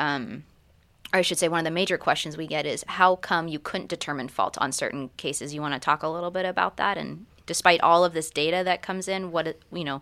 Or 1.13 1.19
I 1.19 1.21
should 1.21 1.39
say, 1.39 1.47
one 1.47 1.59
of 1.59 1.65
the 1.65 1.71
major 1.71 1.97
questions 1.97 2.35
we 2.35 2.47
get 2.47 2.65
is 2.65 2.83
how 2.87 3.15
come 3.15 3.47
you 3.47 3.59
couldn't 3.59 3.87
determine 3.87 4.27
fault 4.27 4.57
on 4.59 4.71
certain 4.71 5.09
cases? 5.17 5.53
You 5.53 5.61
want 5.61 5.73
to 5.73 5.79
talk 5.79 6.03
a 6.03 6.09
little 6.09 6.31
bit 6.31 6.45
about 6.45 6.77
that, 6.77 6.97
and 6.97 7.25
despite 7.45 7.81
all 7.81 8.03
of 8.03 8.13
this 8.13 8.29
data 8.29 8.61
that 8.65 8.81
comes 8.81 9.07
in, 9.07 9.31
what 9.31 9.57
you 9.71 9.85
know, 9.85 10.01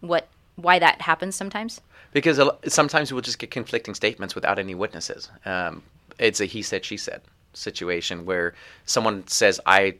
what 0.00 0.28
why 0.56 0.78
that 0.78 1.00
happens 1.00 1.34
sometimes? 1.34 1.80
because 2.12 2.40
sometimes 2.68 3.12
we'll 3.12 3.22
just 3.22 3.38
get 3.38 3.50
conflicting 3.50 3.94
statements 3.94 4.34
without 4.34 4.58
any 4.58 4.74
witnesses. 4.74 5.30
Um, 5.44 5.82
it's 6.18 6.40
a 6.40 6.44
he 6.44 6.62
said 6.62 6.84
she 6.84 6.96
said 6.96 7.22
situation 7.54 8.24
where 8.24 8.54
someone 8.86 9.26
says 9.26 9.60
I 9.66 9.96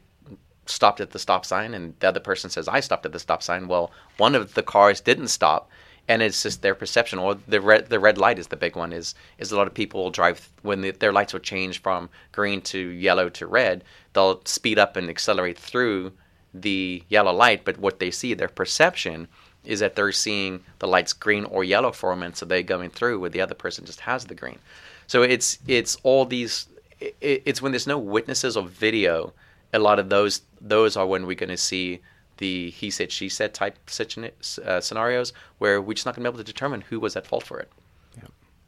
stopped 0.65 1.01
at 1.01 1.11
the 1.11 1.19
stop 1.19 1.45
sign 1.45 1.73
and 1.73 1.93
the 1.99 2.07
other 2.07 2.19
person 2.19 2.49
says 2.49 2.67
I 2.67 2.79
stopped 2.79 3.05
at 3.05 3.11
the 3.11 3.19
stop 3.19 3.43
sign. 3.43 3.67
Well, 3.67 3.91
one 4.17 4.35
of 4.35 4.53
the 4.53 4.63
cars 4.63 5.01
didn't 5.01 5.27
stop, 5.27 5.69
and 6.07 6.21
it's 6.21 6.43
just 6.43 6.61
their 6.61 6.75
perception. 6.75 7.19
Or 7.19 7.35
the 7.47 7.61
red 7.61 7.89
the 7.89 7.99
red 7.99 8.17
light 8.17 8.39
is 8.39 8.47
the 8.47 8.55
big 8.55 8.75
one. 8.75 8.93
Is 8.93 9.15
is 9.37 9.51
a 9.51 9.57
lot 9.57 9.67
of 9.67 9.73
people 9.73 10.03
will 10.03 10.11
drive 10.11 10.49
when 10.61 10.81
the, 10.81 10.91
their 10.91 11.13
lights 11.13 11.33
will 11.33 11.39
change 11.39 11.81
from 11.81 12.09
green 12.31 12.61
to 12.61 12.77
yellow 12.77 13.29
to 13.29 13.47
red. 13.47 13.83
They'll 14.13 14.41
speed 14.45 14.79
up 14.79 14.95
and 14.95 15.09
accelerate 15.09 15.57
through 15.57 16.11
the 16.53 17.03
yellow 17.09 17.33
light, 17.33 17.65
but 17.65 17.79
what 17.79 17.99
they 17.99 18.11
see, 18.11 18.33
their 18.33 18.47
perception, 18.47 19.27
is 19.65 19.79
that 19.79 19.95
they're 19.95 20.11
seeing 20.11 20.63
the 20.79 20.87
lights 20.87 21.13
green 21.13 21.45
or 21.45 21.63
yellow 21.63 21.91
for 21.91 22.11
them, 22.11 22.21
and 22.21 22.35
so 22.35 22.45
they're 22.45 22.61
going 22.61 22.89
through 22.89 23.19
where 23.19 23.29
the 23.29 23.41
other 23.41 23.55
person 23.55 23.85
just 23.85 24.01
has 24.01 24.25
the 24.25 24.35
green. 24.35 24.59
So 25.07 25.23
it's 25.23 25.59
it's 25.67 25.97
all 26.03 26.25
these. 26.25 26.67
It, 26.99 27.43
it's 27.45 27.61
when 27.61 27.71
there's 27.71 27.87
no 27.87 27.97
witnesses 27.97 28.55
or 28.57 28.67
video. 28.67 29.33
A 29.73 29.79
lot 29.79 29.99
of 29.99 30.09
those 30.09 30.41
those 30.61 30.95
are 30.95 31.07
when 31.07 31.25
we're 31.25 31.35
going 31.35 31.49
to 31.49 31.57
see 31.57 32.01
the 32.43 32.69
he 32.71 32.89
said 32.91 33.11
she 33.11 33.29
said 33.29 33.53
type 33.53 33.75
situ- 33.89 34.29
uh, 34.65 34.81
scenarios 34.81 35.31
where 35.59 35.81
we're 35.81 35.93
just 35.93 36.05
not 36.05 36.13
going 36.15 36.23
to 36.23 36.29
be 36.29 36.33
able 36.33 36.43
to 36.43 36.51
determine 36.53 36.81
who 36.89 36.99
was 36.99 37.15
at 37.15 37.25
fault 37.25 37.43
for 37.43 37.57
it. 37.59 37.69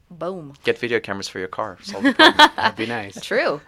Boom. 0.10 0.54
Get 0.64 0.78
video 0.78 1.00
cameras 1.00 1.28
for 1.28 1.40
your 1.40 1.48
car. 1.48 1.78
Solve 1.82 2.04
the. 2.04 2.14
That'd 2.56 2.78
be 2.78 2.86
nice. 2.86 3.20
True. 3.20 3.60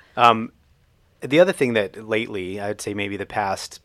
The 1.21 1.39
other 1.39 1.51
thing 1.51 1.73
that 1.73 2.07
lately, 2.07 2.61
I'd 2.61 2.79
say 2.79 2.93
maybe 2.93 3.17
the 3.17 3.25
past 3.25 3.81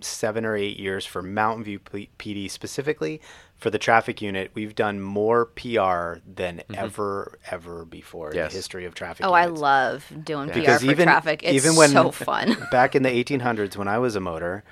seven 0.00 0.44
or 0.44 0.54
eight 0.54 0.78
years 0.78 1.06
for 1.06 1.22
Mountain 1.22 1.64
View 1.64 1.78
P- 1.78 2.10
PD 2.18 2.50
specifically, 2.50 3.22
for 3.56 3.70
the 3.70 3.78
traffic 3.78 4.20
unit, 4.20 4.50
we've 4.54 4.74
done 4.74 5.00
more 5.00 5.46
PR 5.46 6.18
than 6.26 6.60
ever, 6.74 7.38
ever 7.50 7.86
before 7.86 8.32
in 8.32 8.36
the 8.36 8.48
history 8.48 8.84
of 8.84 8.94
traffic 8.94 9.24
Oh, 9.24 9.32
I 9.32 9.46
love 9.46 10.04
doing 10.24 10.48
PR 10.50 10.54
because 10.60 10.82
for 10.84 10.90
even 10.90 11.06
traffic. 11.06 11.42
It's 11.42 11.54
even 11.54 11.74
when 11.76 11.88
so 11.88 12.10
fun. 12.10 12.54
back 12.70 12.94
in 12.94 13.02
the 13.02 13.08
1800s 13.08 13.76
when 13.78 13.88
I 13.88 13.98
was 13.98 14.14
a 14.14 14.20
motor, 14.20 14.62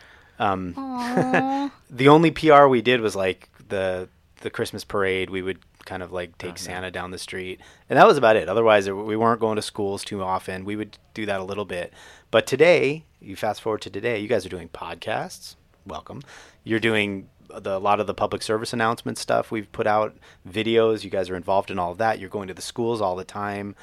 um, 0.42 1.70
the 1.90 2.08
only 2.08 2.30
PR 2.30 2.66
we 2.66 2.82
did 2.82 3.00
was 3.00 3.14
like 3.16 3.48
the 3.68 4.08
the 4.40 4.50
Christmas 4.50 4.84
parade. 4.84 5.30
We 5.30 5.42
would 5.42 5.58
kind 5.84 6.02
of 6.02 6.12
like 6.12 6.36
take 6.38 6.58
Santa 6.58 6.90
down 6.90 7.10
the 7.10 7.18
street, 7.18 7.60
and 7.88 7.98
that 7.98 8.06
was 8.06 8.16
about 8.16 8.36
it. 8.36 8.48
Otherwise, 8.48 8.88
we 8.90 9.16
weren't 9.16 9.40
going 9.40 9.56
to 9.56 9.62
schools 9.62 10.04
too 10.04 10.22
often. 10.22 10.64
We 10.64 10.76
would 10.76 10.98
do 11.14 11.26
that 11.26 11.40
a 11.40 11.44
little 11.44 11.64
bit, 11.64 11.92
but 12.30 12.46
today, 12.46 13.04
you 13.20 13.36
fast 13.36 13.60
forward 13.60 13.82
to 13.82 13.90
today, 13.90 14.18
you 14.18 14.28
guys 14.28 14.44
are 14.44 14.48
doing 14.50 14.68
podcasts. 14.68 15.56
Welcome. 15.86 16.22
You're 16.64 16.80
doing 16.80 17.28
the, 17.48 17.76
a 17.76 17.78
lot 17.78 17.98
of 18.00 18.06
the 18.06 18.14
public 18.14 18.42
service 18.42 18.72
announcement 18.72 19.18
stuff. 19.18 19.50
We've 19.50 19.70
put 19.72 19.86
out 19.86 20.16
videos. 20.48 21.02
You 21.04 21.10
guys 21.10 21.28
are 21.28 21.36
involved 21.36 21.70
in 21.70 21.78
all 21.78 21.92
of 21.92 21.98
that. 21.98 22.18
You're 22.20 22.30
going 22.30 22.48
to 22.48 22.54
the 22.54 22.62
schools 22.62 23.00
all 23.00 23.16
the 23.16 23.24
time. 23.24 23.74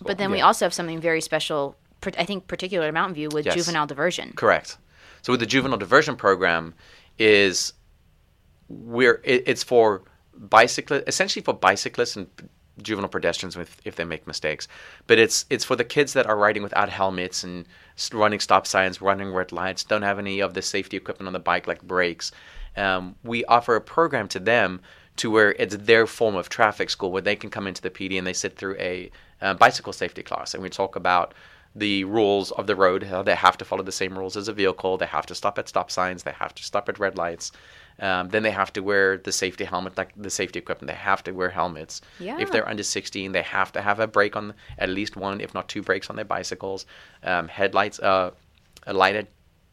But 0.00 0.18
then 0.18 0.32
we 0.32 0.40
also 0.40 0.64
have 0.64 0.74
something 0.74 1.00
very 1.00 1.20
special, 1.20 1.76
I 2.18 2.24
think, 2.24 2.48
particular 2.48 2.86
to 2.88 2.92
Mountain 2.92 3.14
View 3.14 3.28
with 3.32 3.46
Yes. 3.46 3.54
juvenile 3.54 3.86
diversion. 3.86 4.32
Correct. 4.34 4.78
So 5.26 5.32
with 5.32 5.40
the 5.40 5.46
juvenile 5.46 5.76
diversion 5.76 6.14
program, 6.14 6.72
is 7.18 7.72
we're 8.68 9.20
it, 9.24 9.42
it's 9.44 9.64
for 9.64 10.04
bicyclists, 10.36 11.02
essentially 11.08 11.42
for 11.42 11.52
bicyclists 11.52 12.14
and 12.14 12.28
juvenile 12.80 13.08
pedestrians 13.08 13.56
if, 13.56 13.76
if 13.84 13.96
they 13.96 14.04
make 14.04 14.28
mistakes. 14.28 14.68
But 15.08 15.18
it's 15.18 15.44
it's 15.50 15.64
for 15.64 15.74
the 15.74 15.82
kids 15.82 16.12
that 16.12 16.26
are 16.26 16.36
riding 16.36 16.62
without 16.62 16.90
helmets 16.90 17.42
and 17.42 17.66
running 18.12 18.38
stop 18.38 18.68
signs, 18.68 19.02
running 19.02 19.32
red 19.32 19.50
lights, 19.50 19.82
don't 19.82 20.02
have 20.02 20.20
any 20.20 20.38
of 20.38 20.54
the 20.54 20.62
safety 20.62 20.96
equipment 20.96 21.26
on 21.26 21.32
the 21.32 21.40
bike 21.40 21.66
like 21.66 21.82
brakes. 21.82 22.30
Um, 22.76 23.16
we 23.24 23.44
offer 23.46 23.74
a 23.74 23.80
program 23.80 24.28
to 24.28 24.38
them 24.38 24.80
to 25.16 25.28
where 25.28 25.56
it's 25.58 25.76
their 25.76 26.06
form 26.06 26.36
of 26.36 26.48
traffic 26.48 26.88
school 26.88 27.10
where 27.10 27.20
they 27.20 27.34
can 27.34 27.50
come 27.50 27.66
into 27.66 27.82
the 27.82 27.90
PD 27.90 28.16
and 28.16 28.28
they 28.28 28.32
sit 28.32 28.56
through 28.56 28.76
a 28.78 29.10
uh, 29.42 29.54
bicycle 29.54 29.92
safety 29.92 30.22
class 30.22 30.54
and 30.54 30.62
we 30.62 30.70
talk 30.70 30.94
about 30.94 31.34
the 31.76 32.04
rules 32.04 32.50
of 32.52 32.66
the 32.66 32.74
road, 32.74 33.02
how 33.02 33.22
they 33.22 33.34
have 33.34 33.58
to 33.58 33.64
follow 33.64 33.82
the 33.82 33.92
same 33.92 34.18
rules 34.18 34.34
as 34.36 34.48
a 34.48 34.52
vehicle. 34.52 34.96
They 34.96 35.06
have 35.06 35.26
to 35.26 35.34
stop 35.34 35.58
at 35.58 35.68
stop 35.68 35.90
signs. 35.90 36.22
They 36.22 36.32
have 36.32 36.54
to 36.54 36.64
stop 36.64 36.88
at 36.88 36.98
red 36.98 37.18
lights. 37.18 37.52
Um, 38.00 38.30
then 38.30 38.42
they 38.42 38.50
have 38.50 38.72
to 38.74 38.80
wear 38.80 39.18
the 39.18 39.32
safety 39.32 39.64
helmet, 39.64 39.96
like 39.96 40.12
the 40.16 40.30
safety 40.30 40.58
equipment. 40.58 40.88
They 40.88 40.96
have 40.96 41.22
to 41.24 41.32
wear 41.32 41.50
helmets. 41.50 42.00
Yeah. 42.18 42.38
If 42.40 42.50
they're 42.50 42.68
under 42.68 42.82
16, 42.82 43.32
they 43.32 43.42
have 43.42 43.72
to 43.72 43.82
have 43.82 44.00
a 44.00 44.06
brake 44.06 44.36
on, 44.36 44.54
at 44.78 44.88
least 44.88 45.16
one, 45.16 45.40
if 45.40 45.52
not 45.52 45.68
two 45.68 45.82
brakes 45.82 46.08
on 46.08 46.16
their 46.16 46.24
bicycles. 46.24 46.86
Um, 47.22 47.48
headlights, 47.48 47.98
uh, 48.00 48.30
a 48.86 48.94
light 48.94 49.16
at, 49.16 49.28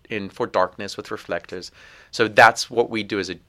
in 0.10 0.30
for 0.30 0.46
darkness 0.46 0.98
with 0.98 1.10
reflectors. 1.10 1.72
So 2.12 2.28
that's 2.28 2.70
what 2.70 2.90
we 2.90 3.04
do 3.04 3.18
as 3.18 3.30
a. 3.30 3.40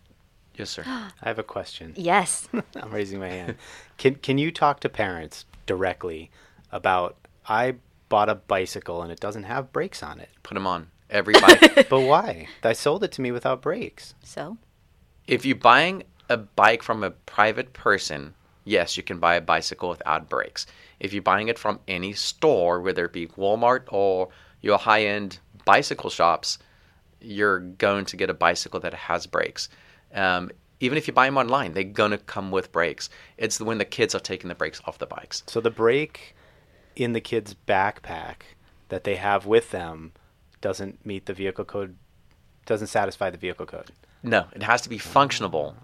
Yes, 0.56 0.70
sir. 0.70 0.84
I 0.86 1.10
have 1.28 1.40
a 1.40 1.44
question. 1.44 1.92
Yes. 1.96 2.48
I'm 2.76 2.92
raising 2.92 3.18
my 3.18 3.28
hand. 3.28 3.56
Can 3.98 4.14
can 4.14 4.38
you 4.38 4.52
talk 4.52 4.78
to 4.80 4.88
parents 4.88 5.44
directly 5.66 6.30
about 6.70 7.16
I 7.48 7.74
bought 8.08 8.28
a 8.28 8.34
bicycle 8.34 9.02
and 9.02 9.10
it 9.10 9.20
doesn't 9.20 9.44
have 9.44 9.72
brakes 9.72 10.02
on 10.02 10.20
it. 10.20 10.28
Put 10.42 10.54
them 10.54 10.66
on 10.66 10.88
every 11.10 11.34
bike. 11.34 11.86
But 11.88 12.00
why? 12.00 12.48
They 12.62 12.74
sold 12.74 13.04
it 13.04 13.12
to 13.12 13.22
me 13.22 13.32
without 13.32 13.62
brakes. 13.62 14.14
so, 14.22 14.58
if 15.26 15.44
you're 15.46 15.56
buying 15.56 16.04
a 16.28 16.36
bike 16.36 16.82
from 16.82 17.02
a 17.02 17.10
private 17.10 17.72
person, 17.72 18.34
yes, 18.64 18.96
you 18.96 19.02
can 19.02 19.18
buy 19.18 19.36
a 19.36 19.40
bicycle 19.40 19.88
without 19.88 20.28
brakes. 20.28 20.66
If 21.00 21.12
you're 21.12 21.22
buying 21.22 21.48
it 21.48 21.58
from 21.58 21.80
any 21.88 22.12
store, 22.12 22.80
whether 22.80 23.04
it 23.04 23.12
be 23.12 23.26
Walmart 23.28 23.82
or 23.88 24.28
your 24.60 24.78
high 24.78 25.04
end 25.04 25.38
bicycle 25.64 26.10
shops, 26.10 26.58
you're 27.20 27.60
going 27.60 28.04
to 28.06 28.16
get 28.16 28.30
a 28.30 28.34
bicycle 28.34 28.80
that 28.80 28.94
has 28.94 29.26
brakes. 29.26 29.68
Um, 30.14 30.50
even 30.80 30.98
if 30.98 31.06
you 31.06 31.14
buy 31.14 31.26
them 31.26 31.38
online, 31.38 31.72
they're 31.72 31.84
going 31.84 32.10
to 32.10 32.18
come 32.18 32.50
with 32.50 32.72
brakes. 32.72 33.08
It's 33.38 33.60
when 33.60 33.78
the 33.78 33.84
kids 33.84 34.14
are 34.14 34.20
taking 34.20 34.48
the 34.48 34.54
brakes 34.54 34.80
off 34.86 34.98
the 34.98 35.06
bikes. 35.06 35.42
So 35.46 35.60
the 35.60 35.70
brake 35.70 36.34
in 36.96 37.12
the 37.12 37.20
kid's 37.20 37.54
backpack 37.66 38.36
that 38.88 39.04
they 39.04 39.16
have 39.16 39.46
with 39.46 39.70
them 39.70 40.12
doesn't 40.60 41.04
meet 41.04 41.26
the 41.26 41.34
vehicle 41.34 41.64
code 41.64 41.96
doesn't 42.66 42.86
satisfy 42.86 43.28
the 43.30 43.36
vehicle 43.36 43.66
code. 43.66 43.90
No, 44.22 44.46
it 44.54 44.62
has 44.62 44.80
to 44.82 44.88
be 44.88 44.98
functionable 44.98 45.74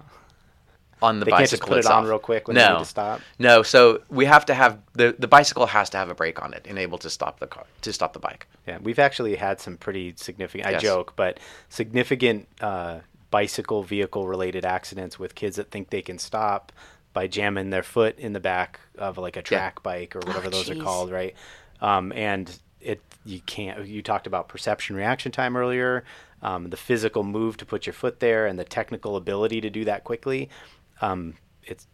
on 1.03 1.19
the 1.19 1.25
They 1.25 1.31
can't 1.31 1.43
bicycle 1.43 1.77
just 1.77 1.87
put 1.87 1.93
it 1.93 1.95
on 1.95 2.07
real 2.07 2.19
quick 2.19 2.49
when 2.49 2.55
no. 2.57 2.67
they 2.67 2.73
need 2.75 2.79
to 2.81 2.85
stop. 2.85 3.21
No, 3.39 3.63
so 3.63 4.03
we 4.09 4.25
have 4.27 4.47
to 4.47 4.55
have 4.55 4.79
the 4.95 5.15
the 5.19 5.29
bicycle 5.29 5.67
has 5.67 5.91
to 5.91 5.99
have 5.99 6.09
a 6.11 6.15
brake 6.15 6.43
on 6.43 6.55
it 6.55 6.67
and 6.69 6.79
able 6.79 6.99
to 6.99 7.11
stop 7.11 7.41
the 7.41 7.47
car 7.47 7.65
to 7.83 7.93
stop 7.93 8.13
the 8.13 8.19
bike. 8.19 8.47
Yeah, 8.67 8.79
we've 8.83 8.99
actually 8.99 9.37
had 9.37 9.61
some 9.61 9.77
pretty 9.77 10.15
significant. 10.17 10.67
I 10.69 10.73
Yes. 10.73 10.83
joke, 10.83 11.15
but 11.17 11.39
significant 11.69 12.49
uh, 12.61 13.01
bicycle 13.31 13.83
vehicle 13.83 14.27
related 14.27 14.65
accidents 14.65 15.19
with 15.19 15.35
kids 15.35 15.57
that 15.57 15.71
think 15.71 15.91
they 15.91 16.03
can 16.03 16.19
stop 16.19 16.73
by 17.13 17.27
jamming 17.27 17.71
their 17.71 17.83
foot 17.83 18.19
in 18.19 18.33
the 18.33 18.41
back 18.41 18.81
of 18.97 19.19
like 19.19 19.37
a 19.37 19.43
track 19.43 19.83
bike 19.83 20.15
or 20.15 20.21
whatever 20.21 20.49
those 20.51 20.71
are 20.71 20.77
called, 20.77 21.11
right? 21.11 21.35
Um, 21.81 22.13
and 22.13 22.57
it 22.81 23.01
you 23.25 23.41
can't. 23.41 23.87
You 23.87 24.03
talked 24.03 24.27
about 24.27 24.49
perception 24.49 24.97
reaction 24.97 25.33
time 25.33 25.57
earlier. 25.57 26.05
Um, 26.43 26.71
the 26.71 26.77
physical 26.77 27.23
move 27.23 27.57
to 27.59 27.67
put 27.67 27.85
your 27.87 27.93
foot 27.93 28.21
there 28.21 28.47
and 28.47 28.59
the 28.59 28.65
technical 28.65 29.17
ability 29.17 29.61
to 29.61 29.71
do 29.71 29.85
that 29.85 30.05
quickly. 30.05 30.49
Um, 31.03 31.35
it's 31.65 31.87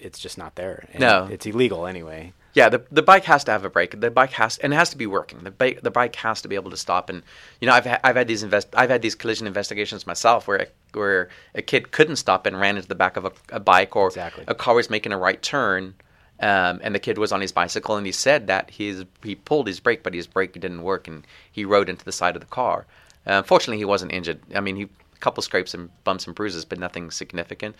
it's 0.00 0.18
just 0.18 0.36
not 0.38 0.56
there. 0.56 0.88
And 0.92 1.00
No. 1.00 1.28
it's 1.30 1.46
illegal 1.46 1.86
anyway. 1.86 2.32
Yeah, 2.54 2.68
the 2.68 2.82
the 2.90 3.02
bike 3.02 3.24
has 3.24 3.44
to 3.44 3.50
have 3.52 3.64
a 3.64 3.70
brake. 3.70 3.98
The 4.00 4.10
bike 4.10 4.32
has 4.32 4.58
and 4.58 4.72
it 4.74 4.76
has 4.76 4.90
to 4.90 4.96
be 4.98 5.06
working. 5.06 5.38
The 5.42 5.50
bike 5.50 5.80
the 5.82 5.90
bike 5.90 6.14
has 6.16 6.42
to 6.42 6.48
be 6.48 6.54
able 6.54 6.70
to 6.70 6.76
stop. 6.76 7.08
And 7.08 7.22
you 7.60 7.66
know, 7.66 7.72
I've 7.72 7.86
ha- 7.86 8.00
I've 8.04 8.16
had 8.16 8.28
these 8.28 8.42
invest 8.42 8.68
I've 8.74 8.90
had 8.90 9.00
these 9.00 9.14
collision 9.14 9.46
investigations 9.46 10.06
myself 10.06 10.46
where 10.46 10.66
where 10.92 11.30
a 11.54 11.62
kid 11.62 11.92
couldn't 11.92 12.16
stop 12.16 12.44
and 12.44 12.60
ran 12.60 12.76
into 12.76 12.88
the 12.88 12.94
back 12.94 13.16
of 13.16 13.24
a, 13.24 13.32
a 13.50 13.60
bike 13.60 13.96
or 13.96 14.08
Exactly. 14.08 14.44
a 14.48 14.54
car 14.54 14.74
was 14.74 14.90
making 14.90 15.12
a 15.12 15.18
right 15.18 15.40
turn. 15.40 15.94
Um, 16.40 16.80
and 16.82 16.92
the 16.92 16.98
kid 16.98 17.18
was 17.18 17.30
on 17.30 17.40
his 17.40 17.52
bicycle, 17.52 17.94
and 17.96 18.04
he 18.04 18.10
said 18.10 18.48
that 18.48 18.68
his 18.70 19.04
he 19.22 19.36
pulled 19.36 19.68
his 19.68 19.78
brake, 19.78 20.02
but 20.02 20.12
his 20.12 20.26
brake 20.26 20.52
didn't 20.54 20.82
work, 20.82 21.06
and 21.06 21.24
he 21.52 21.64
rode 21.64 21.88
into 21.88 22.04
the 22.04 22.10
side 22.10 22.34
of 22.34 22.40
the 22.40 22.48
car. 22.48 22.84
Uh, 23.24 23.42
fortunately, 23.42 23.78
he 23.78 23.84
wasn't 23.84 24.10
injured. 24.10 24.40
I 24.52 24.58
mean, 24.60 24.74
he 24.74 24.82
a 24.82 25.18
couple 25.20 25.40
scrapes 25.44 25.72
and 25.72 25.88
bumps 26.02 26.26
and 26.26 26.34
bruises, 26.34 26.64
but 26.64 26.80
nothing 26.80 27.12
significant. 27.12 27.76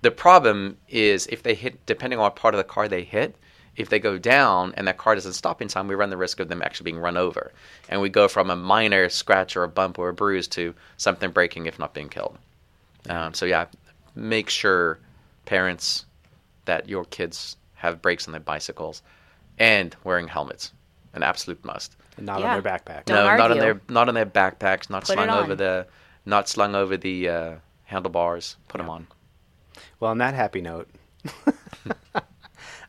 The 0.00 0.10
problem 0.10 0.78
is 0.88 1.28
if 1.28 1.44
they 1.44 1.54
hit, 1.54 1.86
depending 1.86 2.18
on 2.18 2.24
what 2.24 2.34
part 2.34 2.54
of 2.54 2.58
the 2.58 2.64
car 2.64 2.88
they 2.88 3.04
hit, 3.04 3.36
if 3.76 3.88
they 3.88 3.98
go 3.98 4.18
down 4.18 4.74
and 4.76 4.86
that 4.86 4.98
car 4.98 5.14
doesn't 5.14 5.32
stop 5.32 5.62
in 5.62 5.68
time, 5.68 5.88
we 5.88 5.94
run 5.94 6.10
the 6.10 6.16
risk 6.16 6.40
of 6.40 6.48
them 6.48 6.60
actually 6.62 6.84
being 6.84 6.98
run 6.98 7.16
over, 7.16 7.52
and 7.88 8.00
we 8.00 8.08
go 8.08 8.28
from 8.28 8.50
a 8.50 8.56
minor 8.56 9.08
scratch 9.08 9.56
or 9.56 9.64
a 9.64 9.68
bump 9.68 9.98
or 9.98 10.08
a 10.10 10.14
bruise 10.14 10.46
to 10.48 10.74
something 10.96 11.30
breaking, 11.30 11.66
if 11.66 11.78
not 11.78 11.94
being 11.94 12.08
killed. 12.08 12.36
Um, 13.08 13.34
so 13.34 13.46
yeah, 13.46 13.66
make 14.14 14.50
sure 14.50 14.98
parents 15.46 16.04
that 16.66 16.88
your 16.88 17.04
kids 17.06 17.56
have 17.74 18.00
brakes 18.02 18.28
on 18.28 18.32
their 18.32 18.40
bicycles 18.40 19.02
and 19.58 19.96
wearing 20.04 20.28
helmets, 20.28 20.72
an 21.14 21.22
absolute 21.22 21.64
must. 21.64 21.96
And 22.16 22.26
not 22.26 22.40
Yeah. 22.40 22.54
on 22.54 22.62
their 22.62 22.72
backpack. 22.72 23.06
Don't 23.06 23.16
no, 23.16 23.36
not 23.36 23.50
on 23.50 23.58
their 23.58 23.80
not 23.88 24.08
on 24.08 24.14
their 24.14 24.26
backpacks, 24.26 24.90
not 24.90 25.04
Put 25.04 25.14
slung 25.14 25.30
over 25.30 25.54
the 25.54 25.86
not 26.26 26.48
slung 26.48 26.74
over 26.74 26.96
the 26.96 27.28
uh, 27.28 27.54
handlebars. 27.84 28.56
Put 28.68 28.78
them 28.78 28.90
on. 28.90 29.06
Well, 29.98 30.10
on 30.10 30.18
that 30.18 30.34
happy 30.34 30.60
note, 30.60 30.88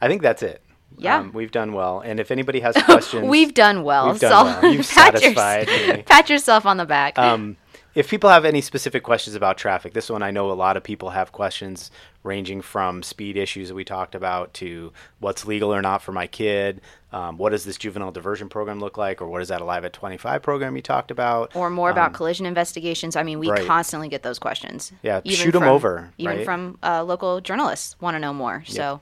I 0.01 0.07
think 0.07 0.21
that's 0.21 0.43
it. 0.43 0.61
Yeah. 0.97 1.19
Um, 1.19 1.31
we've 1.33 1.51
done 1.51 1.73
well. 1.73 1.99
And 2.01 2.19
if 2.19 2.31
anybody 2.31 2.59
has 2.61 2.75
questions, 2.85 3.27
we've 3.27 3.53
done 3.53 3.83
well. 3.83 4.11
We've 4.11 4.19
done 4.19 4.31
so 4.55 4.61
well. 4.61 4.73
You've 4.73 4.89
pat, 4.89 5.17
satisfied 5.17 5.67
yours- 5.67 5.87
me. 5.97 6.03
pat 6.03 6.29
yourself 6.29 6.65
on 6.65 6.77
the 6.77 6.85
back. 6.85 7.17
um, 7.19 7.57
if 7.95 8.09
people 8.09 8.27
have 8.31 8.43
any 8.43 8.59
specific 8.59 9.03
questions 9.03 9.35
about 9.35 9.55
traffic, 9.55 9.93
this 9.93 10.09
one 10.09 10.23
I 10.23 10.31
know 10.31 10.49
a 10.49 10.53
lot 10.53 10.77
of 10.77 10.83
people 10.83 11.11
have 11.11 11.31
questions 11.31 11.91
ranging 12.23 12.63
from 12.63 13.03
speed 13.03 13.37
issues 13.37 13.67
that 13.67 13.75
we 13.75 13.83
talked 13.83 14.15
about 14.15 14.51
to 14.55 14.91
what's 15.19 15.45
legal 15.45 15.71
or 15.71 15.79
not 15.79 16.01
for 16.01 16.11
my 16.11 16.25
kid. 16.25 16.81
Um, 17.11 17.37
what 17.37 17.51
does 17.51 17.65
this 17.65 17.77
juvenile 17.77 18.11
diversion 18.11 18.49
program 18.49 18.79
look 18.79 18.97
like, 18.97 19.21
or 19.21 19.27
what 19.27 19.43
is 19.43 19.49
that 19.49 19.61
Alive 19.61 19.85
at 19.85 19.93
25 19.93 20.41
program 20.41 20.75
you 20.75 20.81
talked 20.81 21.11
about? 21.11 21.55
Or 21.55 21.69
more 21.69 21.91
about 21.91 22.13
collision 22.13 22.47
investigations. 22.47 23.15
I 23.15 23.21
mean, 23.21 23.37
we 23.37 23.47
Um, 23.49 23.53
right. 23.57 23.67
constantly 23.67 24.09
get 24.09 24.23
those 24.23 24.39
questions. 24.39 24.91
Yeah, 25.03 25.21
shoot 25.25 25.53
'em 25.53 25.61
from- 25.61 25.69
over, 25.69 26.09
Even 26.17 26.37
right? 26.37 26.45
from 26.45 26.79
uh, 26.81 27.03
local 27.03 27.41
journalists 27.41 27.95
want 28.01 28.15
to 28.15 28.19
know 28.19 28.33
more. 28.33 28.63
So, 28.65 29.01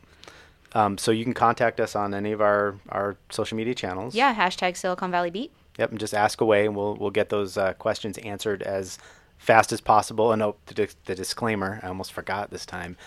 Um, 0.73 0.97
so 0.97 1.11
you 1.11 1.23
can 1.23 1.33
contact 1.33 1.79
us 1.79 1.95
on 1.95 2.13
any 2.13 2.31
of 2.31 2.41
our, 2.41 2.75
our 2.89 3.17
social 3.29 3.57
media 3.57 3.75
channels. 3.75 4.15
yeah, 4.15 4.33
hashtag 4.33 4.77
Silicon 4.77 5.11
Valley 5.11 5.29
Beat. 5.29 5.51
Yep, 5.77 5.91
and 5.91 5.99
just 5.99 6.13
ask 6.13 6.41
away, 6.41 6.65
and 6.65 6.75
we'll 6.75 6.95
we'll 6.95 7.11
get 7.11 7.29
those 7.29 7.57
uh, 7.57 7.73
questions 7.73 8.17
answered 8.19 8.61
as 8.61 8.97
fast 9.37 9.71
as 9.71 9.81
possible. 9.81 10.31
And 10.31 10.41
oh, 10.41 10.55
the, 10.67 10.93
the 11.05 11.15
disclaimer, 11.15 11.79
I 11.81 11.87
almost 11.87 12.13
forgot 12.13 12.51
this 12.51 12.65
time. 12.65 12.97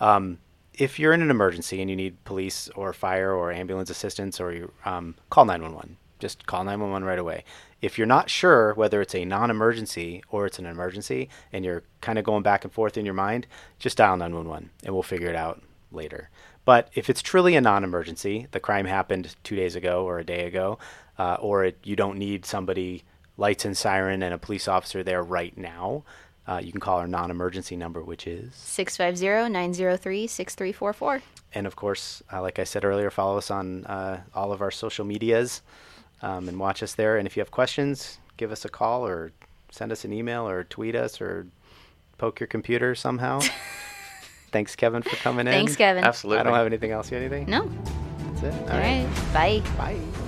Um, 0.00 0.38
if 0.74 0.98
you're 0.98 1.12
in 1.12 1.22
an 1.22 1.30
emergency 1.30 1.80
and 1.80 1.90
you 1.90 1.96
need 1.96 2.22
police 2.24 2.68
or 2.74 2.92
fire 2.92 3.32
or 3.32 3.52
ambulance 3.52 3.90
assistance, 3.90 4.40
or 4.40 4.52
you 4.52 4.72
um, 4.84 5.16
call 5.30 5.44
911. 5.44 5.98
Just 6.18 6.46
call 6.46 6.62
911 6.64 7.06
right 7.06 7.18
away. 7.18 7.44
If 7.80 7.98
you're 7.98 8.06
not 8.06 8.30
sure 8.30 8.74
whether 8.74 9.02
it's 9.02 9.14
a 9.14 9.24
non-emergency 9.24 10.22
or 10.30 10.46
it's 10.46 10.60
an 10.60 10.66
emergency, 10.66 11.28
and 11.52 11.64
you're 11.64 11.82
kind 12.00 12.18
of 12.18 12.24
going 12.24 12.44
back 12.44 12.64
and 12.64 12.72
forth 12.72 12.96
in 12.96 13.04
your 13.04 13.14
mind, 13.14 13.48
just 13.80 13.96
dial 13.96 14.16
911, 14.16 14.70
and 14.84 14.94
we'll 14.94 15.02
figure 15.02 15.28
it 15.28 15.34
out 15.34 15.62
later. 15.90 16.30
But 16.64 16.88
if 16.94 17.10
it's 17.10 17.22
truly 17.22 17.56
a 17.56 17.60
non-emergency, 17.60 18.46
the 18.52 18.60
crime 18.60 18.86
happened 18.86 19.34
two 19.42 19.56
days 19.56 19.74
ago 19.74 20.04
or 20.04 20.18
a 20.18 20.24
day 20.24 20.46
ago, 20.46 20.78
uh, 21.18 21.36
or 21.40 21.64
it, 21.64 21.78
you 21.82 21.96
don't 21.96 22.18
need 22.18 22.46
somebody 22.46 23.02
lights 23.36 23.64
and 23.64 23.76
siren 23.76 24.22
and 24.22 24.32
a 24.32 24.38
police 24.38 24.68
officer 24.68 25.02
there 25.02 25.22
right 25.22 25.56
now, 25.56 26.04
uh, 26.46 26.60
you 26.62 26.72
can 26.72 26.80
call 26.80 26.98
our 26.98 27.06
non-emergency 27.06 27.76
number, 27.76 28.02
which 28.02 28.26
is 28.26 28.54
650 28.54 29.52
903 29.52 30.26
6344. 30.26 31.22
and 31.54 31.66
of 31.66 31.76
course, 31.76 32.22
uh, 32.32 32.42
like 32.42 32.58
I 32.58 32.64
said 32.64 32.84
earlier, 32.84 33.10
follow 33.10 33.38
us 33.38 33.50
on 33.50 33.84
uh, 33.86 34.22
all 34.34 34.52
of 34.52 34.60
our 34.60 34.70
social 34.70 35.04
medias 35.04 35.62
um, 36.20 36.48
and 36.48 36.58
watch 36.58 36.82
us 36.82 36.94
there. 36.94 37.16
And 37.16 37.26
if 37.26 37.36
you 37.36 37.40
have 37.40 37.50
questions, 37.50 38.18
give 38.36 38.50
us 38.50 38.64
a 38.64 38.68
call 38.68 39.06
or 39.06 39.32
send 39.70 39.92
us 39.92 40.04
an 40.04 40.12
email 40.12 40.48
or 40.48 40.64
tweet 40.64 40.96
us 40.96 41.20
or 41.20 41.46
poke 42.18 42.40
your 42.40 42.48
computer 42.48 42.94
somehow. 42.94 43.40
Thanks, 44.52 44.76
Kevin, 44.76 45.02
for 45.02 45.16
coming 45.16 45.46
in. 45.46 45.52
Thanks, 45.52 45.76
Kevin. 45.76 46.04
Absolutely. 46.04 46.40
I 46.40 46.42
don't 46.44 46.54
have 46.54 46.66
anything 46.66 46.90
else. 46.90 47.10
You 47.10 47.18
have 47.18 47.32
anything? 47.32 47.50
No. 47.50 47.68
That's 48.40 48.54
it. 48.54 48.70
All 48.70 48.78
right. 48.78 49.08
Bye. 49.32 49.62
Bye. 49.76 50.21